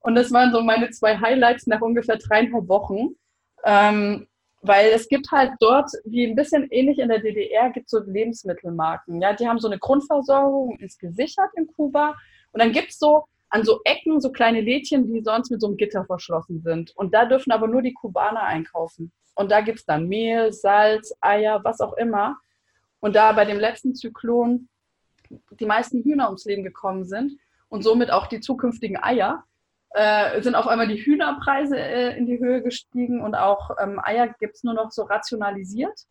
Und 0.00 0.16
das 0.16 0.32
waren 0.32 0.50
so 0.50 0.60
meine 0.60 0.90
zwei 0.90 1.18
Highlights 1.18 1.68
nach 1.68 1.80
ungefähr 1.80 2.18
dreieinhalb 2.18 2.68
Wochen. 2.68 3.14
Ähm, 3.64 4.26
weil 4.62 4.92
es 4.92 5.08
gibt 5.08 5.30
halt 5.32 5.52
dort, 5.60 5.90
wie 6.04 6.24
ein 6.24 6.36
bisschen 6.36 6.68
ähnlich 6.70 7.00
in 7.00 7.08
der 7.08 7.18
DDR, 7.18 7.70
gibt 7.70 7.86
es 7.86 7.90
so 7.90 7.98
Lebensmittelmarken. 7.98 9.20
Ja, 9.20 9.32
die 9.32 9.48
haben 9.48 9.58
so 9.58 9.68
eine 9.68 9.78
Grundversorgung, 9.78 10.78
ist 10.78 11.00
gesichert 11.00 11.50
in 11.56 11.66
Kuba. 11.66 12.16
Und 12.52 12.62
dann 12.62 12.72
gibt 12.72 12.90
es 12.90 12.98
so 12.98 13.26
an 13.48 13.64
so 13.64 13.80
Ecken 13.84 14.20
so 14.20 14.30
kleine 14.30 14.60
Lädchen, 14.60 15.12
die 15.12 15.20
sonst 15.20 15.50
mit 15.50 15.60
so 15.60 15.66
einem 15.66 15.76
Gitter 15.76 16.04
verschlossen 16.04 16.62
sind. 16.62 16.96
Und 16.96 17.12
da 17.12 17.26
dürfen 17.26 17.52
aber 17.52 17.66
nur 17.66 17.82
die 17.82 17.92
Kubaner 17.92 18.42
einkaufen. 18.42 19.12
Und 19.34 19.50
da 19.50 19.60
gibt 19.60 19.80
es 19.80 19.84
dann 19.84 20.08
Mehl, 20.08 20.52
Salz, 20.52 21.14
Eier, 21.20 21.60
was 21.64 21.80
auch 21.80 21.94
immer. 21.94 22.38
Und 23.00 23.16
da 23.16 23.32
bei 23.32 23.44
dem 23.44 23.58
letzten 23.58 23.94
Zyklon 23.94 24.68
die 25.58 25.66
meisten 25.66 26.02
Hühner 26.02 26.26
ums 26.26 26.44
Leben 26.44 26.62
gekommen 26.62 27.04
sind 27.04 27.32
und 27.68 27.82
somit 27.82 28.10
auch 28.10 28.26
die 28.26 28.40
zukünftigen 28.40 29.02
Eier, 29.02 29.44
äh, 29.94 30.40
sind 30.42 30.54
auf 30.54 30.66
einmal 30.66 30.88
die 30.88 31.04
Hühnerpreise 31.04 31.78
äh, 31.78 32.16
in 32.16 32.26
die 32.26 32.38
Höhe 32.38 32.62
gestiegen 32.62 33.20
und 33.20 33.34
auch 33.34 33.70
ähm, 33.80 34.00
Eier 34.02 34.28
gibt 34.28 34.56
es 34.56 34.64
nur 34.64 34.74
noch 34.74 34.90
so 34.90 35.02
rationalisiert 35.02 36.06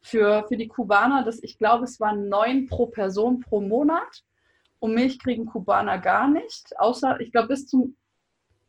für, 0.00 0.44
für 0.48 0.56
die 0.56 0.68
Kubaner. 0.68 1.24
Das, 1.24 1.42
ich 1.42 1.58
glaube, 1.58 1.84
es 1.84 2.00
waren 2.00 2.28
neun 2.28 2.66
pro 2.66 2.86
Person 2.86 3.40
pro 3.40 3.60
Monat. 3.60 4.22
Und 4.78 4.94
Milch 4.94 5.20
kriegen 5.20 5.46
Kubaner 5.46 5.98
gar 5.98 6.26
nicht, 6.26 6.76
außer, 6.80 7.20
ich 7.20 7.30
glaube, 7.30 7.46
bis 7.48 7.68
zum 7.68 7.96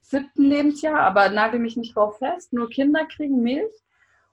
siebten 0.02 0.44
Lebensjahr, 0.44 1.00
aber 1.00 1.30
nagel 1.30 1.60
mich 1.60 1.76
nicht 1.76 1.96
drauf 1.96 2.20
fest. 2.20 2.54
Nur 2.54 2.70
Kinder 2.70 3.06
kriegen 3.06 3.42
Milch. 3.42 3.74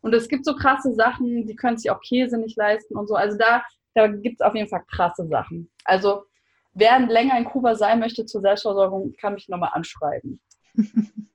Und 0.03 0.15
es 0.15 0.29
gibt 0.29 0.45
so 0.45 0.55
krasse 0.55 0.93
Sachen, 0.95 1.47
die 1.47 1.57
können 1.57 1.79
sich 1.79 1.91
auch 1.91 2.01
Käse 2.01 2.37
nicht 2.37 2.59
leisten 2.59 2.97
und 2.99 3.07
so. 3.07 3.15
Also 3.15 3.39
da, 3.39 3.63
da 3.95 4.09
gibt 4.09 4.41
es 4.41 4.47
auf 4.47 4.55
jeden 4.55 4.69
Fall 4.69 4.85
krasse 4.91 5.27
Sachen. 5.27 5.71
Also 5.85 6.25
wer 6.75 7.01
länger 7.01 7.39
in 7.39 7.45
Kuba 7.45 7.75
sein 7.75 7.99
möchte 7.99 8.27
zur 8.27 8.41
Selbstversorgung, 8.41 9.15
kann 9.17 9.35
mich 9.35 9.49
nochmal 9.49 9.71
anschreiben. 9.73 10.41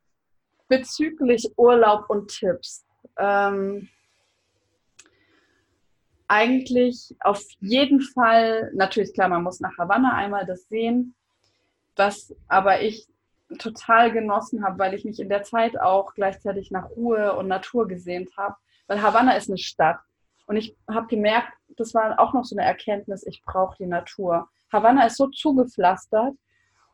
Bezüglich 0.68 1.48
Urlaub 1.58 2.10
und 2.10 2.30
Tipps. 2.30 2.86
Ähm, 3.18 3.88
eigentlich 6.28 7.16
auf 7.20 7.44
jeden 7.60 8.02
Fall, 8.02 8.72
natürlich 8.74 9.14
klar, 9.14 9.30
man 9.30 9.44
muss 9.44 9.60
nach 9.60 9.78
Havanna 9.78 10.14
einmal 10.14 10.46
das 10.46 10.68
sehen, 10.68 11.16
was 11.96 12.36
aber 12.48 12.82
ich 12.82 13.08
total 13.60 14.12
genossen 14.12 14.66
habe, 14.66 14.80
weil 14.80 14.94
ich 14.96 15.06
mich 15.06 15.20
in 15.20 15.30
der 15.30 15.44
Zeit 15.44 15.80
auch 15.80 16.14
gleichzeitig 16.16 16.72
nach 16.72 16.90
Ruhe 16.90 17.36
und 17.36 17.48
Natur 17.48 17.88
gesehnt 17.88 18.36
habe. 18.38 18.56
Weil 18.88 19.02
Havanna 19.02 19.34
ist 19.34 19.50
eine 19.50 19.58
Stadt. 19.58 20.00
Und 20.48 20.58
ich 20.58 20.76
habe 20.90 21.08
gemerkt, 21.08 21.54
das 21.78 21.94
war 21.94 22.20
auch 22.20 22.34
noch 22.34 22.44
so 22.44 22.56
eine 22.56 22.66
Erkenntnis, 22.66 23.26
ich 23.26 23.44
brauche 23.44 23.78
die 23.78 23.88
Natur. 23.88 24.50
Havanna 24.72 25.06
ist 25.06 25.18
so 25.18 25.28
zugepflastert 25.28 26.34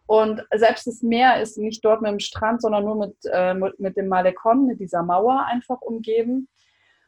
und 0.06 0.44
selbst 0.54 0.88
das 0.88 1.02
Meer 1.02 1.42
ist 1.42 1.58
nicht 1.58 1.84
dort 1.84 2.02
mit 2.02 2.12
dem 2.12 2.20
Strand, 2.20 2.62
sondern 2.62 2.84
nur 2.84 2.96
mit, 2.96 3.16
äh, 3.32 3.54
mit 3.54 3.98
dem 3.98 4.08
Malecon, 4.08 4.68
mit 4.68 4.80
dieser 4.80 5.04
Mauer 5.04 5.46
einfach 5.46 5.82
umgeben. 5.82 6.48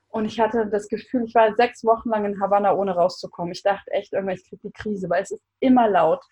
Und 0.09 0.25
ich 0.25 0.39
hatte 0.39 0.67
das 0.67 0.87
Gefühl, 0.87 1.25
ich 1.25 1.33
war 1.33 1.55
sechs 1.55 1.83
Wochen 1.83 2.09
lang 2.09 2.25
in 2.25 2.39
Havanna, 2.39 2.73
ohne 2.73 2.93
rauszukommen. 2.93 3.51
Ich 3.51 3.63
dachte 3.63 3.91
echt, 3.91 4.13
irgendwann, 4.13 4.35
ich 4.35 4.47
kriege 4.47 4.61
die 4.67 4.71
Krise, 4.71 5.09
weil 5.09 5.23
es 5.23 5.31
ist 5.31 5.43
immer 5.59 5.89
laut 5.89 6.23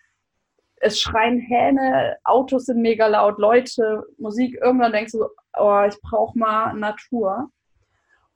es 0.82 1.00
schreien 1.00 1.38
Hähne, 1.38 2.16
Autos 2.24 2.66
sind 2.66 2.82
mega 2.82 3.06
laut, 3.06 3.38
Leute, 3.38 4.02
Musik. 4.18 4.58
Irgendwann 4.60 4.92
denkst 4.92 5.12
du 5.12 5.26
oh, 5.56 5.84
ich 5.88 5.98
brauche 6.02 6.36
mal 6.36 6.74
Natur. 6.74 7.50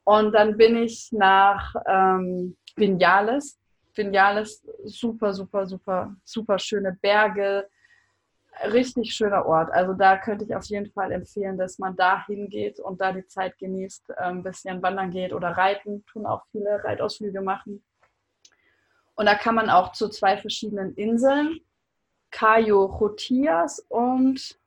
Und 0.05 0.31
dann 0.31 0.55
bin 0.55 0.77
ich 0.77 1.09
nach 1.11 1.75
ähm, 1.85 2.55
Vinales. 2.77 3.59
Vinales, 3.97 4.63
super, 4.85 5.33
super, 5.33 5.65
super, 5.65 6.15
super 6.23 6.59
schöne 6.59 6.97
Berge, 7.01 7.67
richtig 8.71 9.13
schöner 9.13 9.45
Ort. 9.45 9.71
Also 9.71 9.93
da 9.93 10.17
könnte 10.17 10.45
ich 10.45 10.55
auf 10.55 10.65
jeden 10.65 10.91
Fall 10.91 11.11
empfehlen, 11.11 11.57
dass 11.57 11.79
man 11.79 11.95
da 11.95 12.25
hingeht 12.25 12.79
und 12.79 13.01
da 13.01 13.11
die 13.11 13.25
Zeit 13.27 13.57
genießt, 13.57 14.17
ein 14.17 14.37
ähm, 14.37 14.43
bisschen 14.43 14.81
wandern 14.81 15.11
geht 15.11 15.33
oder 15.33 15.49
reiten, 15.49 16.05
tun 16.05 16.25
auch 16.25 16.45
viele 16.51 16.83
Reitausflüge 16.83 17.41
machen. 17.41 17.83
Und 19.15 19.25
da 19.25 19.35
kann 19.35 19.55
man 19.55 19.69
auch 19.69 19.93
zu 19.93 20.09
zwei 20.09 20.37
verschiedenen 20.37 20.93
Inseln 20.95 21.59
Cayo 22.31 22.85
Rotias 22.85 23.79
und 23.89 24.59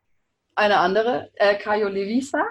eine 0.54 0.78
andere, 0.78 1.30
äh, 1.34 1.56
Cayo 1.56 1.88
Levisa. 1.88 2.44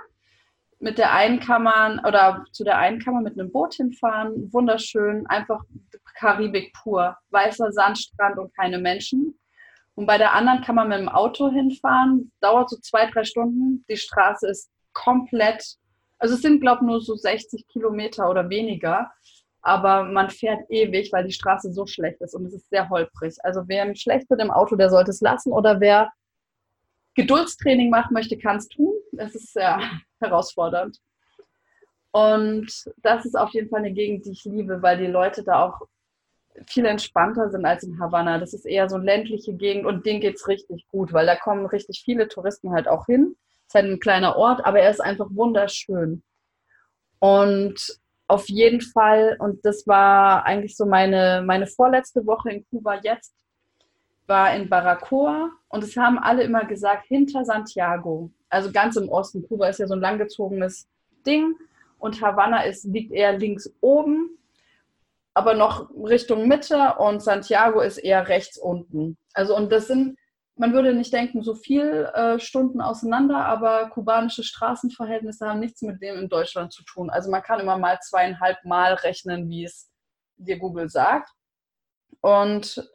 Mit 0.80 0.98
der 0.98 1.14
einen 1.14 1.40
kann 1.40 1.64
man, 1.64 2.00
oder 2.06 2.46
zu 2.54 2.64
der 2.64 2.78
einen 2.78 3.00
kann 3.00 3.14
man 3.14 3.24
mit 3.24 3.38
einem 3.38 3.52
Boot 3.52 3.74
hinfahren, 3.74 4.54
wunderschön, 4.54 5.28
einfach 5.28 5.64
Karibik 6.20 6.74
pur, 6.74 7.18
weißer 7.30 7.72
Sandstrand 7.72 8.38
und 8.38 8.54
keine 8.56 8.78
Menschen. 8.78 9.40
Und 9.96 10.06
bei 10.06 10.18
der 10.18 10.34
anderen 10.34 10.62
kann 10.62 10.76
man 10.76 10.90
mit 10.90 11.00
dem 11.00 11.10
Auto 11.10 11.50
hinfahren, 11.50 12.32
dauert 12.42 12.70
so 12.70 12.78
zwei, 12.78 13.10
drei 13.10 13.24
Stunden. 13.24 13.86
Die 13.90 13.98
Straße 13.98 14.48
ist 14.48 14.70
komplett 14.94 15.78
Also 16.18 16.36
es 16.36 16.42
sind, 16.42 16.60
glaube 16.60 16.80
ich, 16.82 16.88
nur 16.88 17.02
so 17.02 17.16
60 17.16 17.68
Kilometer 17.68 18.30
oder 18.30 18.50
weniger. 18.50 19.12
Aber 19.62 20.04
man 20.04 20.30
fährt 20.30 20.70
ewig, 20.70 21.12
weil 21.12 21.26
die 21.26 21.34
Straße 21.34 21.72
so 21.74 21.86
schlecht 21.86 22.22
ist 22.22 22.34
und 22.34 22.46
es 22.46 22.54
ist 22.54 22.70
sehr 22.70 22.90
holprig. 22.90 23.36
Also 23.44 23.64
wer 23.68 23.94
schlecht 23.96 24.30
mit 24.30 24.40
dem 24.40 24.52
Auto, 24.52 24.76
der 24.76 24.90
sollte 24.90 25.12
es 25.12 25.22
lassen. 25.22 25.52
Oder 25.52 25.80
wer 25.80 26.12
Geduldstraining 27.16 27.90
machen 27.90 28.14
möchte, 28.14 28.38
kann 28.38 28.58
es 28.58 28.68
tun. 28.68 28.94
Es 29.18 29.36
ist 29.36 29.54
sehr 29.54 29.82
herausfordernd. 30.22 30.98
Und 32.12 32.72
das 32.98 33.26
ist 33.26 33.38
auf 33.38 33.52
jeden 33.52 33.70
Fall 33.70 33.80
eine 33.80 33.94
Gegend, 33.94 34.26
die 34.26 34.32
ich 34.32 34.44
liebe, 34.46 34.82
weil 34.82 34.98
die 34.98 35.12
Leute 35.12 35.44
da 35.44 35.66
auch 35.66 35.88
viel 36.68 36.86
entspannter 36.86 37.50
sind 37.50 37.66
als 37.66 37.84
in 37.84 38.00
Havanna. 38.00 38.38
Das 38.38 38.54
ist 38.54 38.66
eher 38.66 38.90
so 38.90 38.96
eine 38.96 39.06
ländliche 39.06 39.54
Gegend 39.54 39.86
und 39.86 40.06
denen 40.06 40.22
geht 40.22 40.36
es 40.36 40.48
richtig 40.48 40.88
gut, 40.90 41.14
weil 41.14 41.26
da 41.26 41.36
kommen 41.36 41.66
richtig 41.66 42.02
viele 42.04 42.28
Touristen 42.28 42.72
halt 42.72 42.88
auch 42.88 43.06
hin. 43.06 43.36
Es 43.68 43.76
ist 43.76 43.76
halt 43.76 43.86
ein 43.86 44.00
kleiner 44.00 44.36
Ort, 44.36 44.66
aber 44.66 44.80
er 44.80 44.90
ist 44.90 45.02
einfach 45.02 45.28
wunderschön. 45.32 46.24
Und 47.20 48.00
auf 48.28 48.48
jeden 48.48 48.82
Fall, 48.82 49.36
und 49.40 49.66
das 49.66 49.88
war 49.88 50.46
eigentlich 50.46 50.78
so 50.78 50.86
meine, 50.86 51.44
meine 51.46 51.68
vorletzte 51.68 52.26
Woche 52.26 52.52
in 52.52 52.66
Kuba 52.70 53.00
jetzt, 53.02 53.34
war 54.28 54.56
in 54.56 54.70
Baracoa 54.70 55.50
und 55.70 55.84
es 55.84 55.98
haben 55.98 56.20
alle 56.20 56.44
immer 56.44 56.66
gesagt, 56.66 57.08
hinter 57.08 57.44
Santiago, 57.44 58.30
also 58.50 58.72
ganz 58.72 58.96
im 58.96 59.10
Osten. 59.10 59.48
Kuba 59.48 59.68
ist 59.68 59.80
ja 59.80 59.88
so 59.88 59.96
ein 59.96 60.02
langgezogenes 60.02 60.88
Ding 61.26 61.56
und 61.98 62.22
Havanna 62.22 62.62
ist, 62.64 62.86
liegt 62.86 63.12
eher 63.12 63.38
links 63.38 63.74
oben 63.82 64.38
aber 65.40 65.54
noch 65.54 65.90
Richtung 65.96 66.50
Mitte 66.50 66.96
und 66.98 67.22
Santiago 67.22 67.80
ist 67.80 67.98
eher 67.98 68.28
rechts 68.28 68.58
unten. 68.58 69.18
Also 69.34 69.56
und 69.56 69.72
das 69.72 69.88
sind, 69.88 70.18
man 70.58 70.74
würde 70.74 70.94
nicht 70.94 71.14
denken, 71.14 71.44
so 71.44 71.56
viel 71.56 72.10
äh, 72.14 72.40
Stunden 72.40 72.82
auseinander, 72.82 73.46
aber 73.46 73.90
kubanische 73.90 74.44
Straßenverhältnisse 74.44 75.48
haben 75.48 75.62
nichts 75.62 75.82
mit 75.82 76.02
dem 76.02 76.18
in 76.18 76.28
Deutschland 76.28 76.74
zu 76.74 76.84
tun. 76.84 77.10
Also 77.10 77.32
man 77.32 77.42
kann 77.42 77.62
immer 77.62 77.78
mal 77.78 78.00
zweieinhalb 78.02 78.66
Mal 78.66 78.96
rechnen, 78.96 79.48
wie 79.48 79.64
es 79.64 79.90
dir 80.36 80.60
Google 80.60 80.90
sagt. 80.90 81.30
Und 82.20 82.86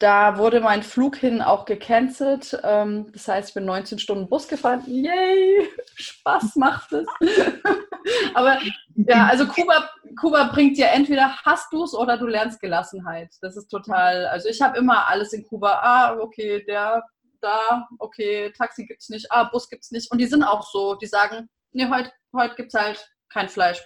da 0.00 0.38
wurde 0.38 0.60
mein 0.60 0.82
Flug 0.82 1.14
hin 1.14 1.40
auch 1.40 1.66
gecancelt. 1.66 2.58
Ähm, 2.64 3.12
das 3.12 3.28
heißt, 3.28 3.50
ich 3.50 3.54
bin 3.54 3.64
19 3.64 4.00
Stunden 4.00 4.28
Bus 4.28 4.48
gefahren. 4.48 4.82
Yay! 4.88 5.68
Spaß 5.94 6.56
macht 6.56 6.92
es. 6.92 7.06
Aber 8.34 8.58
ja, 8.94 9.26
also 9.26 9.46
Kuba, 9.46 9.90
Kuba 10.18 10.44
bringt 10.44 10.76
dir 10.76 10.88
entweder 10.88 11.36
hast 11.44 11.72
du 11.72 11.84
es 11.84 11.94
oder 11.94 12.16
du 12.16 12.26
lernst 12.26 12.60
Gelassenheit. 12.60 13.34
Das 13.40 13.56
ist 13.56 13.68
total, 13.68 14.26
also 14.26 14.48
ich 14.48 14.60
habe 14.62 14.78
immer 14.78 15.08
alles 15.08 15.32
in 15.32 15.44
Kuba. 15.46 15.80
Ah, 15.82 16.16
okay, 16.18 16.64
der, 16.64 17.04
da, 17.40 17.88
okay, 17.98 18.52
Taxi 18.56 18.86
gibt 18.86 19.02
es 19.02 19.08
nicht, 19.08 19.30
ah, 19.30 19.44
Bus 19.44 19.68
gibt 19.68 19.84
es 19.84 19.90
nicht. 19.90 20.10
Und 20.10 20.18
die 20.18 20.26
sind 20.26 20.42
auch 20.42 20.68
so, 20.70 20.94
die 20.94 21.06
sagen, 21.06 21.48
nee, 21.72 21.88
heute 21.88 22.12
heut 22.34 22.56
gibt 22.56 22.74
es 22.74 22.80
halt 22.80 23.10
kein 23.28 23.48
Fleisch. 23.48 23.82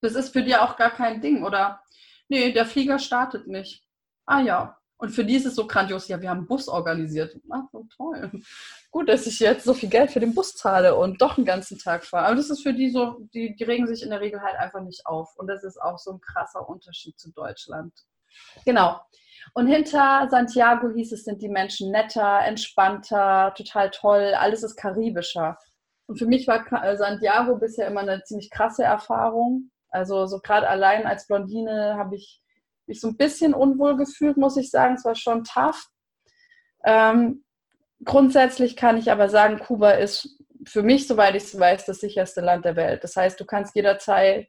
Das 0.00 0.14
ist 0.14 0.32
für 0.32 0.42
die 0.42 0.56
auch 0.56 0.76
gar 0.76 0.90
kein 0.90 1.20
Ding. 1.20 1.44
Oder 1.44 1.82
nee, 2.28 2.52
der 2.52 2.66
Flieger 2.66 2.98
startet 2.98 3.46
nicht. 3.46 3.84
Ah 4.26 4.40
ja, 4.40 4.78
und 5.02 5.10
für 5.10 5.24
die 5.24 5.34
ist 5.34 5.46
es 5.46 5.56
so 5.56 5.66
grandios, 5.66 6.06
ja, 6.06 6.20
wir 6.20 6.30
haben 6.30 6.38
einen 6.38 6.46
Bus 6.46 6.68
organisiert. 6.68 7.36
Ach, 7.50 7.64
so 7.71 7.71
toll. 7.96 8.30
Gut, 8.90 9.08
dass 9.08 9.26
ich 9.26 9.40
jetzt 9.40 9.64
so 9.64 9.74
viel 9.74 9.88
Geld 9.88 10.10
für 10.10 10.20
den 10.20 10.34
Bus 10.34 10.54
zahle 10.54 10.96
und 10.96 11.22
doch 11.22 11.36
einen 11.36 11.46
ganzen 11.46 11.78
Tag 11.78 12.04
fahre. 12.04 12.26
Aber 12.26 12.36
das 12.36 12.50
ist 12.50 12.62
für 12.62 12.74
die 12.74 12.90
so, 12.90 13.18
die, 13.32 13.54
die 13.56 13.64
regen 13.64 13.86
sich 13.86 14.02
in 14.02 14.10
der 14.10 14.20
Regel 14.20 14.42
halt 14.42 14.56
einfach 14.56 14.80
nicht 14.80 15.06
auf. 15.06 15.34
Und 15.36 15.46
das 15.46 15.64
ist 15.64 15.80
auch 15.80 15.98
so 15.98 16.12
ein 16.12 16.20
krasser 16.20 16.68
Unterschied 16.68 17.18
zu 17.18 17.30
Deutschland. 17.32 17.92
Genau. 18.64 19.00
Und 19.54 19.66
hinter 19.66 20.28
Santiago 20.30 20.90
hieß 20.90 21.12
es, 21.12 21.24
sind 21.24 21.42
die 21.42 21.48
Menschen 21.48 21.90
netter, 21.90 22.40
entspannter, 22.40 23.52
total 23.56 23.90
toll, 23.90 24.34
alles 24.34 24.62
ist 24.62 24.76
karibischer. 24.76 25.58
Und 26.06 26.18
für 26.18 26.26
mich 26.26 26.46
war 26.46 26.64
äh, 26.84 26.96
Santiago 26.96 27.56
bisher 27.56 27.86
immer 27.88 28.00
eine 28.00 28.22
ziemlich 28.22 28.50
krasse 28.50 28.84
Erfahrung. 28.84 29.70
Also 29.88 30.26
so 30.26 30.40
gerade 30.40 30.68
allein 30.68 31.06
als 31.06 31.26
Blondine 31.26 31.96
habe 31.96 32.16
ich 32.16 32.42
mich 32.86 33.00
so 33.00 33.08
ein 33.08 33.16
bisschen 33.16 33.54
unwohl 33.54 33.96
gefühlt, 33.96 34.36
muss 34.36 34.56
ich 34.56 34.70
sagen. 34.70 34.94
Es 34.94 35.04
war 35.04 35.14
schon 35.14 35.44
tough. 35.44 35.88
Ähm, 36.84 37.41
grundsätzlich 38.04 38.76
kann 38.76 38.96
ich 38.96 39.10
aber 39.10 39.28
sagen, 39.28 39.58
Kuba 39.58 39.92
ist 39.92 40.38
für 40.64 40.82
mich, 40.82 41.06
soweit 41.06 41.34
ich 41.34 41.44
es 41.44 41.58
weiß, 41.58 41.86
das 41.86 42.00
sicherste 42.00 42.40
Land 42.40 42.64
der 42.64 42.76
Welt. 42.76 43.02
Das 43.04 43.16
heißt, 43.16 43.38
du 43.40 43.44
kannst 43.44 43.74
jederzeit 43.74 44.48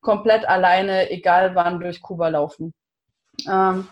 komplett 0.00 0.46
alleine, 0.46 1.10
egal 1.10 1.54
wann, 1.54 1.80
durch 1.80 2.02
Kuba 2.02 2.28
laufen. 2.28 2.74
Ähm, 3.48 3.88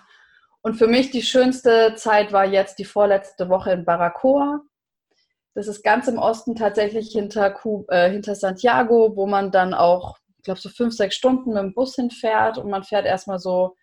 und 0.62 0.74
für 0.76 0.86
mich 0.86 1.10
die 1.10 1.22
schönste 1.22 1.94
Zeit 1.96 2.32
war 2.32 2.44
jetzt 2.44 2.78
die 2.78 2.84
vorletzte 2.84 3.48
Woche 3.48 3.72
in 3.72 3.84
Baracoa. 3.84 4.60
Das 5.54 5.66
ist 5.66 5.82
ganz 5.82 6.08
im 6.08 6.18
Osten 6.18 6.54
tatsächlich 6.54 7.12
hinter, 7.12 7.50
Kuba, 7.50 7.92
äh, 7.92 8.10
hinter 8.10 8.34
Santiago, 8.34 9.16
wo 9.16 9.26
man 9.26 9.50
dann 9.50 9.74
auch, 9.74 10.18
ich 10.38 10.44
glaube, 10.44 10.60
so 10.60 10.68
fünf, 10.68 10.94
sechs 10.94 11.16
Stunden 11.16 11.54
mit 11.54 11.62
dem 11.62 11.74
Bus 11.74 11.94
hinfährt 11.94 12.58
und 12.58 12.70
man 12.70 12.84
fährt 12.84 13.06
erstmal 13.06 13.38
so 13.38 13.76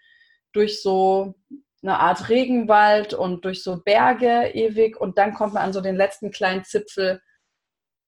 durch 0.54 0.82
so 0.82 1.36
eine 1.82 2.00
Art 2.00 2.30
Regenwald 2.30 3.14
und 3.14 3.46
durch 3.46 3.64
so 3.64 3.82
Berge 3.82 4.52
ewig 4.54 5.00
und 5.00 5.18
dann 5.18 5.34
kommt 5.34 5.54
man 5.54 5.64
an 5.64 5.74
so 5.74 5.82
den 5.82 5.96
letzten 5.96 6.32
kleinen 6.32 6.64
Zipfel 6.64 7.22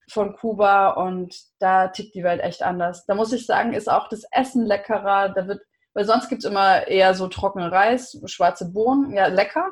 von 0.09 0.35
Kuba 0.35 0.89
und 0.89 1.35
da 1.59 1.87
tickt 1.87 2.15
die 2.15 2.23
Welt 2.23 2.41
echt 2.41 2.63
anders. 2.63 3.05
Da 3.05 3.15
muss 3.15 3.31
ich 3.31 3.45
sagen, 3.45 3.73
ist 3.73 3.89
auch 3.89 4.09
das 4.09 4.23
Essen 4.31 4.65
leckerer. 4.65 5.29
Da 5.29 5.47
wird, 5.47 5.61
weil 5.93 6.05
sonst 6.05 6.29
gibt 6.29 6.43
es 6.43 6.49
immer 6.49 6.87
eher 6.87 7.13
so 7.13 7.27
trockenen 7.27 7.69
Reis, 7.69 8.19
schwarze 8.25 8.71
Bohnen, 8.71 9.13
ja, 9.13 9.27
lecker. 9.27 9.71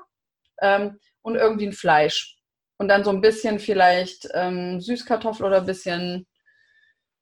Ähm, 0.62 1.00
und 1.22 1.36
irgendwie 1.36 1.68
ein 1.68 1.74
Fleisch. 1.74 2.38
Und 2.78 2.88
dann 2.88 3.04
so 3.04 3.10
ein 3.10 3.22
bisschen 3.22 3.60
vielleicht 3.60 4.30
ähm, 4.34 4.80
Süßkartoffel 4.80 5.46
oder 5.46 5.58
ein 5.58 5.66
bisschen 5.66 6.26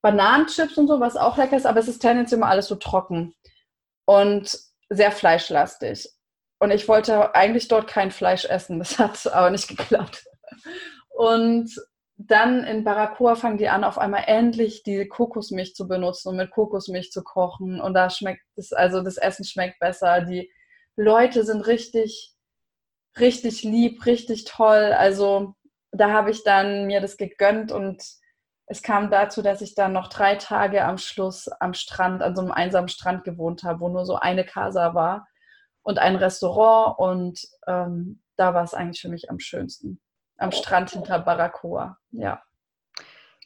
Bananenchips 0.03 0.77
und 0.77 0.87
so, 0.87 0.99
was 0.99 1.17
auch 1.17 1.37
lecker 1.37 1.57
ist, 1.57 1.65
aber 1.65 1.79
es 1.79 1.87
ist 1.87 1.99
tendenziell 1.99 2.37
immer 2.37 2.49
alles 2.49 2.67
so 2.67 2.75
trocken. 2.75 3.33
Und 4.05 4.57
sehr 4.89 5.11
fleischlastig. 5.11 6.07
Und 6.59 6.71
ich 6.71 6.87
wollte 6.87 7.35
eigentlich 7.35 7.67
dort 7.67 7.87
kein 7.87 8.11
Fleisch 8.11 8.45
essen. 8.45 8.79
Das 8.79 8.97
hat 8.99 9.27
aber 9.33 9.49
nicht 9.49 9.67
geklappt. 9.67 10.25
Und 11.09 11.71
dann 12.17 12.63
in 12.63 12.83
Baracoa 12.83 13.35
fangen 13.35 13.57
die 13.57 13.69
an, 13.69 13.83
auf 13.83 13.99
einmal 13.99 14.23
endlich 14.25 14.81
die 14.81 15.07
Kokosmilch 15.07 15.75
zu 15.75 15.87
benutzen 15.87 16.29
und 16.29 16.37
mit 16.37 16.49
Kokosmilch 16.49 17.11
zu 17.11 17.23
kochen. 17.23 17.79
Und 17.79 17.93
da 17.93 18.09
schmeckt 18.09 18.43
es, 18.55 18.73
also 18.73 19.01
das 19.01 19.17
Essen 19.17 19.45
schmeckt 19.45 19.79
besser. 19.79 20.21
Die 20.21 20.51
Leute 20.95 21.43
sind 21.43 21.61
richtig, 21.61 22.33
richtig 23.19 23.63
lieb, 23.63 24.05
richtig 24.07 24.45
toll. 24.45 24.93
Also 24.97 25.53
da 25.91 26.11
habe 26.11 26.31
ich 26.31 26.43
dann 26.43 26.87
mir 26.87 27.01
das 27.01 27.17
gegönnt 27.17 27.71
und 27.71 28.03
es 28.65 28.81
kam 28.81 29.11
dazu, 29.11 29.41
dass 29.41 29.61
ich 29.61 29.75
dann 29.75 29.93
noch 29.93 30.09
drei 30.09 30.35
Tage 30.35 30.83
am 30.83 30.97
Schluss 30.97 31.47
am 31.47 31.73
Strand, 31.73 32.21
an 32.21 32.35
so 32.35 32.41
einem 32.41 32.51
einsamen 32.51 32.89
Strand 32.89 33.23
gewohnt 33.23 33.63
habe, 33.63 33.79
wo 33.79 33.89
nur 33.89 34.05
so 34.05 34.15
eine 34.15 34.43
Casa 34.43 34.93
war 34.95 35.27
und 35.87 35.99
ein 35.99 36.17
Restaurant. 36.17 36.99
Und 36.99 37.47
ähm, 37.65 38.21
da 38.35 38.53
war 38.53 38.63
es 38.63 38.73
eigentlich 38.73 39.01
für 39.01 39.09
mich 39.09 39.29
am 39.31 39.39
schönsten. 39.39 40.01
Am 40.37 40.51
Strand 40.51 40.91
hinter 40.91 41.19
Baracoa, 41.19 41.97
ja. 42.11 42.43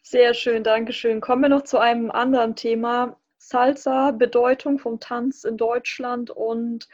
Sehr 0.01 0.33
schön, 0.33 0.63
danke 0.63 0.91
schön. 0.91 1.21
Kommen 1.21 1.43
wir 1.43 1.49
noch 1.49 1.61
zu 1.61 1.77
einem 1.77 2.09
anderen 2.09 2.55
Thema. 2.55 3.15
Salsa, 3.37 4.11
Bedeutung 4.11 4.79
vom 4.79 4.99
Tanz 4.99 5.43
in 5.43 5.55
Deutschland 5.55 6.31
und 6.31 6.87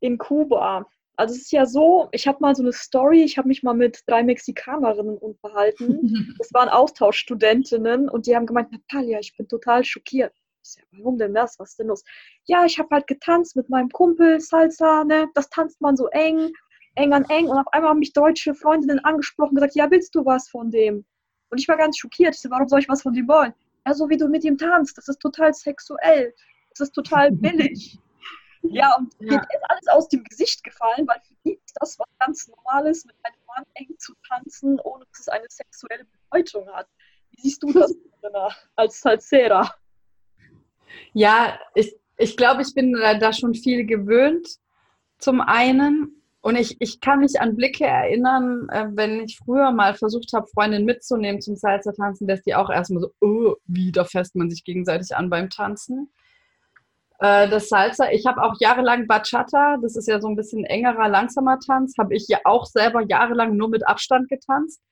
in 0.00 0.18
Kuba. 0.18 0.86
Also 1.16 1.34
es 1.34 1.42
ist 1.42 1.52
ja 1.52 1.66
so, 1.66 2.08
ich 2.12 2.26
habe 2.28 2.38
mal 2.40 2.54
so 2.54 2.62
eine 2.62 2.72
Story, 2.72 3.22
ich 3.22 3.36
habe 3.36 3.48
mich 3.48 3.62
mal 3.62 3.74
mit 3.74 4.02
drei 4.06 4.22
Mexikanerinnen 4.22 5.18
unterhalten. 5.18 6.34
Das 6.38 6.52
waren 6.52 6.68
Austauschstudentinnen 6.68 8.08
und 8.08 8.26
die 8.26 8.36
haben 8.36 8.46
gemeint, 8.46 8.70
Natalia, 8.70 9.18
ich 9.18 9.36
bin 9.36 9.48
total 9.48 9.84
schockiert. 9.84 10.32
Ich 10.64 10.72
sag, 10.72 10.84
warum 10.92 11.18
denn 11.18 11.34
das? 11.34 11.58
Was 11.58 11.70
ist 11.70 11.78
denn 11.78 11.88
los? 11.88 12.02
Ja, 12.46 12.64
ich 12.64 12.78
habe 12.78 12.88
halt 12.90 13.06
getanzt 13.06 13.54
mit 13.54 13.68
meinem 13.68 13.90
Kumpel, 13.90 14.40
Salsa, 14.40 15.04
ne? 15.04 15.28
Das 15.34 15.50
tanzt 15.50 15.80
man 15.82 15.94
so 15.94 16.08
eng, 16.08 16.52
eng 16.94 17.12
an 17.12 17.24
eng. 17.26 17.48
Und 17.48 17.58
auf 17.58 17.70
einmal 17.72 17.90
haben 17.90 17.98
mich 17.98 18.14
deutsche 18.14 18.54
Freundinnen 18.54 18.98
angesprochen 19.00 19.50
und 19.50 19.56
gesagt, 19.56 19.74
ja, 19.74 19.90
willst 19.90 20.14
du 20.14 20.24
was 20.24 20.48
von 20.48 20.70
dem? 20.70 21.04
Und 21.50 21.60
ich 21.60 21.68
war 21.68 21.76
ganz 21.76 21.98
schockiert. 21.98 22.34
Ich 22.34 22.40
so, 22.40 22.50
warum 22.50 22.66
soll 22.66 22.80
ich 22.80 22.88
was 22.88 23.02
von 23.02 23.12
dem 23.12 23.28
wollen? 23.28 23.52
Ja, 23.86 23.92
so 23.92 24.08
wie 24.08 24.16
du 24.16 24.26
mit 24.28 24.42
ihm 24.44 24.56
tanzt, 24.56 24.96
das 24.96 25.08
ist 25.08 25.20
total 25.20 25.52
sexuell. 25.52 26.34
Das 26.70 26.80
ist 26.80 26.92
total 26.92 27.30
billig. 27.32 27.98
Ja, 28.62 28.96
und 28.96 29.12
ja. 29.20 29.32
mir 29.32 29.42
ist 29.42 29.64
alles 29.68 29.86
aus 29.88 30.08
dem 30.08 30.24
Gesicht 30.24 30.64
gefallen, 30.64 31.06
weil 31.06 31.20
für 31.20 31.34
die 31.44 31.60
ist 31.62 31.76
das 31.78 31.98
was 31.98 32.08
ganz 32.18 32.48
Normales, 32.48 33.04
mit 33.04 33.14
einem 33.22 33.36
Mann 33.46 33.64
eng 33.74 33.94
zu 33.98 34.14
tanzen, 34.26 34.80
ohne 34.80 35.04
dass 35.04 35.20
es 35.20 35.28
eine 35.28 35.44
sexuelle 35.50 36.06
Bedeutung 36.06 36.66
hat. 36.72 36.88
Wie 37.32 37.42
siehst 37.42 37.62
du 37.62 37.70
das, 37.70 37.94
als 38.76 39.02
Salsera? 39.02 39.70
Ja, 41.12 41.58
ich, 41.74 41.94
ich 42.16 42.36
glaube, 42.36 42.62
ich 42.62 42.74
bin 42.74 42.92
da 42.92 43.32
schon 43.32 43.54
viel 43.54 43.86
gewöhnt. 43.86 44.48
Zum 45.18 45.40
einen. 45.40 46.22
Und 46.40 46.56
ich, 46.56 46.76
ich 46.80 47.00
kann 47.00 47.20
mich 47.20 47.40
an 47.40 47.56
Blicke 47.56 47.86
erinnern, 47.86 48.68
äh, 48.68 48.84
wenn 48.90 49.20
ich 49.20 49.38
früher 49.38 49.72
mal 49.72 49.94
versucht 49.94 50.34
habe, 50.34 50.46
Freundinnen 50.46 50.84
mitzunehmen 50.84 51.40
zum 51.40 51.56
Salsa-Tanzen, 51.56 52.28
dass 52.28 52.42
die 52.42 52.54
auch 52.54 52.68
erstmal 52.68 53.00
so, 53.00 53.10
oh, 53.22 53.54
wie, 53.64 53.92
da 53.92 54.04
fässt 54.04 54.36
man 54.36 54.50
sich 54.50 54.62
gegenseitig 54.62 55.16
an 55.16 55.30
beim 55.30 55.48
Tanzen. 55.48 56.12
Äh, 57.18 57.48
das 57.48 57.70
Salsa, 57.70 58.10
ich 58.10 58.26
habe 58.26 58.42
auch 58.42 58.56
jahrelang 58.60 59.06
Bachata, 59.06 59.78
das 59.80 59.96
ist 59.96 60.06
ja 60.06 60.20
so 60.20 60.28
ein 60.28 60.36
bisschen 60.36 60.64
engerer, 60.64 61.08
langsamer 61.08 61.58
Tanz, 61.60 61.94
habe 61.98 62.14
ich 62.14 62.28
ja 62.28 62.40
auch 62.44 62.66
selber 62.66 63.00
jahrelang 63.08 63.56
nur 63.56 63.70
mit 63.70 63.86
Abstand 63.86 64.28
getanzt. 64.28 64.82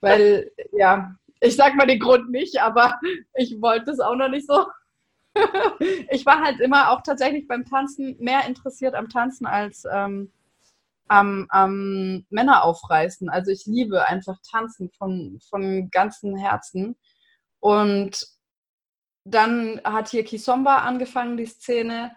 Weil, 0.00 0.52
ja, 0.72 1.16
ich 1.40 1.56
sag 1.56 1.74
mal 1.74 1.86
den 1.88 1.98
Grund 1.98 2.30
nicht, 2.30 2.60
aber 2.60 3.00
ich 3.34 3.60
wollte 3.60 3.90
es 3.90 3.98
auch 3.98 4.14
noch 4.14 4.28
nicht 4.28 4.46
so. 4.46 4.66
ich 6.10 6.24
war 6.26 6.42
halt 6.42 6.60
immer 6.60 6.90
auch 6.90 7.02
tatsächlich 7.02 7.46
beim 7.46 7.64
Tanzen 7.64 8.16
mehr 8.18 8.46
interessiert 8.46 8.94
am 8.94 9.08
Tanzen 9.08 9.46
als 9.46 9.84
ähm, 9.92 10.32
am, 11.08 11.46
am 11.50 12.26
Männer 12.30 12.64
aufreißen. 12.64 13.28
Also 13.28 13.50
ich 13.50 13.66
liebe 13.66 14.06
einfach 14.06 14.36
Tanzen 14.50 14.90
von, 14.90 15.38
von 15.48 15.90
ganzem 15.90 16.36
Herzen. 16.36 16.96
Und 17.60 18.26
dann 19.24 19.80
hat 19.84 20.08
hier 20.08 20.24
Kisomba 20.24 20.78
angefangen, 20.78 21.36
die 21.36 21.46
Szene. 21.46 22.12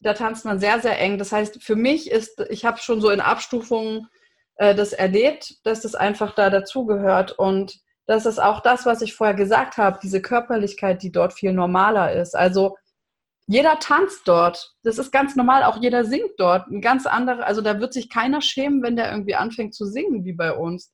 Da 0.00 0.14
tanzt 0.14 0.44
man 0.44 0.58
sehr, 0.58 0.80
sehr 0.80 0.98
eng. 1.00 1.18
Das 1.18 1.32
heißt, 1.32 1.62
für 1.62 1.76
mich 1.76 2.10
ist, 2.10 2.40
ich 2.50 2.64
habe 2.64 2.78
schon 2.78 3.00
so 3.00 3.10
in 3.10 3.20
Abstufungen 3.20 4.08
äh, 4.56 4.74
das 4.74 4.92
erlebt, 4.92 5.64
dass 5.64 5.80
das 5.80 5.94
einfach 5.94 6.34
da 6.34 6.50
dazugehört. 6.50 7.32
Und 7.32 7.80
das 8.06 8.26
ist 8.26 8.38
auch 8.38 8.60
das, 8.60 8.86
was 8.86 9.02
ich 9.02 9.14
vorher 9.14 9.34
gesagt 9.34 9.76
habe, 9.76 9.98
diese 10.02 10.20
Körperlichkeit, 10.20 11.02
die 11.02 11.12
dort 11.12 11.32
viel 11.32 11.52
normaler 11.52 12.12
ist. 12.12 12.36
Also 12.36 12.76
jeder 13.46 13.78
tanzt 13.78 14.26
dort. 14.26 14.74
Das 14.82 14.98
ist 14.98 15.10
ganz 15.10 15.36
normal. 15.36 15.64
Auch 15.64 15.80
jeder 15.80 16.04
singt 16.04 16.32
dort. 16.38 16.68
Ein 16.68 16.80
ganz 16.80 17.06
anderer, 17.06 17.46
also 17.46 17.60
da 17.60 17.80
wird 17.80 17.92
sich 17.92 18.08
keiner 18.08 18.40
schämen, 18.40 18.82
wenn 18.82 18.96
der 18.96 19.10
irgendwie 19.10 19.34
anfängt 19.34 19.74
zu 19.74 19.86
singen, 19.86 20.24
wie 20.24 20.32
bei 20.32 20.52
uns. 20.52 20.92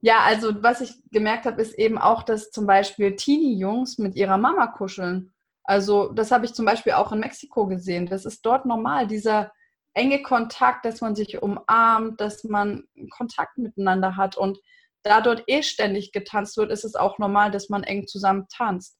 Ja, 0.00 0.20
also 0.20 0.62
was 0.62 0.80
ich 0.80 0.94
gemerkt 1.10 1.44
habe, 1.46 1.60
ist 1.60 1.74
eben 1.78 1.98
auch, 1.98 2.22
dass 2.22 2.50
zum 2.50 2.66
Beispiel 2.66 3.16
Teenie-Jungs 3.16 3.98
mit 3.98 4.16
ihrer 4.16 4.38
Mama 4.38 4.68
kuscheln. 4.68 5.32
Also 5.64 6.08
das 6.12 6.30
habe 6.30 6.46
ich 6.46 6.54
zum 6.54 6.64
Beispiel 6.64 6.92
auch 6.94 7.12
in 7.12 7.20
Mexiko 7.20 7.66
gesehen. 7.66 8.06
Das 8.06 8.24
ist 8.24 8.44
dort 8.46 8.66
normal, 8.66 9.06
dieser 9.06 9.52
enge 9.94 10.22
Kontakt, 10.22 10.84
dass 10.84 11.00
man 11.00 11.14
sich 11.14 11.42
umarmt, 11.42 12.20
dass 12.20 12.44
man 12.44 12.84
Kontakt 13.10 13.58
miteinander 13.58 14.16
hat. 14.16 14.36
Und 14.36 14.58
da 15.02 15.20
dort 15.20 15.44
eh 15.46 15.62
ständig 15.62 16.12
getanzt 16.12 16.56
wird, 16.56 16.70
ist 16.70 16.84
es 16.84 16.94
auch 16.94 17.18
normal, 17.18 17.50
dass 17.50 17.68
man 17.68 17.82
eng 17.82 18.06
zusammen 18.06 18.46
tanzt. 18.54 18.98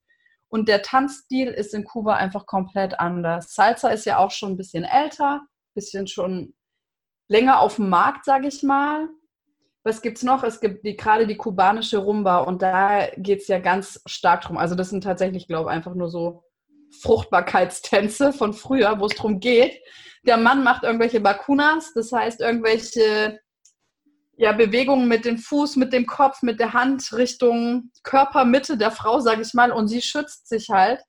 Und 0.49 0.69
der 0.69 0.83
Tanzstil 0.83 1.49
ist 1.49 1.75
in 1.75 1.85
Kuba 1.85 2.17
einfach 2.17 2.47
komplett 2.47 2.99
anders. 2.99 3.55
Salsa 3.55 3.91
ist 3.91 4.07
ja 4.07 4.19
auch 4.19 4.33
schon 4.33 4.53
ein 4.53 4.57
bisschen 4.57 4.85
älter, 4.85 5.43
ein 5.43 5.75
bisschen 5.75 6.07
schon 6.09 6.55
länger 7.29 7.61
auf 7.61 7.77
dem 7.77 7.89
Markt, 7.89 8.25
sage 8.25 8.49
ich 8.49 8.63
mal. 8.63 9.09
Was 9.85 10.03
gibt 10.03 10.19
es 10.19 10.25
noch? 10.25 10.43
Es 10.43 10.61
gibt 10.61 10.85
die, 10.85 10.97
gerade 10.97 11.27
die 11.27 11.37
kubanische 11.37 11.99
Rumba 11.99 12.39
und 12.39 12.63
da 12.63 13.07
geht 13.17 13.43
es 13.43 13.49
ja 13.49 13.61
ganz 13.61 14.03
stark 14.07 14.43
drum. 14.43 14.59
Also 14.59 14.75
das 14.75 14.91
sind 14.91 15.05
tatsächlich, 15.05 15.47
glaube 15.47 15.71
ich, 15.71 15.77
einfach 15.77 15.95
nur 15.95 16.11
so 16.11 16.43
Fruchtbarkeitstänze 17.01 18.33
von 18.33 18.53
früher, 18.53 18.99
wo 18.99 19.07
es 19.07 19.15
darum 19.15 19.39
geht. 19.39 19.81
Der 20.27 20.37
Mann 20.37 20.65
macht 20.65 20.83
irgendwelche 20.83 21.21
Bakunas, 21.21 21.95
das 21.95 22.13
heißt 22.13 22.41
irgendwelche 22.41 23.39
ja, 24.41 24.53
Bewegungen 24.53 25.07
mit 25.07 25.27
dem 25.27 25.37
Fuß, 25.37 25.77
mit 25.77 25.93
dem 25.93 26.07
Kopf, 26.07 26.41
mit 26.41 26.61
der 26.61 26.73
Hand 26.73 27.13
Richtung 27.13 27.91
Körpermitte 28.05 28.79
der 28.79 28.91
Frau, 28.91 29.21
sage 29.21 29.43
ich 29.43 29.53
mal, 29.53 29.71
und 29.71 29.89
sie 29.89 30.01
schützt 30.01 30.49
sich 30.49 30.71
halt. 30.71 31.03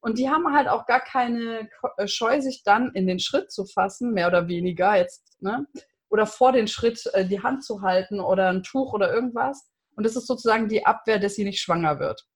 Und 0.00 0.18
die 0.18 0.28
haben 0.28 0.54
halt 0.54 0.68
auch 0.68 0.84
gar 0.84 1.00
keine 1.00 1.66
äh, 1.96 2.06
Scheu, 2.06 2.42
sich 2.42 2.62
dann 2.62 2.92
in 2.92 3.06
den 3.06 3.20
Schritt 3.20 3.50
zu 3.50 3.64
fassen, 3.64 4.12
mehr 4.12 4.28
oder 4.28 4.48
weniger 4.48 4.96
jetzt, 4.98 5.24
ne? 5.40 5.66
Oder 6.10 6.26
vor 6.26 6.52
den 6.52 6.68
Schritt 6.68 7.02
äh, 7.14 7.26
die 7.26 7.42
Hand 7.42 7.64
zu 7.64 7.80
halten 7.80 8.20
oder 8.20 8.50
ein 8.50 8.62
Tuch 8.62 8.92
oder 8.92 9.14
irgendwas. 9.14 9.66
Und 9.96 10.04
das 10.04 10.14
ist 10.14 10.26
sozusagen 10.26 10.68
die 10.68 10.84
Abwehr, 10.84 11.18
dass 11.18 11.36
sie 11.36 11.44
nicht 11.44 11.62
schwanger 11.62 11.98
wird. 12.00 12.26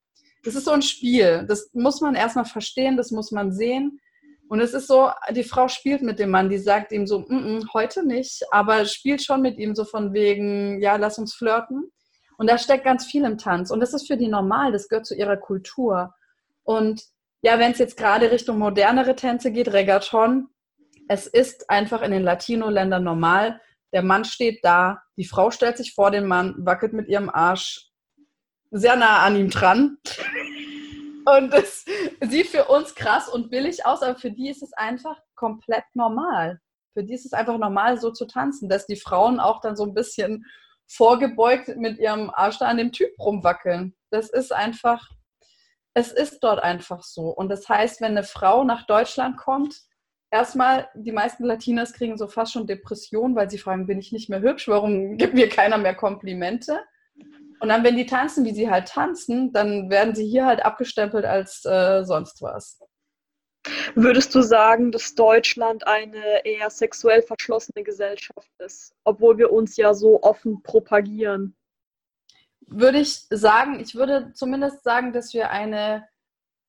Das 0.44 0.54
ist 0.54 0.64
so 0.64 0.70
ein 0.70 0.80
Spiel. 0.80 1.44
Das 1.46 1.68
muss 1.74 2.00
man 2.00 2.14
erstmal 2.14 2.46
verstehen, 2.46 2.96
das 2.96 3.10
muss 3.10 3.32
man 3.32 3.52
sehen. 3.52 4.00
Und 4.48 4.60
es 4.60 4.72
ist 4.72 4.86
so, 4.86 5.10
die 5.30 5.44
Frau 5.44 5.68
spielt 5.68 6.02
mit 6.02 6.18
dem 6.18 6.30
Mann, 6.30 6.48
die 6.48 6.58
sagt 6.58 6.92
ihm 6.92 7.06
so, 7.06 7.20
mm 7.20 7.24
-mm, 7.32 7.74
heute 7.74 8.04
nicht, 8.06 8.42
aber 8.50 8.86
spielt 8.86 9.22
schon 9.22 9.42
mit 9.42 9.58
ihm 9.58 9.74
so 9.74 9.84
von 9.84 10.14
wegen, 10.14 10.80
ja, 10.80 10.96
lass 10.96 11.18
uns 11.18 11.34
flirten. 11.34 11.92
Und 12.38 12.48
da 12.48 12.56
steckt 12.56 12.84
ganz 12.84 13.04
viel 13.04 13.24
im 13.24 13.36
Tanz. 13.36 13.70
Und 13.70 13.80
das 13.80 13.92
ist 13.92 14.06
für 14.06 14.16
die 14.16 14.28
normal, 14.28 14.72
das 14.72 14.88
gehört 14.88 15.06
zu 15.06 15.14
ihrer 15.14 15.36
Kultur. 15.36 16.14
Und 16.62 17.02
ja, 17.42 17.58
wenn 17.58 17.72
es 17.72 17.78
jetzt 17.78 17.96
gerade 17.96 18.30
Richtung 18.30 18.58
modernere 18.58 19.16
Tänze 19.16 19.52
geht, 19.52 19.72
Reggaeton, 19.72 20.48
es 21.08 21.26
ist 21.26 21.68
einfach 21.68 22.02
in 22.02 22.10
den 22.10 22.22
Latino-Ländern 22.22 23.02
normal. 23.02 23.60
Der 23.92 24.02
Mann 24.02 24.24
steht 24.24 24.60
da, 24.62 25.02
die 25.16 25.24
Frau 25.24 25.50
stellt 25.50 25.76
sich 25.76 25.94
vor 25.94 26.10
den 26.10 26.26
Mann, 26.26 26.54
wackelt 26.58 26.92
mit 26.92 27.08
ihrem 27.08 27.28
Arsch 27.28 27.90
sehr 28.70 28.96
nah 28.96 29.20
an 29.24 29.36
ihm 29.36 29.50
dran. 29.50 29.98
Und 31.36 31.52
das 31.52 31.84
sieht 32.22 32.48
für 32.48 32.66
uns 32.66 32.94
krass 32.94 33.28
und 33.28 33.50
billig 33.50 33.84
aus, 33.84 34.02
aber 34.02 34.18
für 34.18 34.30
die 34.30 34.48
ist 34.48 34.62
es 34.62 34.72
einfach 34.72 35.20
komplett 35.34 35.84
normal. 35.94 36.60
Für 36.94 37.04
die 37.04 37.14
ist 37.14 37.26
es 37.26 37.32
einfach 37.32 37.58
normal, 37.58 37.98
so 38.00 38.10
zu 38.10 38.26
tanzen, 38.26 38.68
dass 38.68 38.86
die 38.86 38.96
Frauen 38.96 39.38
auch 39.40 39.60
dann 39.60 39.76
so 39.76 39.84
ein 39.84 39.94
bisschen 39.94 40.46
vorgebeugt 40.86 41.76
mit 41.76 41.98
ihrem 41.98 42.30
Arsch 42.30 42.58
da 42.58 42.66
an 42.66 42.78
dem 42.78 42.92
Typ 42.92 43.10
rumwackeln. 43.18 43.94
Das 44.10 44.30
ist 44.30 44.52
einfach, 44.52 45.06
es 45.92 46.12
ist 46.12 46.40
dort 46.40 46.62
einfach 46.62 47.02
so. 47.02 47.28
Und 47.28 47.50
das 47.50 47.68
heißt, 47.68 48.00
wenn 48.00 48.12
eine 48.12 48.24
Frau 48.24 48.64
nach 48.64 48.86
Deutschland 48.86 49.36
kommt, 49.36 49.76
erstmal, 50.30 50.88
die 50.94 51.12
meisten 51.12 51.44
Latinas 51.44 51.92
kriegen 51.92 52.16
so 52.16 52.26
fast 52.26 52.52
schon 52.52 52.66
Depressionen, 52.66 53.36
weil 53.36 53.50
sie 53.50 53.58
fragen, 53.58 53.86
bin 53.86 53.98
ich 53.98 54.12
nicht 54.12 54.30
mehr 54.30 54.40
hübsch? 54.40 54.66
Warum 54.66 55.18
gibt 55.18 55.34
mir 55.34 55.48
keiner 55.48 55.76
mehr 55.76 55.94
Komplimente? 55.94 56.80
Und 57.60 57.68
dann, 57.68 57.82
wenn 57.84 57.96
die 57.96 58.06
tanzen, 58.06 58.44
wie 58.44 58.54
sie 58.54 58.70
halt 58.70 58.88
tanzen, 58.88 59.52
dann 59.52 59.90
werden 59.90 60.14
sie 60.14 60.26
hier 60.26 60.46
halt 60.46 60.64
abgestempelt 60.64 61.24
als 61.24 61.64
äh, 61.64 62.04
sonst 62.04 62.40
was. 62.40 62.78
Würdest 63.94 64.34
du 64.34 64.42
sagen, 64.42 64.92
dass 64.92 65.14
Deutschland 65.14 65.86
eine 65.86 66.44
eher 66.44 66.70
sexuell 66.70 67.22
verschlossene 67.22 67.84
Gesellschaft 67.84 68.48
ist, 68.58 68.94
obwohl 69.04 69.38
wir 69.38 69.52
uns 69.52 69.76
ja 69.76 69.92
so 69.94 70.22
offen 70.22 70.62
propagieren? 70.62 71.56
Würde 72.60 73.00
ich 73.00 73.26
sagen, 73.30 73.80
ich 73.80 73.94
würde 73.94 74.32
zumindest 74.34 74.84
sagen, 74.84 75.12
dass 75.12 75.34
wir 75.34 75.50
eine 75.50 76.06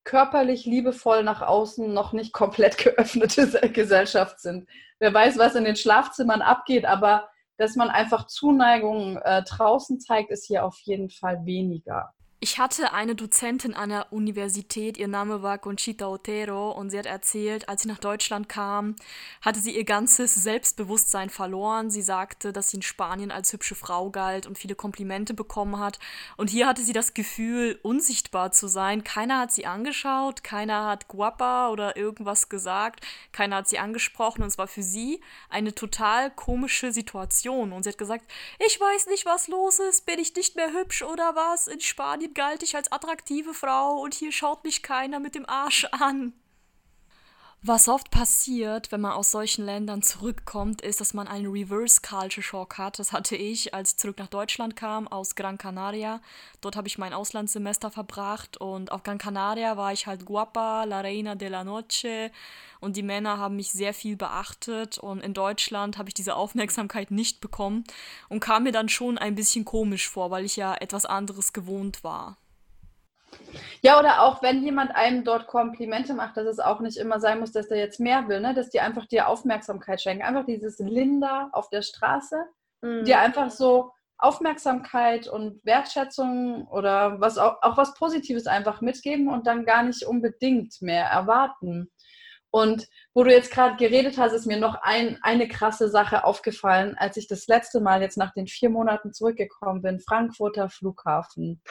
körperlich 0.03 0.65
liebevoll 0.65 1.23
nach 1.23 1.41
außen 1.41 1.93
noch 1.93 2.13
nicht 2.13 2.33
komplett 2.33 2.77
geöffnete 2.83 3.69
Gesellschaft 3.69 4.39
sind. 4.39 4.67
Wer 4.99 5.13
weiß, 5.13 5.37
was 5.37 5.55
in 5.55 5.65
den 5.65 5.75
Schlafzimmern 5.75 6.41
abgeht, 6.41 6.85
aber 6.85 7.29
dass 7.59 7.75
man 7.75 7.89
einfach 7.89 8.25
Zuneigung 8.27 9.17
äh, 9.17 9.43
draußen 9.43 9.99
zeigt, 9.99 10.31
ist 10.31 10.47
hier 10.47 10.63
auf 10.65 10.79
jeden 10.79 11.09
Fall 11.09 11.45
weniger. 11.45 12.13
Ich 12.41 12.57
hatte 12.57 12.93
eine 12.93 13.15
Dozentin 13.15 13.73
an 13.73 13.89
der 13.89 14.13
Universität, 14.13 14.97
ihr 14.97 15.09
Name 15.09 15.43
war 15.43 15.57
Conchita 15.57 16.07
Otero 16.07 16.71
und 16.71 16.89
sie 16.89 16.97
hat 16.97 17.05
erzählt, 17.05 17.67
als 17.67 17.81
sie 17.81 17.89
nach 17.89 17.97
Deutschland 17.97 18.47
kam, 18.47 18.95
hatte 19.41 19.59
sie 19.59 19.75
ihr 19.75 19.83
ganzes 19.83 20.35
Selbstbewusstsein 20.35 21.29
verloren. 21.29 21.89
Sie 21.89 22.01
sagte, 22.01 22.53
dass 22.53 22.69
sie 22.69 22.77
in 22.77 22.81
Spanien 22.81 23.31
als 23.31 23.51
hübsche 23.51 23.75
Frau 23.75 24.09
galt 24.09 24.47
und 24.47 24.57
viele 24.57 24.75
Komplimente 24.75 25.33
bekommen 25.33 25.79
hat. 25.79 25.99
Und 26.37 26.49
hier 26.49 26.65
hatte 26.65 26.81
sie 26.81 26.93
das 26.93 27.13
Gefühl, 27.13 27.77
unsichtbar 27.83 28.53
zu 28.53 28.69
sein. 28.69 29.03
Keiner 29.03 29.39
hat 29.39 29.51
sie 29.51 29.65
angeschaut, 29.65 30.41
keiner 30.41 30.85
hat 30.85 31.09
guapa 31.09 31.67
oder 31.71 31.97
irgendwas 31.97 32.47
gesagt, 32.47 33.05
keiner 33.33 33.57
hat 33.57 33.67
sie 33.67 33.79
angesprochen 33.79 34.43
und 34.43 34.47
es 34.47 34.57
war 34.57 34.69
für 34.69 34.83
sie 34.83 35.19
eine 35.49 35.75
total 35.75 36.31
komische 36.31 36.93
Situation. 36.93 37.73
Und 37.73 37.83
sie 37.83 37.89
hat 37.89 37.97
gesagt, 37.97 38.31
ich 38.65 38.79
weiß 38.79 39.07
nicht, 39.07 39.25
was 39.25 39.49
los 39.49 39.79
ist, 39.79 40.05
bin 40.05 40.19
ich 40.19 40.33
nicht 40.35 40.55
mehr 40.55 40.71
hübsch 40.71 41.01
oder 41.01 41.35
was? 41.35 41.67
In 41.67 41.81
Spanien 41.81 42.28
galt 42.33 42.63
ich 42.63 42.75
als 42.75 42.91
attraktive 42.91 43.53
Frau 43.53 43.99
und 43.99 44.13
hier 44.13 44.31
schaut 44.31 44.63
mich 44.63 44.83
keiner 44.83 45.19
mit 45.19 45.35
dem 45.35 45.47
Arsch 45.47 45.85
an. 45.91 46.33
Was 47.61 47.89
oft 47.89 48.09
passiert, 48.09 48.89
wenn 48.93 49.01
man 49.01 49.11
aus 49.11 49.31
solchen 49.31 49.65
Ländern 49.65 50.01
zurückkommt, 50.01 50.81
ist, 50.81 51.01
dass 51.01 51.13
man 51.13 51.27
einen 51.27 51.51
Reverse 51.51 51.99
Culture 51.99 52.41
Shock 52.41 52.77
hat. 52.77 52.99
Das 52.99 53.11
hatte 53.11 53.35
ich, 53.35 53.73
als 53.73 53.91
ich 53.91 53.97
zurück 53.97 54.17
nach 54.17 54.27
Deutschland 54.27 54.77
kam, 54.77 55.09
aus 55.09 55.35
Gran 55.35 55.57
Canaria. 55.57 56.21
Dort 56.61 56.77
habe 56.77 56.87
ich 56.87 56.97
mein 56.97 57.11
Auslandssemester 57.11 57.91
verbracht 57.91 58.55
und 58.55 58.93
auf 58.93 59.03
Gran 59.03 59.17
Canaria 59.17 59.75
war 59.75 59.91
ich 59.91 60.07
halt 60.07 60.23
guapa, 60.23 60.85
la 60.85 61.01
reina 61.01 61.35
de 61.35 61.49
la 61.49 61.65
noche 61.65 62.31
und 62.79 62.95
die 62.95 63.03
Männer 63.03 63.39
haben 63.39 63.57
mich 63.57 63.73
sehr 63.73 63.93
viel 63.93 64.15
beachtet 64.15 64.97
und 64.97 65.19
in 65.19 65.33
Deutschland 65.33 65.97
habe 65.97 66.07
ich 66.07 66.13
diese 66.13 66.37
Aufmerksamkeit 66.37 67.11
nicht 67.11 67.41
bekommen 67.41 67.83
und 68.29 68.39
kam 68.39 68.63
mir 68.63 68.71
dann 68.71 68.87
schon 68.87 69.17
ein 69.17 69.35
bisschen 69.35 69.65
komisch 69.65 70.07
vor, 70.07 70.31
weil 70.31 70.45
ich 70.45 70.55
ja 70.55 70.75
etwas 70.75 71.05
anderes 71.05 71.51
gewohnt 71.51 72.05
war. 72.05 72.37
Ja, 73.81 73.99
oder 73.99 74.23
auch 74.23 74.41
wenn 74.41 74.63
jemand 74.63 74.95
einem 74.95 75.23
dort 75.23 75.47
Komplimente 75.47 76.13
macht, 76.13 76.37
dass 76.37 76.45
es 76.45 76.59
auch 76.59 76.81
nicht 76.81 76.97
immer 76.97 77.19
sein 77.19 77.39
muss, 77.39 77.51
dass 77.51 77.69
der 77.69 77.77
jetzt 77.77 77.99
mehr 77.99 78.27
will, 78.27 78.41
ne? 78.41 78.53
dass 78.53 78.69
die 78.69 78.81
einfach 78.81 79.05
dir 79.05 79.27
Aufmerksamkeit 79.27 80.01
schenken. 80.01 80.23
Einfach 80.23 80.45
dieses 80.45 80.79
Linda 80.79 81.49
auf 81.53 81.69
der 81.69 81.81
Straße, 81.81 82.43
mhm. 82.81 83.05
dir 83.05 83.19
einfach 83.19 83.49
so 83.51 83.91
Aufmerksamkeit 84.17 85.29
und 85.29 85.63
Wertschätzung 85.65 86.67
oder 86.67 87.21
was 87.21 87.37
auch, 87.37 87.61
auch 87.61 87.77
was 87.77 87.93
Positives 87.93 88.47
einfach 88.47 88.81
mitgeben 88.81 89.29
und 89.29 89.47
dann 89.47 89.65
gar 89.65 89.83
nicht 89.83 90.03
unbedingt 90.03 90.81
mehr 90.81 91.05
erwarten. 91.05 91.89
Und 92.51 92.87
wo 93.13 93.23
du 93.23 93.31
jetzt 93.31 93.51
gerade 93.51 93.77
geredet 93.77 94.17
hast, 94.17 94.33
ist 94.33 94.47
mir 94.47 94.59
noch 94.59 94.75
ein, 94.81 95.19
eine 95.21 95.47
krasse 95.47 95.87
Sache 95.87 96.25
aufgefallen, 96.25 96.95
als 96.97 97.15
ich 97.15 97.27
das 97.27 97.47
letzte 97.47 97.79
Mal 97.79 98.01
jetzt 98.01 98.17
nach 98.17 98.33
den 98.33 98.47
vier 98.47 98.71
Monaten 98.71 99.13
zurückgekommen 99.13 99.81
bin, 99.83 99.99
Frankfurter 99.99 100.67
Flughafen 100.67 101.61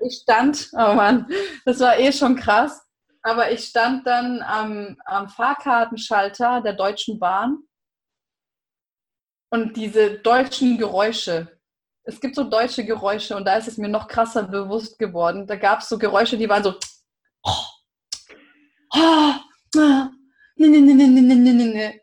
ich 0.00 0.20
stand, 0.22 0.70
oh 0.72 0.94
Mann, 0.94 1.30
das 1.64 1.80
war 1.80 1.98
eh 1.98 2.12
schon 2.12 2.36
krass, 2.36 2.80
aber 3.22 3.50
ich 3.50 3.64
stand 3.64 4.06
dann 4.06 4.42
am, 4.42 4.96
am 5.04 5.28
Fahrkartenschalter 5.28 6.60
der 6.60 6.74
Deutschen 6.74 7.18
Bahn 7.18 7.58
und 9.50 9.76
diese 9.76 10.18
deutschen 10.18 10.78
Geräusche. 10.78 11.58
es 12.04 12.20
gibt 12.20 12.36
so 12.36 12.44
deutsche 12.44 12.84
Geräusche 12.84 13.36
und 13.36 13.44
da 13.44 13.56
ist 13.56 13.68
es 13.68 13.76
mir 13.76 13.88
noch 13.88 14.08
krasser 14.08 14.44
bewusst 14.44 14.98
geworden. 14.98 15.46
Da 15.46 15.56
gab 15.56 15.80
es 15.80 15.88
so 15.88 15.98
Geräusche, 15.98 16.38
die 16.38 16.48
waren 16.48 16.62
so. 16.62 16.74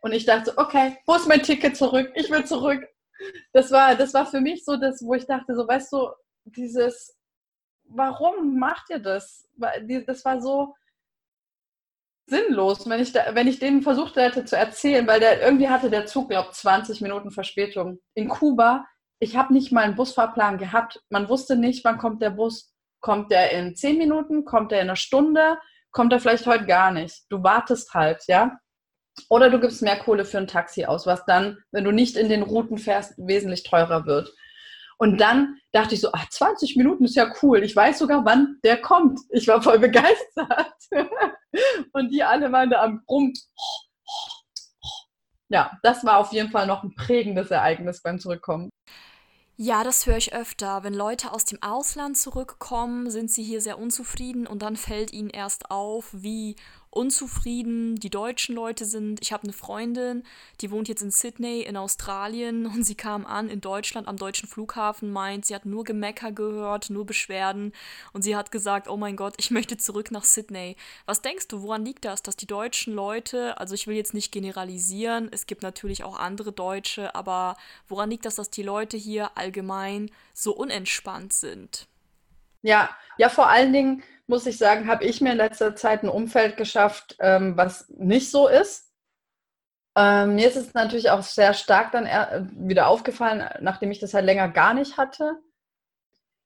Und 0.01 0.11
ich 0.11 0.25
dachte, 0.25 0.53
okay, 0.57 0.97
wo 1.05 1.15
ist 1.15 1.27
mein 1.27 1.41
Ticket 1.41 1.75
zurück? 1.75 2.11
Ich 2.15 2.29
will 2.29 2.45
zurück. 2.45 2.87
Das 3.53 3.71
war, 3.71 3.95
das 3.95 4.13
war 4.13 4.25
für 4.25 4.41
mich 4.41 4.63
so 4.63 4.77
das, 4.77 5.01
wo 5.03 5.13
ich 5.13 5.25
dachte, 5.25 5.55
so, 5.55 5.67
weißt 5.67 5.91
du, 5.91 6.09
dieses, 6.45 7.14
warum 7.95 8.57
macht 8.57 8.89
ihr 8.89 8.99
das? 8.99 9.47
Das 9.57 10.25
war 10.25 10.41
so 10.41 10.75
sinnlos, 12.27 12.89
wenn 12.89 13.01
ich, 13.01 13.11
da, 13.11 13.33
wenn 13.33 13.47
ich 13.47 13.59
denen 13.59 13.81
versucht 13.81 14.15
hätte 14.15 14.45
zu 14.45 14.57
erzählen, 14.57 15.05
weil 15.07 15.19
der 15.19 15.41
irgendwie 15.41 15.69
hatte 15.69 15.89
der 15.89 16.05
Zug, 16.05 16.29
glaube 16.29 16.49
ich, 16.51 16.57
20 16.57 17.01
Minuten 17.01 17.31
Verspätung. 17.31 17.99
In 18.15 18.29
Kuba, 18.29 18.85
ich 19.19 19.37
habe 19.37 19.53
nicht 19.53 19.71
mal 19.71 19.83
einen 19.83 19.95
Busfahrplan 19.95 20.57
gehabt. 20.57 21.01
Man 21.09 21.29
wusste 21.29 21.55
nicht, 21.55 21.85
wann 21.85 21.97
kommt 21.97 22.21
der 22.21 22.31
Bus. 22.31 22.73
Kommt 22.99 23.31
der 23.31 23.51
in 23.51 23.75
10 23.75 23.97
Minuten? 23.97 24.45
Kommt 24.45 24.71
der 24.71 24.81
in 24.81 24.87
einer 24.87 24.95
Stunde? 24.95 25.59
Kommt 25.91 26.11
er 26.11 26.19
vielleicht 26.19 26.47
heute 26.47 26.65
gar 26.65 26.91
nicht? 26.91 27.25
Du 27.29 27.43
wartest 27.43 27.93
halt, 27.93 28.23
ja? 28.27 28.57
Oder 29.29 29.49
du 29.49 29.59
gibst 29.59 29.81
mehr 29.81 29.97
Kohle 29.97 30.25
für 30.25 30.39
ein 30.39 30.47
Taxi 30.47 30.85
aus, 30.85 31.05
was 31.05 31.23
dann, 31.25 31.59
wenn 31.71 31.85
du 31.85 31.91
nicht 31.91 32.17
in 32.17 32.27
den 32.27 32.41
Routen 32.41 32.77
fährst, 32.77 33.13
wesentlich 33.17 33.63
teurer 33.63 34.05
wird. 34.05 34.33
Und 34.97 35.19
dann 35.19 35.59
dachte 35.71 35.95
ich 35.95 36.01
so, 36.01 36.09
ach, 36.13 36.29
20 36.29 36.77
Minuten 36.77 37.05
ist 37.05 37.15
ja 37.15 37.31
cool. 37.41 37.63
Ich 37.63 37.75
weiß 37.75 37.99
sogar, 37.99 38.25
wann 38.25 38.59
der 38.63 38.81
kommt. 38.81 39.19
Ich 39.29 39.47
war 39.47 39.61
voll 39.61 39.79
begeistert. 39.79 40.73
Und 41.93 42.09
die 42.11 42.23
alle 42.23 42.51
waren 42.51 42.69
da 42.69 42.83
am 42.83 43.01
Rum. 43.09 43.33
Ja, 45.49 45.77
das 45.83 46.03
war 46.05 46.17
auf 46.17 46.31
jeden 46.31 46.49
Fall 46.49 46.67
noch 46.67 46.83
ein 46.83 46.95
prägendes 46.95 47.51
Ereignis 47.51 48.01
beim 48.01 48.19
Zurückkommen. 48.19 48.69
Ja, 49.57 49.85
das 49.85 50.05
höre 50.05 50.17
ich 50.17 50.33
öfter. 50.33 50.83
Wenn 50.83 50.93
Leute 50.93 51.31
aus 51.31 51.45
dem 51.45 51.61
Ausland 51.61 52.17
zurückkommen, 52.17 53.09
sind 53.09 53.31
sie 53.31 53.43
hier 53.43 53.61
sehr 53.61 53.79
unzufrieden 53.79 54.47
und 54.47 54.61
dann 54.61 54.75
fällt 54.75 55.13
ihnen 55.13 55.29
erst 55.29 55.71
auf, 55.71 56.09
wie 56.11 56.57
unzufrieden 56.95 57.95
die 57.97 58.09
deutschen 58.09 58.55
Leute 58.55 58.85
sind. 58.85 59.21
Ich 59.21 59.33
habe 59.33 59.43
eine 59.43 59.53
Freundin, 59.53 60.23
die 60.61 60.71
wohnt 60.71 60.87
jetzt 60.87 61.01
in 61.01 61.11
Sydney 61.11 61.61
in 61.61 61.75
Australien 61.75 62.65
und 62.65 62.83
sie 62.83 62.95
kam 62.95 63.25
an 63.25 63.49
in 63.49 63.59
Deutschland 63.59 64.07
am 64.07 64.15
deutschen 64.15 64.47
Flughafen, 64.47 65.11
meint, 65.11 65.45
sie 65.45 65.53
hat 65.53 65.65
nur 65.65 65.83
Gemecker 65.83 66.31
gehört, 66.31 66.89
nur 66.89 67.05
Beschwerden 67.05 67.73
und 68.13 68.21
sie 68.21 68.35
hat 68.35 68.51
gesagt, 68.51 68.87
oh 68.87 68.95
mein 68.95 69.17
Gott, 69.17 69.35
ich 69.37 69.51
möchte 69.51 69.77
zurück 69.77 70.09
nach 70.11 70.23
Sydney. 70.23 70.77
Was 71.05 71.21
denkst 71.21 71.49
du, 71.49 71.61
woran 71.61 71.83
liegt 71.83 72.05
das, 72.05 72.23
dass 72.23 72.37
die 72.37 72.47
deutschen 72.47 72.93
Leute, 72.93 73.59
also 73.59 73.75
ich 73.75 73.87
will 73.87 73.95
jetzt 73.95 74.13
nicht 74.13 74.31
generalisieren, 74.31 75.27
es 75.31 75.47
gibt 75.47 75.63
natürlich 75.63 76.03
auch 76.03 76.17
andere 76.17 76.53
Deutsche, 76.53 77.13
aber 77.13 77.57
woran 77.87 78.09
liegt 78.09 78.25
das, 78.25 78.35
dass 78.35 78.49
die 78.49 78.63
Leute 78.63 78.95
hier 78.95 79.37
allgemein 79.37 80.09
so 80.33 80.55
unentspannt 80.55 81.33
sind? 81.33 81.87
Ja, 82.61 82.89
ja, 83.17 83.29
vor 83.29 83.47
allen 83.47 83.73
Dingen 83.73 84.03
muss 84.27 84.45
ich 84.45 84.57
sagen, 84.57 84.87
habe 84.87 85.03
ich 85.03 85.21
mir 85.21 85.31
in 85.31 85.37
letzter 85.37 85.75
Zeit 85.75 86.03
ein 86.03 86.09
Umfeld 86.09 86.57
geschafft, 86.57 87.15
ähm, 87.19 87.55
was 87.57 87.87
nicht 87.89 88.31
so 88.31 88.47
ist. 88.47 88.91
Ähm, 89.97 90.35
mir 90.35 90.47
ist 90.47 90.57
es 90.57 90.73
natürlich 90.73 91.09
auch 91.09 91.21
sehr 91.21 91.53
stark 91.53 91.91
dann 91.91 92.05
wieder 92.67 92.87
aufgefallen, 92.87 93.47
nachdem 93.61 93.91
ich 93.91 93.99
das 93.99 94.13
halt 94.13 94.25
länger 94.25 94.49
gar 94.49 94.73
nicht 94.73 94.97
hatte. 94.97 95.37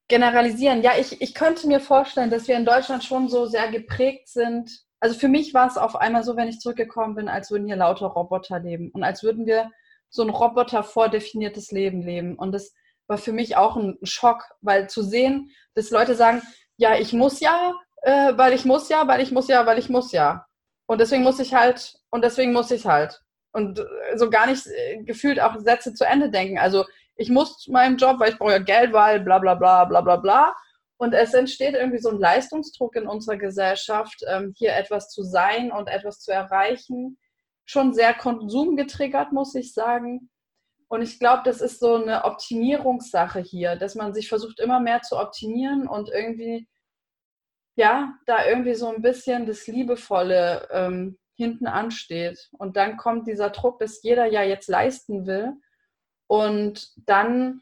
Generalisieren, 0.07 0.81
ja, 0.81 0.91
ich, 0.99 1.21
ich 1.21 1.33
könnte 1.33 1.67
mir 1.67 1.79
vorstellen, 1.79 2.29
dass 2.29 2.47
wir 2.47 2.57
in 2.57 2.65
Deutschland 2.65 3.03
schon 3.03 3.29
so 3.29 3.45
sehr 3.45 3.69
geprägt 3.69 4.27
sind. 4.27 4.83
Also 4.99 5.17
für 5.17 5.27
mich 5.29 5.53
war 5.53 5.67
es 5.67 5.77
auf 5.77 5.95
einmal 5.95 6.23
so, 6.23 6.35
wenn 6.35 6.47
ich 6.47 6.59
zurückgekommen 6.59 7.15
bin, 7.15 7.29
als 7.29 7.51
würden 7.51 7.67
hier 7.67 7.75
lauter 7.75 8.07
Roboter 8.07 8.59
leben 8.59 8.91
und 8.91 9.03
als 9.03 9.23
würden 9.23 9.45
wir 9.45 9.71
so 10.09 10.23
ein 10.23 10.29
Roboter 10.29 10.83
vordefiniertes 10.83 11.71
Leben 11.71 12.01
leben. 12.01 12.35
Und 12.35 12.51
das 12.51 12.73
war 13.07 13.17
für 13.17 13.31
mich 13.31 13.55
auch 13.55 13.75
ein 13.75 13.97
Schock, 14.03 14.43
weil 14.61 14.89
zu 14.89 15.03
sehen, 15.03 15.51
dass 15.73 15.91
Leute 15.91 16.15
sagen, 16.15 16.41
ja, 16.79 16.95
ich 16.97 17.11
muss 17.11 17.41
ja, 17.41 17.73
äh, 18.03 18.33
weil 18.37 18.53
ich 18.53 18.63
muss 18.63 18.87
ja, 18.89 19.05
weil 19.07 19.21
ich 19.21 19.31
muss 19.31 19.49
ja, 19.49 19.65
weil 19.65 19.77
ich 19.77 19.89
muss 19.89 20.13
ja. 20.13 20.45
Und 20.87 21.01
deswegen 21.01 21.23
muss 21.23 21.39
ich 21.39 21.53
halt, 21.53 21.95
und 22.09 22.23
deswegen 22.23 22.53
muss 22.53 22.71
ich 22.71 22.85
halt. 22.85 23.21
Und 23.51 23.79
äh, 23.79 24.17
so 24.17 24.29
gar 24.29 24.47
nicht 24.47 24.65
äh, 24.65 25.03
gefühlt 25.03 25.41
auch 25.41 25.57
Sätze 25.57 25.93
zu 25.93 26.05
Ende 26.05 26.31
denken. 26.31 26.57
Also 26.57 26.85
ich 27.17 27.29
muss 27.29 27.67
meinem 27.67 27.97
Job, 27.97 28.19
weil 28.19 28.31
ich 28.31 28.37
brauche 28.37 28.53
ja 28.53 28.59
Geld, 28.59 28.93
weil 28.93 29.19
bla 29.19 29.39
bla 29.39 29.55
bla 29.55 29.83
bla 29.85 29.99
bla 30.01 30.15
bla. 30.15 30.55
Und 30.97 31.13
es 31.13 31.33
entsteht 31.33 31.75
irgendwie 31.75 31.99
so 31.99 32.09
ein 32.09 32.19
Leistungsdruck 32.19 32.95
in 32.95 33.07
unserer 33.07 33.37
Gesellschaft, 33.37 34.23
ähm, 34.27 34.53
hier 34.57 34.73
etwas 34.73 35.09
zu 35.09 35.23
sein 35.23 35.71
und 35.71 35.89
etwas 35.89 36.21
zu 36.21 36.31
erreichen. 36.31 37.17
Schon 37.65 37.93
sehr 37.93 38.13
konsumgetriggert, 38.13 39.33
muss 39.33 39.53
ich 39.53 39.73
sagen. 39.73 40.29
Und 40.89 41.03
ich 41.03 41.19
glaube, 41.19 41.43
das 41.45 41.61
ist 41.61 41.79
so 41.79 41.95
eine 41.95 42.25
Optimierungssache 42.25 43.39
hier, 43.39 43.75
dass 43.75 43.93
man 43.93 44.13
sich 44.13 44.27
versucht, 44.27 44.59
immer 44.59 44.79
mehr 44.79 45.01
zu 45.03 45.17
optimieren 45.17 45.87
und 45.87 46.09
irgendwie, 46.09 46.67
ja, 47.75 48.15
da 48.25 48.45
irgendwie 48.45 48.73
so 48.73 48.87
ein 48.93 49.03
bisschen 49.03 49.45
das 49.45 49.67
Liebevolle 49.67 50.67
ähm, 50.71 51.19
hinten 51.35 51.67
ansteht. 51.67 52.49
Und 52.57 52.75
dann 52.75 52.97
kommt 52.97 53.27
dieser 53.27 53.51
Druck, 53.51 53.79
dass 53.79 54.01
jeder 54.01 54.25
ja 54.25 54.41
jetzt 54.41 54.67
leisten 54.67 55.27
will. 55.27 55.53
Und 56.27 56.91
dann 57.07 57.61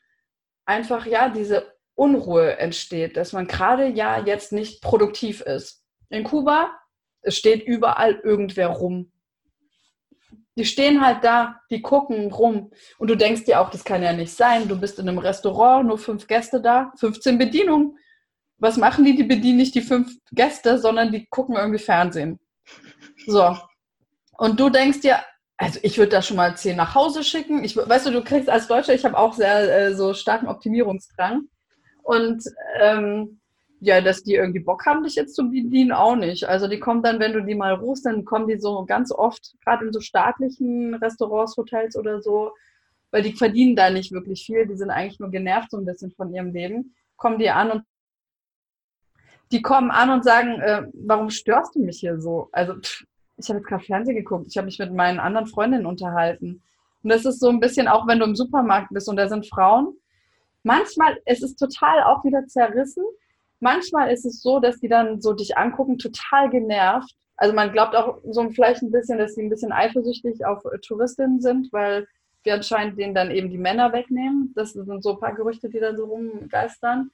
einfach, 0.65 1.05
ja, 1.05 1.27
diese 1.27 1.73
Unruhe 1.95 2.57
entsteht, 2.57 3.17
dass 3.17 3.33
man 3.33 3.47
gerade 3.47 3.87
ja 3.87 4.23
jetzt 4.25 4.53
nicht 4.53 4.81
produktiv 4.81 5.41
ist. 5.41 5.83
In 6.09 6.23
Kuba, 6.23 6.71
es 7.21 7.35
steht 7.35 7.63
überall 7.63 8.15
irgendwer 8.23 8.69
rum. 8.69 9.11
Die 10.57 10.65
stehen 10.65 11.05
halt 11.05 11.23
da, 11.23 11.61
die 11.69 11.81
gucken 11.81 12.31
rum. 12.31 12.71
Und 12.97 13.09
du 13.09 13.15
denkst 13.15 13.45
dir 13.45 13.61
auch, 13.61 13.69
das 13.69 13.83
kann 13.83 14.01
ja 14.01 14.11
nicht 14.11 14.33
sein. 14.33 14.67
Du 14.67 14.79
bist 14.79 14.97
in 14.99 15.07
einem 15.07 15.19
Restaurant, 15.19 15.87
nur 15.87 15.97
fünf 15.97 16.27
Gäste 16.27 16.61
da, 16.61 16.91
15 16.97 17.37
Bedienungen. 17.37 17.97
Was 18.57 18.77
machen 18.77 19.05
die? 19.05 19.15
Die 19.15 19.23
bedienen 19.23 19.57
nicht 19.57 19.75
die 19.75 19.81
fünf 19.81 20.11
Gäste, 20.31 20.79
sondern 20.79 21.11
die 21.11 21.27
gucken 21.29 21.55
irgendwie 21.55 21.79
Fernsehen. 21.79 22.39
So. 23.27 23.55
Und 24.37 24.59
du 24.59 24.69
denkst 24.69 25.01
dir, 25.01 25.19
also 25.57 25.79
ich 25.83 25.97
würde 25.97 26.11
da 26.11 26.21
schon 26.21 26.37
mal 26.37 26.55
zehn 26.57 26.75
nach 26.75 26.95
Hause 26.95 27.23
schicken. 27.23 27.63
Ich, 27.63 27.75
weißt 27.75 28.07
du, 28.07 28.11
du 28.11 28.23
kriegst 28.23 28.49
als 28.49 28.67
Deutscher, 28.67 28.93
ich 28.93 29.05
habe 29.05 29.17
auch 29.17 29.33
sehr 29.33 29.87
äh, 29.87 29.95
so 29.95 30.13
starken 30.13 30.47
Optimierungsdrang. 30.47 31.43
Und 32.03 32.43
ähm, 32.79 33.39
ja, 33.79 34.01
dass 34.01 34.23
die 34.23 34.33
irgendwie 34.33 34.59
Bock 34.59 34.85
haben, 34.85 35.03
dich 35.03 35.15
jetzt 35.15 35.35
zu 35.35 35.49
bedienen, 35.49 35.91
auch 35.91 36.15
nicht. 36.15 36.45
Also 36.45 36.67
die 36.67 36.79
kommen 36.79 37.03
dann, 37.03 37.19
wenn 37.19 37.33
du 37.33 37.43
die 37.43 37.55
mal 37.55 37.73
rufst, 37.73 38.05
dann 38.05 38.25
kommen 38.25 38.47
die 38.47 38.57
so 38.57 38.85
ganz 38.85 39.11
oft, 39.11 39.53
gerade 39.63 39.85
in 39.85 39.93
so 39.93 39.99
staatlichen 39.99 40.95
Restaurants, 40.95 41.55
Hotels 41.57 41.95
oder 41.95 42.21
so, 42.21 42.51
weil 43.11 43.21
die 43.21 43.33
verdienen 43.33 43.75
da 43.75 43.89
nicht 43.89 44.11
wirklich 44.11 44.45
viel, 44.45 44.65
die 44.65 44.75
sind 44.75 44.89
eigentlich 44.89 45.19
nur 45.19 45.29
genervt 45.29 45.71
so 45.71 45.77
ein 45.77 45.85
bisschen 45.85 46.11
von 46.11 46.33
ihrem 46.33 46.51
Leben, 46.51 46.95
kommen 47.15 47.37
die 47.37 47.49
an 47.49 47.71
und 47.71 47.83
die 49.51 49.61
kommen 49.61 49.91
an 49.91 50.09
und 50.09 50.23
sagen, 50.23 50.59
äh, 50.59 50.87
warum 50.93 51.29
störst 51.29 51.75
du 51.75 51.79
mich 51.79 51.99
hier 51.99 52.19
so? 52.19 52.49
Also 52.51 52.73
pff, 52.73 53.05
ich 53.37 53.47
habe 53.47 53.59
jetzt 53.59 53.67
gerade 53.67 53.83
Fernsehen 53.83 54.15
geguckt, 54.15 54.47
ich 54.49 54.57
habe 54.57 54.65
mich 54.65 54.79
mit 54.79 54.93
meinen 54.93 55.19
anderen 55.19 55.47
Freundinnen 55.47 55.85
unterhalten. 55.85 56.63
Und 57.03 57.11
das 57.11 57.25
ist 57.25 57.39
so 57.39 57.49
ein 57.49 57.59
bisschen, 57.59 57.87
auch 57.87 58.07
wenn 58.07 58.19
du 58.19 58.25
im 58.25 58.35
Supermarkt 58.35 58.89
bist 58.91 59.07
und 59.07 59.15
da 59.15 59.29
sind 59.29 59.47
Frauen, 59.47 59.95
manchmal 60.63 61.17
es 61.25 61.43
ist 61.43 61.57
total 61.57 62.03
auch 62.03 62.23
wieder 62.25 62.45
zerrissen, 62.47 63.05
manchmal 63.59 64.11
ist 64.11 64.25
es 64.25 64.41
so, 64.41 64.59
dass 64.59 64.79
die 64.79 64.87
dann 64.87 65.21
so 65.21 65.33
dich 65.33 65.57
angucken, 65.57 65.97
total 65.97 66.49
genervt. 66.49 67.15
Also 67.37 67.53
man 67.53 67.71
glaubt 67.71 67.95
auch 67.95 68.19
so 68.29 68.49
vielleicht 68.49 68.81
ein 68.81 68.91
bisschen, 68.91 69.17
dass 69.17 69.35
sie 69.35 69.43
ein 69.43 69.49
bisschen 69.49 69.71
eifersüchtig 69.71 70.45
auf 70.45 70.63
äh, 70.65 70.79
Touristinnen 70.79 71.39
sind, 71.39 71.71
weil 71.71 72.07
wir 72.43 72.55
anscheinend 72.55 72.97
denen 72.97 73.13
dann 73.13 73.31
eben 73.31 73.49
die 73.49 73.57
Männer 73.57 73.93
wegnehmen. 73.93 74.53
Das 74.55 74.73
sind 74.73 75.03
so 75.03 75.13
ein 75.13 75.19
paar 75.19 75.35
Gerüchte, 75.35 75.69
die 75.69 75.79
dann 75.79 75.97
so 75.97 76.05
rumgeistern. 76.05 77.11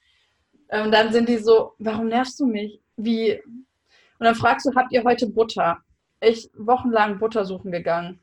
Und 0.70 0.92
dann 0.92 1.12
sind 1.12 1.28
die 1.28 1.38
so, 1.38 1.74
warum 1.80 2.08
nervst 2.08 2.40
du 2.40 2.46
mich? 2.46 2.82
Wie? 2.96 3.42
Und 3.44 4.26
dann 4.26 4.36
fragst 4.36 4.66
du, 4.66 4.76
habt 4.76 4.92
ihr 4.92 5.04
heute 5.04 5.28
Butter? 5.28 5.80
Ich 6.22 6.50
wochenlang 6.56 7.20
Butter 7.20 7.46
suchen 7.46 7.72
gegangen. 7.72 8.20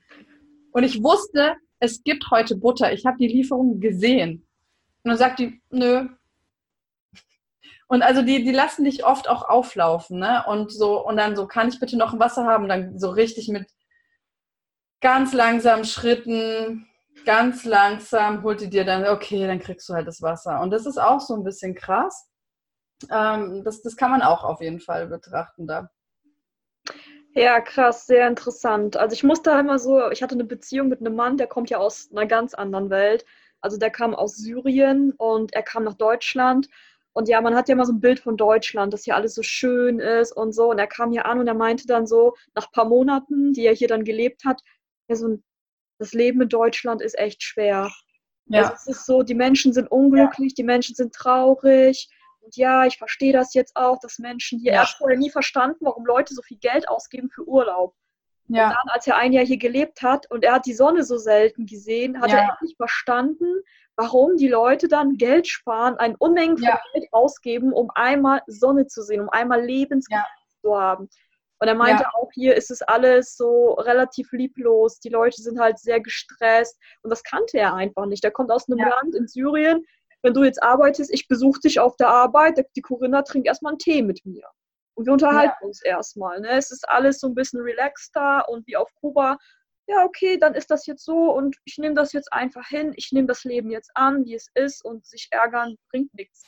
Und 0.72 0.84
ich 0.84 1.02
wusste, 1.02 1.56
es 1.80 2.02
gibt 2.02 2.30
heute 2.30 2.56
Butter. 2.56 2.92
Ich 2.92 3.04
habe 3.04 3.18
die 3.18 3.28
Lieferung 3.28 3.80
gesehen. 3.80 4.46
Und 5.02 5.10
dann 5.10 5.16
sagt 5.16 5.38
die, 5.40 5.60
nö, 5.70 6.08
und 7.90 8.02
also 8.02 8.22
die, 8.22 8.44
die 8.44 8.52
lassen 8.52 8.84
dich 8.84 9.04
oft 9.04 9.28
auch 9.28 9.48
auflaufen, 9.48 10.20
ne? 10.20 10.44
Und 10.46 10.70
so, 10.70 11.04
und 11.04 11.16
dann 11.16 11.34
so, 11.34 11.48
kann 11.48 11.68
ich 11.68 11.80
bitte 11.80 11.98
noch 11.98 12.12
ein 12.12 12.20
Wasser 12.20 12.44
haben? 12.44 12.68
Dann 12.68 13.00
so 13.00 13.10
richtig 13.10 13.48
mit 13.48 13.68
ganz 15.00 15.32
langsamen 15.32 15.84
Schritten, 15.84 16.86
ganz 17.24 17.64
langsam 17.64 18.44
holt 18.44 18.60
die 18.60 18.70
dir 18.70 18.84
dann, 18.84 19.08
okay, 19.08 19.44
dann 19.44 19.58
kriegst 19.58 19.88
du 19.88 19.94
halt 19.94 20.06
das 20.06 20.22
Wasser. 20.22 20.60
Und 20.60 20.70
das 20.70 20.86
ist 20.86 20.98
auch 20.98 21.18
so 21.18 21.34
ein 21.34 21.42
bisschen 21.42 21.74
krass. 21.74 22.30
Ähm, 23.10 23.64
das, 23.64 23.82
das 23.82 23.96
kann 23.96 24.12
man 24.12 24.22
auch 24.22 24.44
auf 24.44 24.60
jeden 24.60 24.78
Fall 24.78 25.08
betrachten 25.08 25.66
da. 25.66 25.90
Ja, 27.34 27.60
krass, 27.60 28.06
sehr 28.06 28.28
interessant. 28.28 28.96
Also 28.96 29.14
ich 29.14 29.24
musste 29.24 29.50
immer 29.50 29.80
so, 29.80 30.10
ich 30.12 30.22
hatte 30.22 30.36
eine 30.36 30.44
Beziehung 30.44 30.86
mit 30.86 31.00
einem 31.00 31.16
Mann, 31.16 31.38
der 31.38 31.48
kommt 31.48 31.70
ja 31.70 31.78
aus 31.78 32.08
einer 32.12 32.26
ganz 32.26 32.54
anderen 32.54 32.88
Welt. 32.88 33.24
Also 33.60 33.78
der 33.78 33.90
kam 33.90 34.14
aus 34.14 34.36
Syrien 34.36 35.12
und 35.18 35.54
er 35.54 35.64
kam 35.64 35.82
nach 35.82 35.94
Deutschland 35.94 36.68
und 37.12 37.28
ja, 37.28 37.40
man 37.40 37.54
hat 37.54 37.68
ja 37.68 37.74
immer 37.74 37.86
so 37.86 37.92
ein 37.92 38.00
Bild 38.00 38.20
von 38.20 38.36
Deutschland, 38.36 38.92
dass 38.92 39.04
hier 39.04 39.16
alles 39.16 39.34
so 39.34 39.42
schön 39.42 39.98
ist 39.98 40.32
und 40.32 40.52
so. 40.52 40.70
Und 40.70 40.78
er 40.78 40.86
kam 40.86 41.10
hier 41.10 41.26
an 41.26 41.40
und 41.40 41.48
er 41.48 41.54
meinte 41.54 41.86
dann 41.86 42.06
so, 42.06 42.36
nach 42.54 42.66
ein 42.66 42.72
paar 42.72 42.84
Monaten, 42.84 43.52
die 43.52 43.66
er 43.66 43.74
hier 43.74 43.88
dann 43.88 44.04
gelebt 44.04 44.44
hat, 44.44 44.62
ja, 45.08 45.16
so 45.16 45.28
ein, 45.28 45.44
das 45.98 46.12
Leben 46.12 46.40
in 46.40 46.48
Deutschland 46.48 47.02
ist 47.02 47.18
echt 47.18 47.42
schwer. 47.42 47.90
Ja. 48.46 48.62
Also 48.62 48.74
es 48.74 48.86
ist 48.86 49.06
so, 49.06 49.22
die 49.22 49.34
Menschen 49.34 49.72
sind 49.72 49.90
unglücklich, 49.90 50.52
ja. 50.52 50.54
die 50.58 50.64
Menschen 50.64 50.94
sind 50.94 51.12
traurig. 51.12 52.08
Und 52.40 52.56
ja, 52.56 52.86
ich 52.86 52.96
verstehe 52.96 53.32
das 53.32 53.54
jetzt 53.54 53.76
auch, 53.76 53.98
dass 53.98 54.18
Menschen 54.18 54.60
hier, 54.60 54.72
ja. 54.72 54.78
er 54.78 54.82
hat 54.82 54.96
vorher 54.96 55.18
nie 55.18 55.30
verstanden, 55.30 55.84
warum 55.84 56.06
Leute 56.06 56.32
so 56.34 56.42
viel 56.42 56.58
Geld 56.58 56.88
ausgeben 56.88 57.28
für 57.28 57.46
Urlaub. 57.46 57.94
Ja. 58.46 58.68
Und 58.68 58.70
dann, 58.70 58.94
als 58.94 59.06
er 59.06 59.16
ein 59.16 59.32
Jahr 59.32 59.44
hier 59.44 59.58
gelebt 59.58 60.02
hat 60.02 60.30
und 60.30 60.44
er 60.44 60.54
hat 60.54 60.66
die 60.66 60.74
Sonne 60.74 61.04
so 61.04 61.18
selten 61.18 61.66
gesehen, 61.66 62.20
hat 62.20 62.30
ja. 62.30 62.38
er 62.38 62.58
nicht 62.62 62.76
verstanden, 62.76 63.62
warum 64.00 64.36
die 64.36 64.48
Leute 64.48 64.88
dann 64.88 65.16
Geld 65.16 65.46
sparen, 65.46 65.96
ein 65.98 66.16
Unmengen 66.16 66.56
von 66.56 66.66
ja. 66.66 66.80
Geld 66.94 67.06
ausgeben, 67.12 67.72
um 67.72 67.90
einmal 67.94 68.40
Sonne 68.46 68.86
zu 68.86 69.02
sehen, 69.02 69.20
um 69.20 69.28
einmal 69.28 69.62
Lebensgefühl 69.62 70.24
zu 70.62 70.78
haben. 70.78 71.08
Und 71.58 71.68
er 71.68 71.74
meinte 71.74 72.04
ja. 72.04 72.10
auch, 72.14 72.30
hier 72.32 72.56
ist 72.56 72.70
es 72.70 72.80
alles 72.80 73.36
so 73.36 73.72
relativ 73.72 74.32
lieblos. 74.32 74.98
Die 75.00 75.10
Leute 75.10 75.42
sind 75.42 75.60
halt 75.60 75.78
sehr 75.78 76.00
gestresst. 76.00 76.78
Und 77.02 77.10
das 77.10 77.22
kannte 77.22 77.58
er 77.58 77.74
einfach 77.74 78.06
nicht. 78.06 78.24
Er 78.24 78.30
kommt 78.30 78.50
aus 78.50 78.66
einem 78.66 78.78
ja. 78.78 78.88
Land 78.88 79.14
in 79.14 79.28
Syrien. 79.28 79.84
Wenn 80.22 80.32
du 80.32 80.44
jetzt 80.44 80.62
arbeitest, 80.62 81.12
ich 81.12 81.28
besuche 81.28 81.60
dich 81.60 81.78
auf 81.78 81.96
der 81.96 82.08
Arbeit, 82.08 82.64
die 82.76 82.80
Corinna 82.80 83.20
trinkt 83.22 83.46
erstmal 83.46 83.72
einen 83.72 83.78
Tee 83.78 84.00
mit 84.00 84.24
mir. 84.24 84.46
Und 84.94 85.04
wir 85.04 85.12
unterhalten 85.12 85.56
ja. 85.60 85.66
uns 85.66 85.82
erstmal. 85.82 86.40
Ne? 86.40 86.48
Es 86.48 86.70
ist 86.70 86.88
alles 86.88 87.20
so 87.20 87.26
ein 87.26 87.34
bisschen 87.34 87.60
relaxter 87.60 88.48
und 88.48 88.66
wie 88.66 88.76
auf 88.76 88.88
Kuba. 88.94 89.36
Ja, 89.90 90.04
okay, 90.04 90.38
dann 90.38 90.54
ist 90.54 90.70
das 90.70 90.86
jetzt 90.86 91.04
so 91.04 91.32
und 91.32 91.56
ich 91.64 91.76
nehme 91.76 91.96
das 91.96 92.12
jetzt 92.12 92.32
einfach 92.32 92.68
hin. 92.68 92.92
Ich 92.94 93.10
nehme 93.10 93.26
das 93.26 93.42
Leben 93.42 93.72
jetzt 93.72 93.90
an, 93.94 94.24
wie 94.24 94.34
es 94.34 94.48
ist 94.54 94.84
und 94.84 95.04
sich 95.04 95.26
ärgern 95.32 95.74
bringt 95.90 96.14
nichts. 96.14 96.44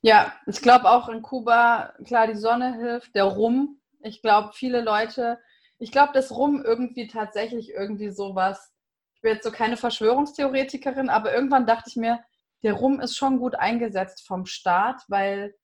Ja, 0.00 0.32
ich 0.48 0.60
glaube 0.60 0.90
auch 0.90 1.08
in 1.08 1.22
Kuba, 1.22 1.94
klar, 2.04 2.26
die 2.26 2.34
Sonne 2.34 2.74
hilft, 2.74 3.14
der 3.14 3.24
Rum. 3.24 3.80
Ich 4.00 4.20
glaube, 4.20 4.50
viele 4.52 4.80
Leute, 4.80 5.38
ich 5.78 5.92
glaube, 5.92 6.12
das 6.12 6.32
Rum 6.32 6.64
irgendwie 6.64 7.06
tatsächlich 7.06 7.70
irgendwie 7.70 8.10
sowas. 8.10 8.74
Ich 9.14 9.22
bin 9.22 9.34
jetzt 9.34 9.44
so 9.44 9.52
keine 9.52 9.76
Verschwörungstheoretikerin, 9.76 11.08
aber 11.08 11.32
irgendwann 11.32 11.66
dachte 11.66 11.88
ich 11.88 11.94
mir, 11.94 12.18
der 12.64 12.72
Rum 12.72 12.98
ist 12.98 13.16
schon 13.16 13.38
gut 13.38 13.54
eingesetzt 13.54 14.26
vom 14.26 14.44
Staat, 14.44 15.04
weil 15.06 15.54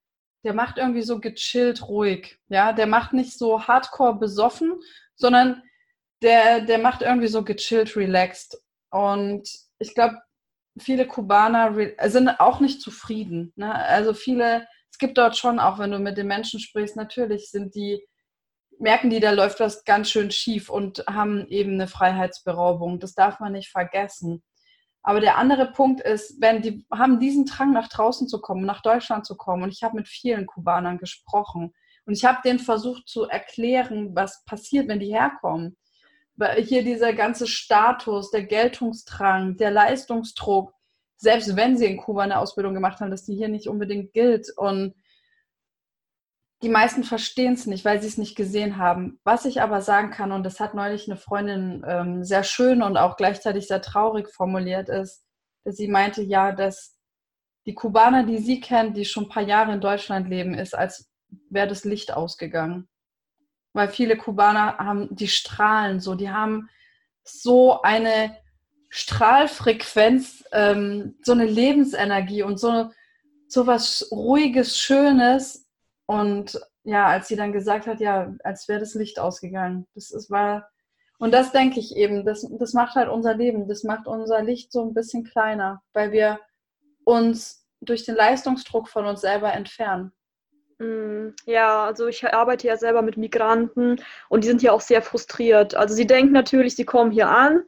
der 0.44 0.54
macht 0.54 0.78
irgendwie 0.78 1.02
so 1.02 1.18
gechillt 1.18 1.88
ruhig. 1.88 2.38
Ja, 2.46 2.72
der 2.72 2.86
macht 2.86 3.12
nicht 3.12 3.36
so 3.36 3.66
hardcore 3.66 4.20
besoffen, 4.20 4.80
sondern 5.16 5.64
der, 6.22 6.60
der 6.62 6.78
macht 6.78 7.02
irgendwie 7.02 7.28
so 7.28 7.44
gechillt 7.44 7.96
relaxed. 7.96 8.60
Und 8.90 9.48
ich 9.78 9.94
glaube, 9.94 10.18
viele 10.78 11.06
Kubaner 11.06 11.74
sind 12.04 12.28
auch 12.40 12.60
nicht 12.60 12.80
zufrieden. 12.80 13.52
Ne? 13.56 13.74
Also 13.74 14.14
viele, 14.14 14.66
es 14.90 14.98
gibt 14.98 15.18
dort 15.18 15.36
schon, 15.36 15.58
auch 15.58 15.78
wenn 15.78 15.90
du 15.90 15.98
mit 15.98 16.16
den 16.16 16.26
Menschen 16.26 16.60
sprichst, 16.60 16.96
natürlich 16.96 17.50
sind 17.50 17.74
die, 17.74 18.02
merken 18.78 19.10
die, 19.10 19.20
da 19.20 19.30
läuft 19.30 19.60
was 19.60 19.84
ganz 19.84 20.10
schön 20.10 20.30
schief 20.30 20.70
und 20.70 21.04
haben 21.08 21.46
eben 21.48 21.74
eine 21.74 21.88
Freiheitsberaubung. 21.88 23.00
Das 23.00 23.14
darf 23.14 23.40
man 23.40 23.52
nicht 23.52 23.70
vergessen. 23.70 24.42
Aber 25.02 25.20
der 25.20 25.38
andere 25.38 25.72
Punkt 25.72 26.00
ist, 26.00 26.40
wenn 26.40 26.60
die 26.62 26.84
haben 26.92 27.18
diesen 27.18 27.46
Drang 27.46 27.72
nach 27.72 27.88
draußen 27.88 28.28
zu 28.28 28.40
kommen, 28.40 28.66
nach 28.66 28.82
Deutschland 28.82 29.26
zu 29.26 29.36
kommen. 29.36 29.62
Und 29.62 29.72
ich 29.72 29.82
habe 29.82 29.96
mit 29.96 30.08
vielen 30.08 30.46
Kubanern 30.46 30.98
gesprochen 30.98 31.72
und 32.04 32.12
ich 32.12 32.24
habe 32.24 32.40
denen 32.44 32.58
versucht 32.58 33.08
zu 33.08 33.24
erklären, 33.24 34.14
was 34.14 34.44
passiert, 34.44 34.88
wenn 34.88 35.00
die 35.00 35.12
herkommen 35.12 35.76
hier 36.58 36.84
dieser 36.84 37.12
ganze 37.12 37.46
Status, 37.46 38.30
der 38.30 38.44
Geltungsdrang, 38.44 39.56
der 39.56 39.70
Leistungsdruck, 39.70 40.72
selbst 41.16 41.56
wenn 41.56 41.76
sie 41.76 41.86
in 41.86 41.96
Kuba 41.96 42.22
eine 42.22 42.38
Ausbildung 42.38 42.74
gemacht 42.74 43.00
haben, 43.00 43.10
dass 43.10 43.24
die 43.24 43.34
hier 43.34 43.48
nicht 43.48 43.68
unbedingt 43.68 44.12
gilt. 44.12 44.48
Und 44.56 44.94
die 46.62 46.68
meisten 46.68 47.02
verstehen 47.02 47.54
es 47.54 47.66
nicht, 47.66 47.84
weil 47.84 48.00
sie 48.00 48.08
es 48.08 48.18
nicht 48.18 48.36
gesehen 48.36 48.76
haben. 48.76 49.20
Was 49.24 49.44
ich 49.44 49.60
aber 49.60 49.80
sagen 49.80 50.10
kann, 50.10 50.32
und 50.32 50.44
das 50.44 50.60
hat 50.60 50.74
neulich 50.74 51.08
eine 51.08 51.16
Freundin 51.16 51.84
ähm, 51.86 52.24
sehr 52.24 52.44
schön 52.44 52.82
und 52.82 52.96
auch 52.96 53.16
gleichzeitig 53.16 53.66
sehr 53.66 53.82
traurig 53.82 54.28
formuliert, 54.28 54.88
ist, 54.88 55.24
dass 55.64 55.76
sie 55.76 55.88
meinte, 55.88 56.22
ja, 56.22 56.52
dass 56.52 56.96
die 57.66 57.74
Kubaner, 57.74 58.24
die 58.24 58.38
sie 58.38 58.60
kennt, 58.60 58.96
die 58.96 59.04
schon 59.04 59.24
ein 59.24 59.28
paar 59.28 59.42
Jahre 59.42 59.72
in 59.72 59.80
Deutschland 59.80 60.28
leben, 60.28 60.54
ist, 60.54 60.74
als 60.74 61.10
wäre 61.50 61.68
das 61.68 61.84
Licht 61.84 62.12
ausgegangen 62.12 62.88
weil 63.72 63.88
viele 63.88 64.16
Kubaner 64.16 64.78
haben, 64.78 65.14
die 65.14 65.28
strahlen 65.28 66.00
so, 66.00 66.14
die 66.14 66.30
haben 66.30 66.68
so 67.24 67.82
eine 67.82 68.36
Strahlfrequenz, 68.88 70.44
ähm, 70.52 71.16
so 71.22 71.32
eine 71.32 71.44
Lebensenergie 71.44 72.42
und 72.42 72.58
so, 72.58 72.90
so 73.46 73.66
was 73.66 74.08
Ruhiges, 74.10 74.78
Schönes. 74.78 75.66
Und 76.06 76.58
ja, 76.84 77.06
als 77.06 77.28
sie 77.28 77.36
dann 77.36 77.52
gesagt 77.52 77.86
hat, 77.86 78.00
ja, 78.00 78.34
als 78.44 78.68
wäre 78.68 78.80
das 78.80 78.94
Licht 78.94 79.18
ausgegangen. 79.18 79.86
Das 79.94 80.10
ist, 80.10 80.30
war, 80.30 80.70
und 81.18 81.32
das 81.32 81.52
denke 81.52 81.80
ich 81.80 81.96
eben, 81.96 82.24
das, 82.24 82.46
das 82.58 82.72
macht 82.72 82.94
halt 82.94 83.08
unser 83.08 83.34
Leben, 83.34 83.68
das 83.68 83.82
macht 83.82 84.06
unser 84.06 84.42
Licht 84.42 84.72
so 84.72 84.84
ein 84.84 84.94
bisschen 84.94 85.24
kleiner, 85.24 85.82
weil 85.92 86.12
wir 86.12 86.40
uns 87.04 87.66
durch 87.80 88.04
den 88.04 88.14
Leistungsdruck 88.14 88.88
von 88.88 89.04
uns 89.06 89.20
selber 89.20 89.52
entfernen. 89.52 90.12
Mm, 90.78 91.30
ja, 91.46 91.86
also 91.86 92.06
ich 92.06 92.24
arbeite 92.24 92.68
ja 92.68 92.76
selber 92.76 93.02
mit 93.02 93.16
Migranten 93.16 94.00
und 94.28 94.44
die 94.44 94.48
sind 94.48 94.62
ja 94.62 94.72
auch 94.72 94.80
sehr 94.80 95.02
frustriert. 95.02 95.74
Also 95.74 95.94
sie 95.94 96.06
denken 96.06 96.32
natürlich, 96.32 96.76
sie 96.76 96.84
kommen 96.84 97.10
hier 97.10 97.28
an, 97.28 97.64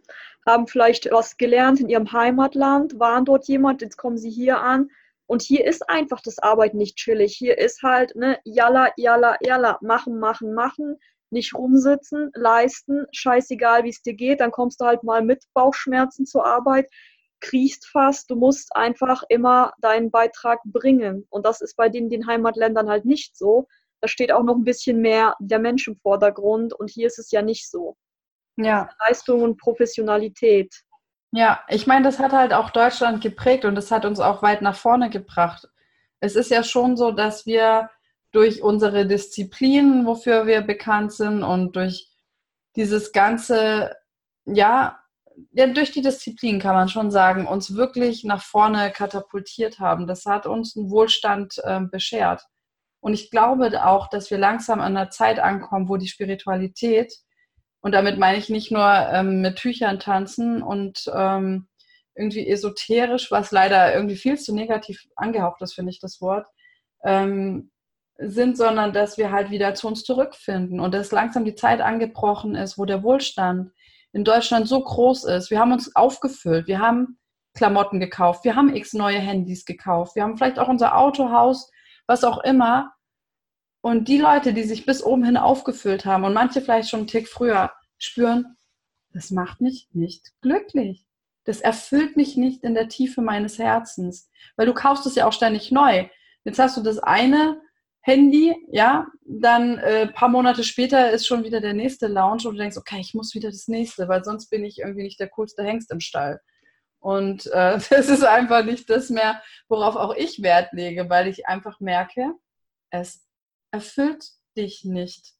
haben 0.46 0.66
vielleicht 0.68 1.10
was 1.10 1.36
gelernt 1.36 1.80
in 1.80 1.88
ihrem 1.88 2.12
Heimatland, 2.12 2.98
waren 2.98 3.24
dort 3.24 3.46
jemand, 3.48 3.82
jetzt 3.82 3.96
kommen 3.96 4.16
sie 4.16 4.30
hier 4.30 4.60
an. 4.60 4.90
Und 5.26 5.42
hier 5.42 5.64
ist 5.64 5.88
einfach 5.88 6.20
das 6.20 6.38
Arbeiten 6.40 6.76
nicht 6.76 6.96
chillig. 6.96 7.36
Hier 7.36 7.58
ist 7.58 7.82
halt, 7.82 8.16
ne, 8.16 8.38
jalla, 8.44 8.90
jalla, 8.96 9.36
jalla, 9.40 9.78
machen, 9.80 10.18
machen, 10.18 10.54
machen, 10.54 10.96
nicht 11.30 11.54
rumsitzen, 11.54 12.30
leisten, 12.34 13.06
scheißegal, 13.12 13.84
wie 13.84 13.90
es 13.90 14.02
dir 14.02 14.14
geht, 14.14 14.40
dann 14.40 14.50
kommst 14.50 14.80
du 14.80 14.86
halt 14.86 15.04
mal 15.04 15.22
mit 15.22 15.44
Bauchschmerzen 15.54 16.26
zur 16.26 16.44
Arbeit 16.44 16.90
kriechst 17.40 17.86
fast, 17.86 18.30
du 18.30 18.36
musst 18.36 18.74
einfach 18.74 19.22
immer 19.28 19.72
deinen 19.78 20.10
Beitrag 20.10 20.60
bringen. 20.64 21.26
Und 21.30 21.46
das 21.46 21.60
ist 21.60 21.76
bei 21.76 21.88
den, 21.88 22.08
den 22.08 22.26
Heimatländern 22.26 22.88
halt 22.88 23.04
nicht 23.04 23.36
so. 23.36 23.66
Da 24.00 24.08
steht 24.08 24.32
auch 24.32 24.42
noch 24.42 24.56
ein 24.56 24.64
bisschen 24.64 25.00
mehr 25.00 25.36
der 25.40 25.58
Mensch 25.58 25.86
im 25.88 25.96
Vordergrund 25.96 26.72
und 26.72 26.90
hier 26.90 27.06
ist 27.06 27.18
es 27.18 27.30
ja 27.30 27.42
nicht 27.42 27.70
so. 27.70 27.96
Ja. 28.56 28.88
Leistung 29.06 29.42
und 29.42 29.58
Professionalität. 29.58 30.74
Ja, 31.32 31.60
ich 31.68 31.86
meine, 31.86 32.04
das 32.04 32.18
hat 32.18 32.32
halt 32.32 32.52
auch 32.52 32.70
Deutschland 32.70 33.22
geprägt 33.22 33.64
und 33.64 33.74
das 33.74 33.90
hat 33.90 34.04
uns 34.04 34.20
auch 34.20 34.42
weit 34.42 34.62
nach 34.62 34.76
vorne 34.76 35.10
gebracht. 35.10 35.68
Es 36.20 36.34
ist 36.34 36.50
ja 36.50 36.62
schon 36.62 36.96
so, 36.96 37.12
dass 37.12 37.46
wir 37.46 37.90
durch 38.32 38.62
unsere 38.62 39.06
Disziplinen, 39.06 40.06
wofür 40.06 40.46
wir 40.46 40.60
bekannt 40.62 41.12
sind 41.12 41.42
und 41.42 41.76
durch 41.76 42.08
dieses 42.76 43.12
ganze, 43.12 43.96
ja, 44.44 44.98
ja, 45.52 45.66
durch 45.66 45.92
die 45.92 46.02
Disziplin 46.02 46.58
kann 46.58 46.74
man 46.74 46.88
schon 46.88 47.10
sagen, 47.10 47.46
uns 47.46 47.74
wirklich 47.74 48.24
nach 48.24 48.42
vorne 48.42 48.90
katapultiert 48.90 49.78
haben. 49.78 50.06
Das 50.06 50.26
hat 50.26 50.46
uns 50.46 50.76
einen 50.76 50.90
Wohlstand 50.90 51.60
äh, 51.64 51.80
beschert. 51.80 52.42
Und 53.00 53.14
ich 53.14 53.30
glaube 53.30 53.84
auch, 53.84 54.08
dass 54.08 54.30
wir 54.30 54.38
langsam 54.38 54.80
an 54.80 54.96
einer 54.96 55.10
Zeit 55.10 55.38
ankommen, 55.38 55.88
wo 55.88 55.96
die 55.96 56.08
Spiritualität, 56.08 57.14
und 57.80 57.92
damit 57.92 58.18
meine 58.18 58.36
ich 58.36 58.50
nicht 58.50 58.70
nur 58.70 58.86
ähm, 58.86 59.40
mit 59.40 59.56
Tüchern 59.56 59.98
tanzen 59.98 60.62
und 60.62 61.10
ähm, 61.14 61.68
irgendwie 62.14 62.46
esoterisch, 62.46 63.30
was 63.30 63.52
leider 63.52 63.94
irgendwie 63.94 64.16
viel 64.16 64.38
zu 64.38 64.54
negativ 64.54 65.06
angehaucht 65.16 65.62
ist, 65.62 65.74
finde 65.74 65.90
ich 65.90 65.98
das 65.98 66.20
Wort, 66.20 66.46
ähm, 67.04 67.70
sind, 68.18 68.58
sondern 68.58 68.92
dass 68.92 69.16
wir 69.16 69.32
halt 69.32 69.50
wieder 69.50 69.74
zu 69.74 69.88
uns 69.88 70.04
zurückfinden 70.04 70.78
und 70.78 70.92
dass 70.92 71.10
langsam 71.10 71.46
die 71.46 71.54
Zeit 71.54 71.80
angebrochen 71.80 72.54
ist, 72.54 72.76
wo 72.76 72.84
der 72.84 73.02
Wohlstand 73.02 73.72
in 74.12 74.24
Deutschland 74.24 74.68
so 74.68 74.80
groß 74.80 75.24
ist. 75.24 75.50
Wir 75.50 75.60
haben 75.60 75.72
uns 75.72 75.94
aufgefüllt, 75.94 76.66
wir 76.66 76.80
haben 76.80 77.18
Klamotten 77.54 78.00
gekauft, 78.00 78.44
wir 78.44 78.56
haben 78.56 78.74
x 78.74 78.92
neue 78.92 79.18
Handys 79.18 79.64
gekauft, 79.64 80.14
wir 80.14 80.22
haben 80.22 80.36
vielleicht 80.36 80.58
auch 80.58 80.68
unser 80.68 80.96
Autohaus, 80.96 81.70
was 82.06 82.24
auch 82.24 82.38
immer. 82.44 82.92
Und 83.82 84.08
die 84.08 84.18
Leute, 84.18 84.52
die 84.52 84.64
sich 84.64 84.84
bis 84.86 85.02
oben 85.02 85.24
hin 85.24 85.36
aufgefüllt 85.36 86.04
haben 86.04 86.24
und 86.24 86.34
manche 86.34 86.60
vielleicht 86.60 86.90
schon 86.90 87.00
einen 87.00 87.06
Tick 87.06 87.28
früher 87.28 87.72
spüren, 87.98 88.56
das 89.12 89.30
macht 89.30 89.60
mich 89.60 89.88
nicht 89.92 90.32
glücklich. 90.42 91.06
Das 91.44 91.60
erfüllt 91.60 92.16
mich 92.16 92.36
nicht 92.36 92.62
in 92.62 92.74
der 92.74 92.88
Tiefe 92.88 93.22
meines 93.22 93.58
Herzens. 93.58 94.30
Weil 94.56 94.66
du 94.66 94.74
kaufst 94.74 95.06
es 95.06 95.14
ja 95.14 95.26
auch 95.26 95.32
ständig 95.32 95.72
neu. 95.72 96.08
Jetzt 96.44 96.58
hast 96.58 96.76
du 96.76 96.82
das 96.82 96.98
eine 96.98 97.60
Handy, 98.02 98.56
ja, 98.70 99.06
dann 99.24 99.78
äh, 99.78 100.06
paar 100.08 100.30
Monate 100.30 100.64
später 100.64 101.10
ist 101.10 101.26
schon 101.26 101.44
wieder 101.44 101.60
der 101.60 101.74
nächste 101.74 102.06
Lounge 102.06 102.48
und 102.48 102.54
du 102.54 102.58
denkst, 102.58 102.78
okay, 102.78 102.98
ich 103.00 103.12
muss 103.14 103.34
wieder 103.34 103.50
das 103.50 103.68
nächste, 103.68 104.08
weil 104.08 104.24
sonst 104.24 104.48
bin 104.48 104.64
ich 104.64 104.78
irgendwie 104.78 105.02
nicht 105.02 105.20
der 105.20 105.28
coolste 105.28 105.62
Hengst 105.62 105.90
im 105.90 106.00
Stall. 106.00 106.40
Und 106.98 107.46
äh, 107.46 107.78
das 107.90 108.08
ist 108.08 108.24
einfach 108.24 108.64
nicht 108.64 108.88
das 108.88 109.10
mehr, 109.10 109.42
worauf 109.68 109.96
auch 109.96 110.14
ich 110.14 110.42
Wert 110.42 110.72
lege, 110.72 111.10
weil 111.10 111.28
ich 111.28 111.46
einfach 111.46 111.80
merke, 111.80 112.34
es 112.90 113.26
erfüllt 113.70 114.24
dich 114.56 114.84
nicht. 114.84 115.34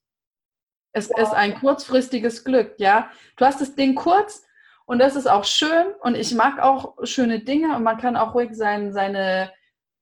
Es 0.93 1.09
wow. 1.09 1.19
ist 1.21 1.33
ein 1.33 1.55
kurzfristiges 1.55 2.45
Glück, 2.45 2.75
ja. 2.79 3.11
Du 3.37 3.47
hast 3.47 3.61
das 3.61 3.75
Ding 3.75 3.95
kurz 3.95 4.45
und 4.85 4.99
das 4.99 5.17
ist 5.17 5.29
auch 5.29 5.45
schön 5.45 5.87
und 6.03 6.15
ich 6.15 6.35
mag 6.35 6.59
auch 6.59 6.97
schöne 7.05 7.41
Dinge 7.41 7.75
und 7.77 7.85
man 7.85 7.97
kann 7.97 8.17
auch 8.17 8.35
ruhig 8.35 8.51
sein, 8.53 8.93
seine 8.93 9.53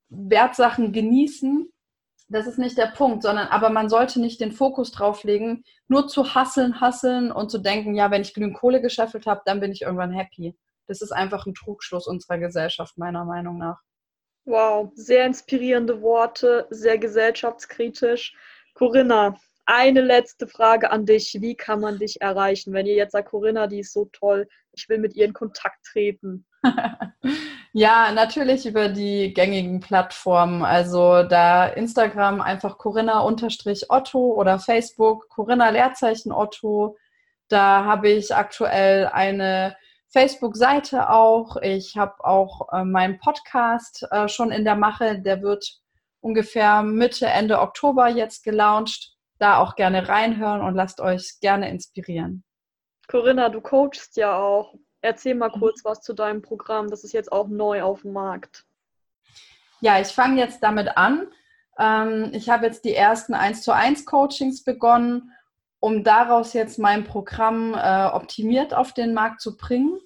Wertsachen 0.08 0.92
genießen 0.92 1.70
das 2.28 2.46
ist 2.46 2.58
nicht 2.58 2.76
der 2.76 2.88
Punkt, 2.88 3.22
sondern 3.22 3.48
aber 3.48 3.70
man 3.70 3.88
sollte 3.88 4.20
nicht 4.20 4.40
den 4.40 4.52
Fokus 4.52 4.92
drauf 4.92 5.24
legen, 5.24 5.64
nur 5.88 6.08
zu 6.08 6.34
hasseln, 6.34 6.80
hasseln 6.80 7.32
und 7.32 7.50
zu 7.50 7.58
denken, 7.58 7.94
ja, 7.94 8.10
wenn 8.10 8.22
ich 8.22 8.34
genügend 8.34 8.58
Kohle 8.58 8.82
gescheffelt 8.82 9.26
habe, 9.26 9.40
dann 9.46 9.60
bin 9.60 9.72
ich 9.72 9.82
irgendwann 9.82 10.12
happy. 10.12 10.56
Das 10.86 11.00
ist 11.00 11.12
einfach 11.12 11.46
ein 11.46 11.54
Trugschluss 11.54 12.06
unserer 12.06 12.38
Gesellschaft, 12.38 12.98
meiner 12.98 13.24
Meinung 13.24 13.58
nach. 13.58 13.80
Wow, 14.44 14.90
sehr 14.94 15.26
inspirierende 15.26 16.00
Worte, 16.00 16.66
sehr 16.70 16.98
gesellschaftskritisch. 16.98 18.34
Corinna, 18.74 19.36
eine 19.66 20.00
letzte 20.00 20.46
Frage 20.46 20.90
an 20.90 21.04
dich. 21.04 21.36
Wie 21.40 21.54
kann 21.54 21.80
man 21.80 21.98
dich 21.98 22.20
erreichen, 22.22 22.72
wenn 22.72 22.86
ihr 22.86 22.94
jetzt 22.94 23.12
sagt, 23.12 23.28
Corinna, 23.28 23.66
die 23.66 23.80
ist 23.80 23.92
so 23.92 24.08
toll, 24.12 24.48
ich 24.72 24.88
will 24.88 24.98
mit 24.98 25.14
ihr 25.14 25.26
in 25.26 25.34
Kontakt 25.34 25.84
treten? 25.84 26.46
ja, 27.78 28.10
natürlich 28.10 28.66
über 28.66 28.88
die 28.88 29.32
gängigen 29.32 29.78
Plattformen. 29.78 30.64
Also 30.64 31.22
da 31.22 31.66
Instagram 31.68 32.40
einfach 32.40 32.76
Corinna-Otto 32.76 34.18
oder 34.18 34.58
Facebook 34.58 35.28
Corinna 35.28 35.68
Leerzeichen 35.70 36.32
Otto. 36.32 36.96
Da 37.46 37.84
habe 37.84 38.08
ich 38.08 38.34
aktuell 38.34 39.06
eine 39.06 39.76
Facebook-Seite 40.08 41.08
auch. 41.10 41.56
Ich 41.62 41.96
habe 41.96 42.24
auch 42.24 42.72
äh, 42.72 42.82
meinen 42.82 43.20
Podcast 43.20 44.04
äh, 44.10 44.26
schon 44.28 44.50
in 44.50 44.64
der 44.64 44.74
Mache. 44.74 45.20
Der 45.20 45.40
wird 45.42 45.80
ungefähr 46.20 46.82
Mitte, 46.82 47.26
Ende 47.26 47.60
Oktober 47.60 48.08
jetzt 48.08 48.42
gelauncht. 48.42 49.14
Da 49.38 49.58
auch 49.58 49.76
gerne 49.76 50.08
reinhören 50.08 50.62
und 50.62 50.74
lasst 50.74 51.00
euch 51.00 51.38
gerne 51.40 51.70
inspirieren. 51.70 52.42
Corinna, 53.06 53.50
du 53.50 53.60
coachst 53.60 54.16
ja 54.16 54.36
auch. 54.36 54.74
Erzähl 55.00 55.34
mal 55.34 55.50
mhm. 55.54 55.60
kurz 55.60 55.84
was 55.84 56.00
zu 56.00 56.12
deinem 56.12 56.42
Programm. 56.42 56.88
Das 56.88 57.04
ist 57.04 57.12
jetzt 57.12 57.32
auch 57.32 57.48
neu 57.48 57.82
auf 57.82 58.02
dem 58.02 58.12
Markt. 58.12 58.64
Ja, 59.80 60.00
ich 60.00 60.08
fange 60.08 60.40
jetzt 60.40 60.62
damit 60.62 60.96
an. 60.96 61.28
Ähm, 61.78 62.30
ich 62.32 62.48
habe 62.50 62.66
jetzt 62.66 62.84
die 62.84 62.94
ersten 62.94 63.34
1 63.34 63.62
zu 63.62 63.72
1 63.72 64.04
Coachings 64.06 64.64
begonnen 64.64 65.32
um 65.80 66.02
daraus 66.02 66.52
jetzt 66.52 66.78
mein 66.78 67.04
Programm 67.04 67.74
äh, 67.74 68.06
optimiert 68.06 68.74
auf 68.74 68.92
den 68.92 69.14
Markt 69.14 69.40
zu 69.40 69.56
bringen. 69.56 69.98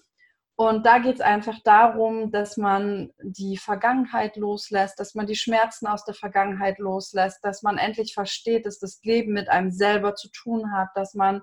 Und 0.55 0.85
da 0.85 0.99
geht 0.99 1.15
es 1.15 1.21
einfach 1.21 1.59
darum, 1.65 2.31
dass 2.31 2.57
man 2.57 3.11
die 3.23 3.57
Vergangenheit 3.57 4.37
loslässt, 4.37 5.01
dass 5.01 5.15
man 5.15 5.27
die 5.27 5.35
Schmerzen 5.35 5.87
aus 5.87 6.05
der 6.05 6.15
Vergangenheit 6.15 6.79
loslässt, 6.79 7.43
dass 7.43 7.63
man 7.63 7.79
endlich 7.79 8.13
versteht, 8.13 8.67
dass 8.67 8.79
das 8.79 9.03
Leben 9.03 9.33
mit 9.33 9.49
einem 9.49 9.71
selber 9.71 10.15
zu 10.15 10.29
tun 10.31 10.73
hat, 10.73 10.89
dass 10.95 11.15
man, 11.15 11.41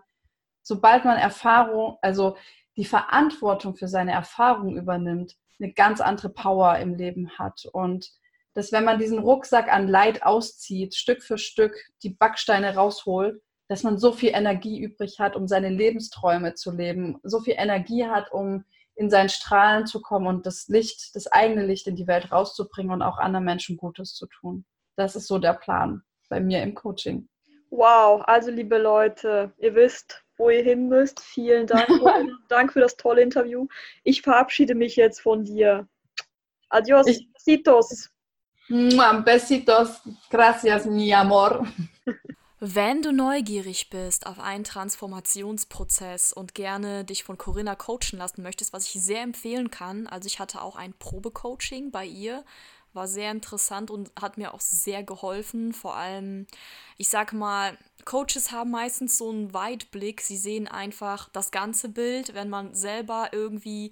sobald 0.61 1.05
man 1.05 1.17
Erfahrung, 1.17 1.97
also 2.01 2.37
die 2.79 2.85
Verantwortung 2.85 3.75
für 3.75 3.89
seine 3.89 4.13
Erfahrung 4.13 4.77
übernimmt, 4.77 5.35
eine 5.59 5.73
ganz 5.73 5.99
andere 5.99 6.29
Power 6.29 6.77
im 6.77 6.95
Leben 6.95 7.29
hat. 7.37 7.65
Und 7.73 8.09
dass 8.53 8.71
wenn 8.71 8.85
man 8.85 8.99
diesen 8.99 9.19
Rucksack 9.19 9.69
an 9.71 9.89
Leid 9.89 10.23
auszieht, 10.23 10.95
Stück 10.95 11.21
für 11.21 11.37
Stück 11.37 11.75
die 12.03 12.11
Backsteine 12.11 12.75
rausholt, 12.75 13.41
dass 13.67 13.83
man 13.83 13.97
so 13.97 14.13
viel 14.13 14.29
Energie 14.29 14.79
übrig 14.79 15.19
hat, 15.19 15.35
um 15.35 15.45
seine 15.45 15.67
Lebensträume 15.67 16.53
zu 16.53 16.71
leben, 16.71 17.19
so 17.21 17.41
viel 17.41 17.55
Energie 17.57 18.05
hat, 18.05 18.31
um 18.31 18.63
in 18.95 19.09
seinen 19.09 19.29
Strahlen 19.29 19.85
zu 19.85 20.01
kommen 20.01 20.27
und 20.27 20.45
das 20.45 20.69
Licht, 20.69 21.13
das 21.15 21.27
eigene 21.27 21.65
Licht 21.65 21.85
in 21.85 21.97
die 21.97 22.07
Welt 22.07 22.31
rauszubringen 22.31 22.93
und 22.93 23.01
auch 23.01 23.17
anderen 23.17 23.43
Menschen 23.43 23.75
Gutes 23.75 24.13
zu 24.13 24.25
tun. 24.27 24.63
Das 24.95 25.17
ist 25.17 25.27
so 25.27 25.37
der 25.37 25.53
Plan 25.53 26.01
bei 26.29 26.39
mir 26.39 26.63
im 26.63 26.75
Coaching. 26.75 27.27
Wow, 27.71 28.23
also 28.25 28.51
liebe 28.51 28.77
Leute, 28.77 29.51
ihr 29.57 29.75
wisst, 29.75 30.23
wo 30.39 30.49
ihr 30.49 30.63
hin 30.63 30.87
müsst. 30.87 31.19
Vielen 31.19 31.67
Dank. 31.67 31.87
Dank 32.49 32.73
für 32.73 32.79
das 32.79 32.97
tolle 32.97 33.21
Interview. 33.21 33.67
Ich 34.03 34.23
verabschiede 34.23 34.73
mich 34.73 34.95
jetzt 34.95 35.21
von 35.21 35.43
dir. 35.43 35.87
Adios, 36.69 37.07
ich, 37.07 37.31
besitos. 37.33 38.09
Besitos, 38.69 40.01
gracias, 40.29 40.85
mi 40.85 41.13
amor. 41.13 41.67
Wenn 42.61 43.01
du 43.01 43.13
neugierig 43.13 43.89
bist 43.89 44.27
auf 44.27 44.37
einen 44.37 44.65
Transformationsprozess 44.65 46.33
und 46.33 46.53
gerne 46.53 47.05
dich 47.05 47.23
von 47.23 47.37
Corinna 47.37 47.75
coachen 47.75 48.17
lassen 48.17 48.41
möchtest, 48.41 48.73
was 48.73 48.85
ich 48.85 49.01
sehr 49.01 49.21
empfehlen 49.21 49.71
kann, 49.71 50.07
also 50.07 50.27
ich 50.27 50.39
hatte 50.39 50.61
auch 50.61 50.75
ein 50.75 50.93
Probecoaching 50.93 51.91
bei 51.91 52.05
ihr, 52.05 52.43
war 52.93 53.07
sehr 53.07 53.31
interessant 53.31 53.91
und 53.91 54.11
hat 54.19 54.37
mir 54.37 54.53
auch 54.53 54.61
sehr 54.61 55.03
geholfen. 55.03 55.73
Vor 55.73 55.95
allem, 55.95 56.47
ich 56.97 57.09
sag 57.09 57.33
mal, 57.33 57.77
Coaches 58.05 58.51
haben 58.51 58.71
meistens 58.71 59.17
so 59.17 59.29
einen 59.29 59.53
Weitblick. 59.53 60.21
Sie 60.21 60.37
sehen 60.37 60.67
einfach 60.67 61.29
das 61.29 61.51
ganze 61.51 61.89
Bild, 61.89 62.33
wenn 62.33 62.49
man 62.49 62.73
selber 62.73 63.29
irgendwie 63.31 63.91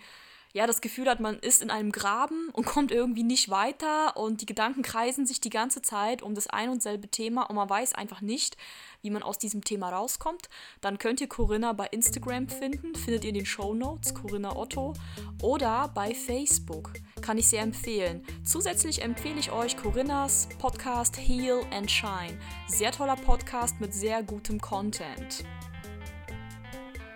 ja, 0.57 0.65
das 0.65 0.81
Gefühl 0.81 1.07
hat, 1.07 1.19
man 1.19 1.37
ist 1.37 1.61
in 1.61 1.69
einem 1.69 1.91
Graben 1.91 2.49
und 2.49 2.65
kommt 2.65 2.91
irgendwie 2.91 3.21
nicht 3.21 3.49
weiter 3.49 4.17
und 4.17 4.41
die 4.41 4.47
Gedanken 4.47 4.81
kreisen 4.81 5.27
sich 5.27 5.39
die 5.39 5.51
ganze 5.51 5.83
Zeit 5.83 6.23
um 6.23 6.33
das 6.33 6.47
ein 6.47 6.69
und 6.69 6.81
selbe 6.81 7.09
Thema 7.09 7.43
und 7.43 7.55
man 7.55 7.69
weiß 7.69 7.93
einfach 7.93 8.21
nicht, 8.21 8.57
wie 9.03 9.11
man 9.11 9.21
aus 9.21 9.37
diesem 9.37 9.63
Thema 9.63 9.89
rauskommt, 9.89 10.49
dann 10.81 10.97
könnt 10.97 11.21
ihr 11.21 11.27
Corinna 11.27 11.73
bei 11.73 11.85
Instagram 11.87 12.49
finden, 12.49 12.95
findet 12.95 13.23
ihr 13.23 13.29
in 13.29 13.35
den 13.35 13.45
Show 13.45 13.75
Notes, 13.75 14.15
Corinna 14.15 14.55
Otto, 14.55 14.95
oder 15.43 15.91
bei 15.93 16.15
Facebook. 16.15 16.91
Kann 17.27 17.37
ich 17.37 17.49
sehr 17.49 17.61
empfehlen. 17.61 18.23
Zusätzlich 18.45 19.01
empfehle 19.01 19.37
ich 19.37 19.51
euch 19.51 19.75
Corinnas 19.75 20.47
Podcast 20.59 21.17
Heal 21.17 21.59
and 21.73 21.91
Shine. 21.91 22.39
Sehr 22.69 22.93
toller 22.93 23.17
Podcast 23.17 23.81
mit 23.81 23.93
sehr 23.93 24.23
gutem 24.23 24.61
Content. 24.61 25.43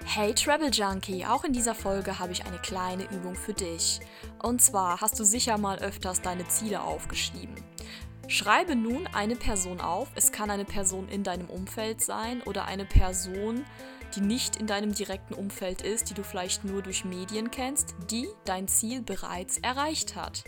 Hey 0.03 0.33
Travel 0.33 0.69
Junkie, 0.69 1.25
auch 1.25 1.45
in 1.45 1.53
dieser 1.53 1.73
Folge 1.73 2.19
habe 2.19 2.33
ich 2.33 2.45
eine 2.45 2.57
kleine 2.57 3.03
Übung 3.03 3.35
für 3.35 3.53
dich. 3.53 4.01
Und 4.43 4.61
zwar 4.61 4.99
hast 4.99 5.17
du 5.17 5.23
sicher 5.23 5.57
mal 5.57 5.79
öfters 5.79 6.21
deine 6.21 6.45
Ziele 6.49 6.81
aufgeschrieben. 6.81 7.55
Schreibe 8.27 8.75
nun 8.75 9.07
eine 9.13 9.37
Person 9.37 9.79
auf. 9.79 10.09
Es 10.15 10.33
kann 10.33 10.49
eine 10.51 10.65
Person 10.65 11.07
in 11.07 11.23
deinem 11.23 11.49
Umfeld 11.49 12.01
sein 12.01 12.41
oder 12.41 12.65
eine 12.65 12.83
Person, 12.83 13.63
die 14.15 14.21
nicht 14.21 14.55
in 14.55 14.67
deinem 14.67 14.93
direkten 14.93 15.33
Umfeld 15.33 15.81
ist, 15.81 16.09
die 16.09 16.13
du 16.13 16.23
vielleicht 16.23 16.63
nur 16.63 16.81
durch 16.81 17.05
Medien 17.05 17.51
kennst, 17.51 17.95
die 18.09 18.27
dein 18.45 18.67
Ziel 18.67 19.01
bereits 19.01 19.57
erreicht 19.59 20.15
hat. 20.15 20.43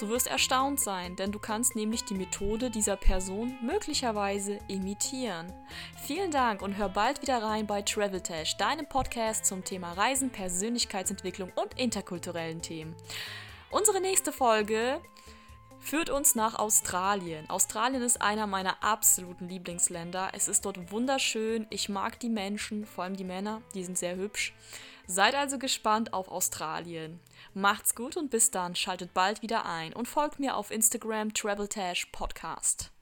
Du 0.00 0.08
wirst 0.08 0.26
erstaunt 0.26 0.80
sein, 0.80 1.14
denn 1.14 1.30
du 1.30 1.38
kannst 1.38 1.76
nämlich 1.76 2.04
die 2.04 2.14
Methode 2.14 2.68
dieser 2.68 2.96
Person 2.96 3.56
möglicherweise 3.62 4.58
imitieren. 4.66 5.52
Vielen 6.02 6.32
Dank 6.32 6.62
und 6.62 6.76
hör 6.76 6.88
bald 6.88 7.22
wieder 7.22 7.42
rein 7.42 7.66
bei 7.66 7.82
Travel 7.82 8.20
Tash, 8.20 8.56
deinem 8.56 8.88
Podcast 8.88 9.46
zum 9.46 9.62
Thema 9.64 9.92
Reisen, 9.92 10.30
Persönlichkeitsentwicklung 10.30 11.52
und 11.54 11.78
interkulturellen 11.78 12.60
Themen. 12.60 12.96
Unsere 13.70 14.00
nächste 14.00 14.32
Folge 14.32 15.00
führt 15.84 16.08
uns 16.08 16.34
nach 16.34 16.58
Australien. 16.58 17.48
Australien 17.50 18.02
ist 18.02 18.22
einer 18.22 18.46
meiner 18.46 18.82
absoluten 18.82 19.48
Lieblingsländer. 19.48 20.30
Es 20.32 20.48
ist 20.48 20.64
dort 20.64 20.90
wunderschön. 20.90 21.66
Ich 21.68 21.88
mag 21.88 22.18
die 22.20 22.30
Menschen, 22.30 22.86
vor 22.86 23.04
allem 23.04 23.16
die 23.16 23.24
Männer, 23.24 23.60
die 23.74 23.84
sind 23.84 23.98
sehr 23.98 24.16
hübsch. 24.16 24.54
Seid 25.06 25.34
also 25.34 25.58
gespannt 25.58 26.14
auf 26.14 26.28
Australien. 26.28 27.20
Macht's 27.52 27.94
gut 27.94 28.16
und 28.16 28.30
bis 28.30 28.50
dann, 28.50 28.74
schaltet 28.74 29.12
bald 29.12 29.42
wieder 29.42 29.66
ein 29.66 29.92
und 29.92 30.08
folgt 30.08 30.40
mir 30.40 30.56
auf 30.56 30.70
Instagram 30.70 31.34
Traveltash 31.34 32.06
Podcast. 32.06 32.93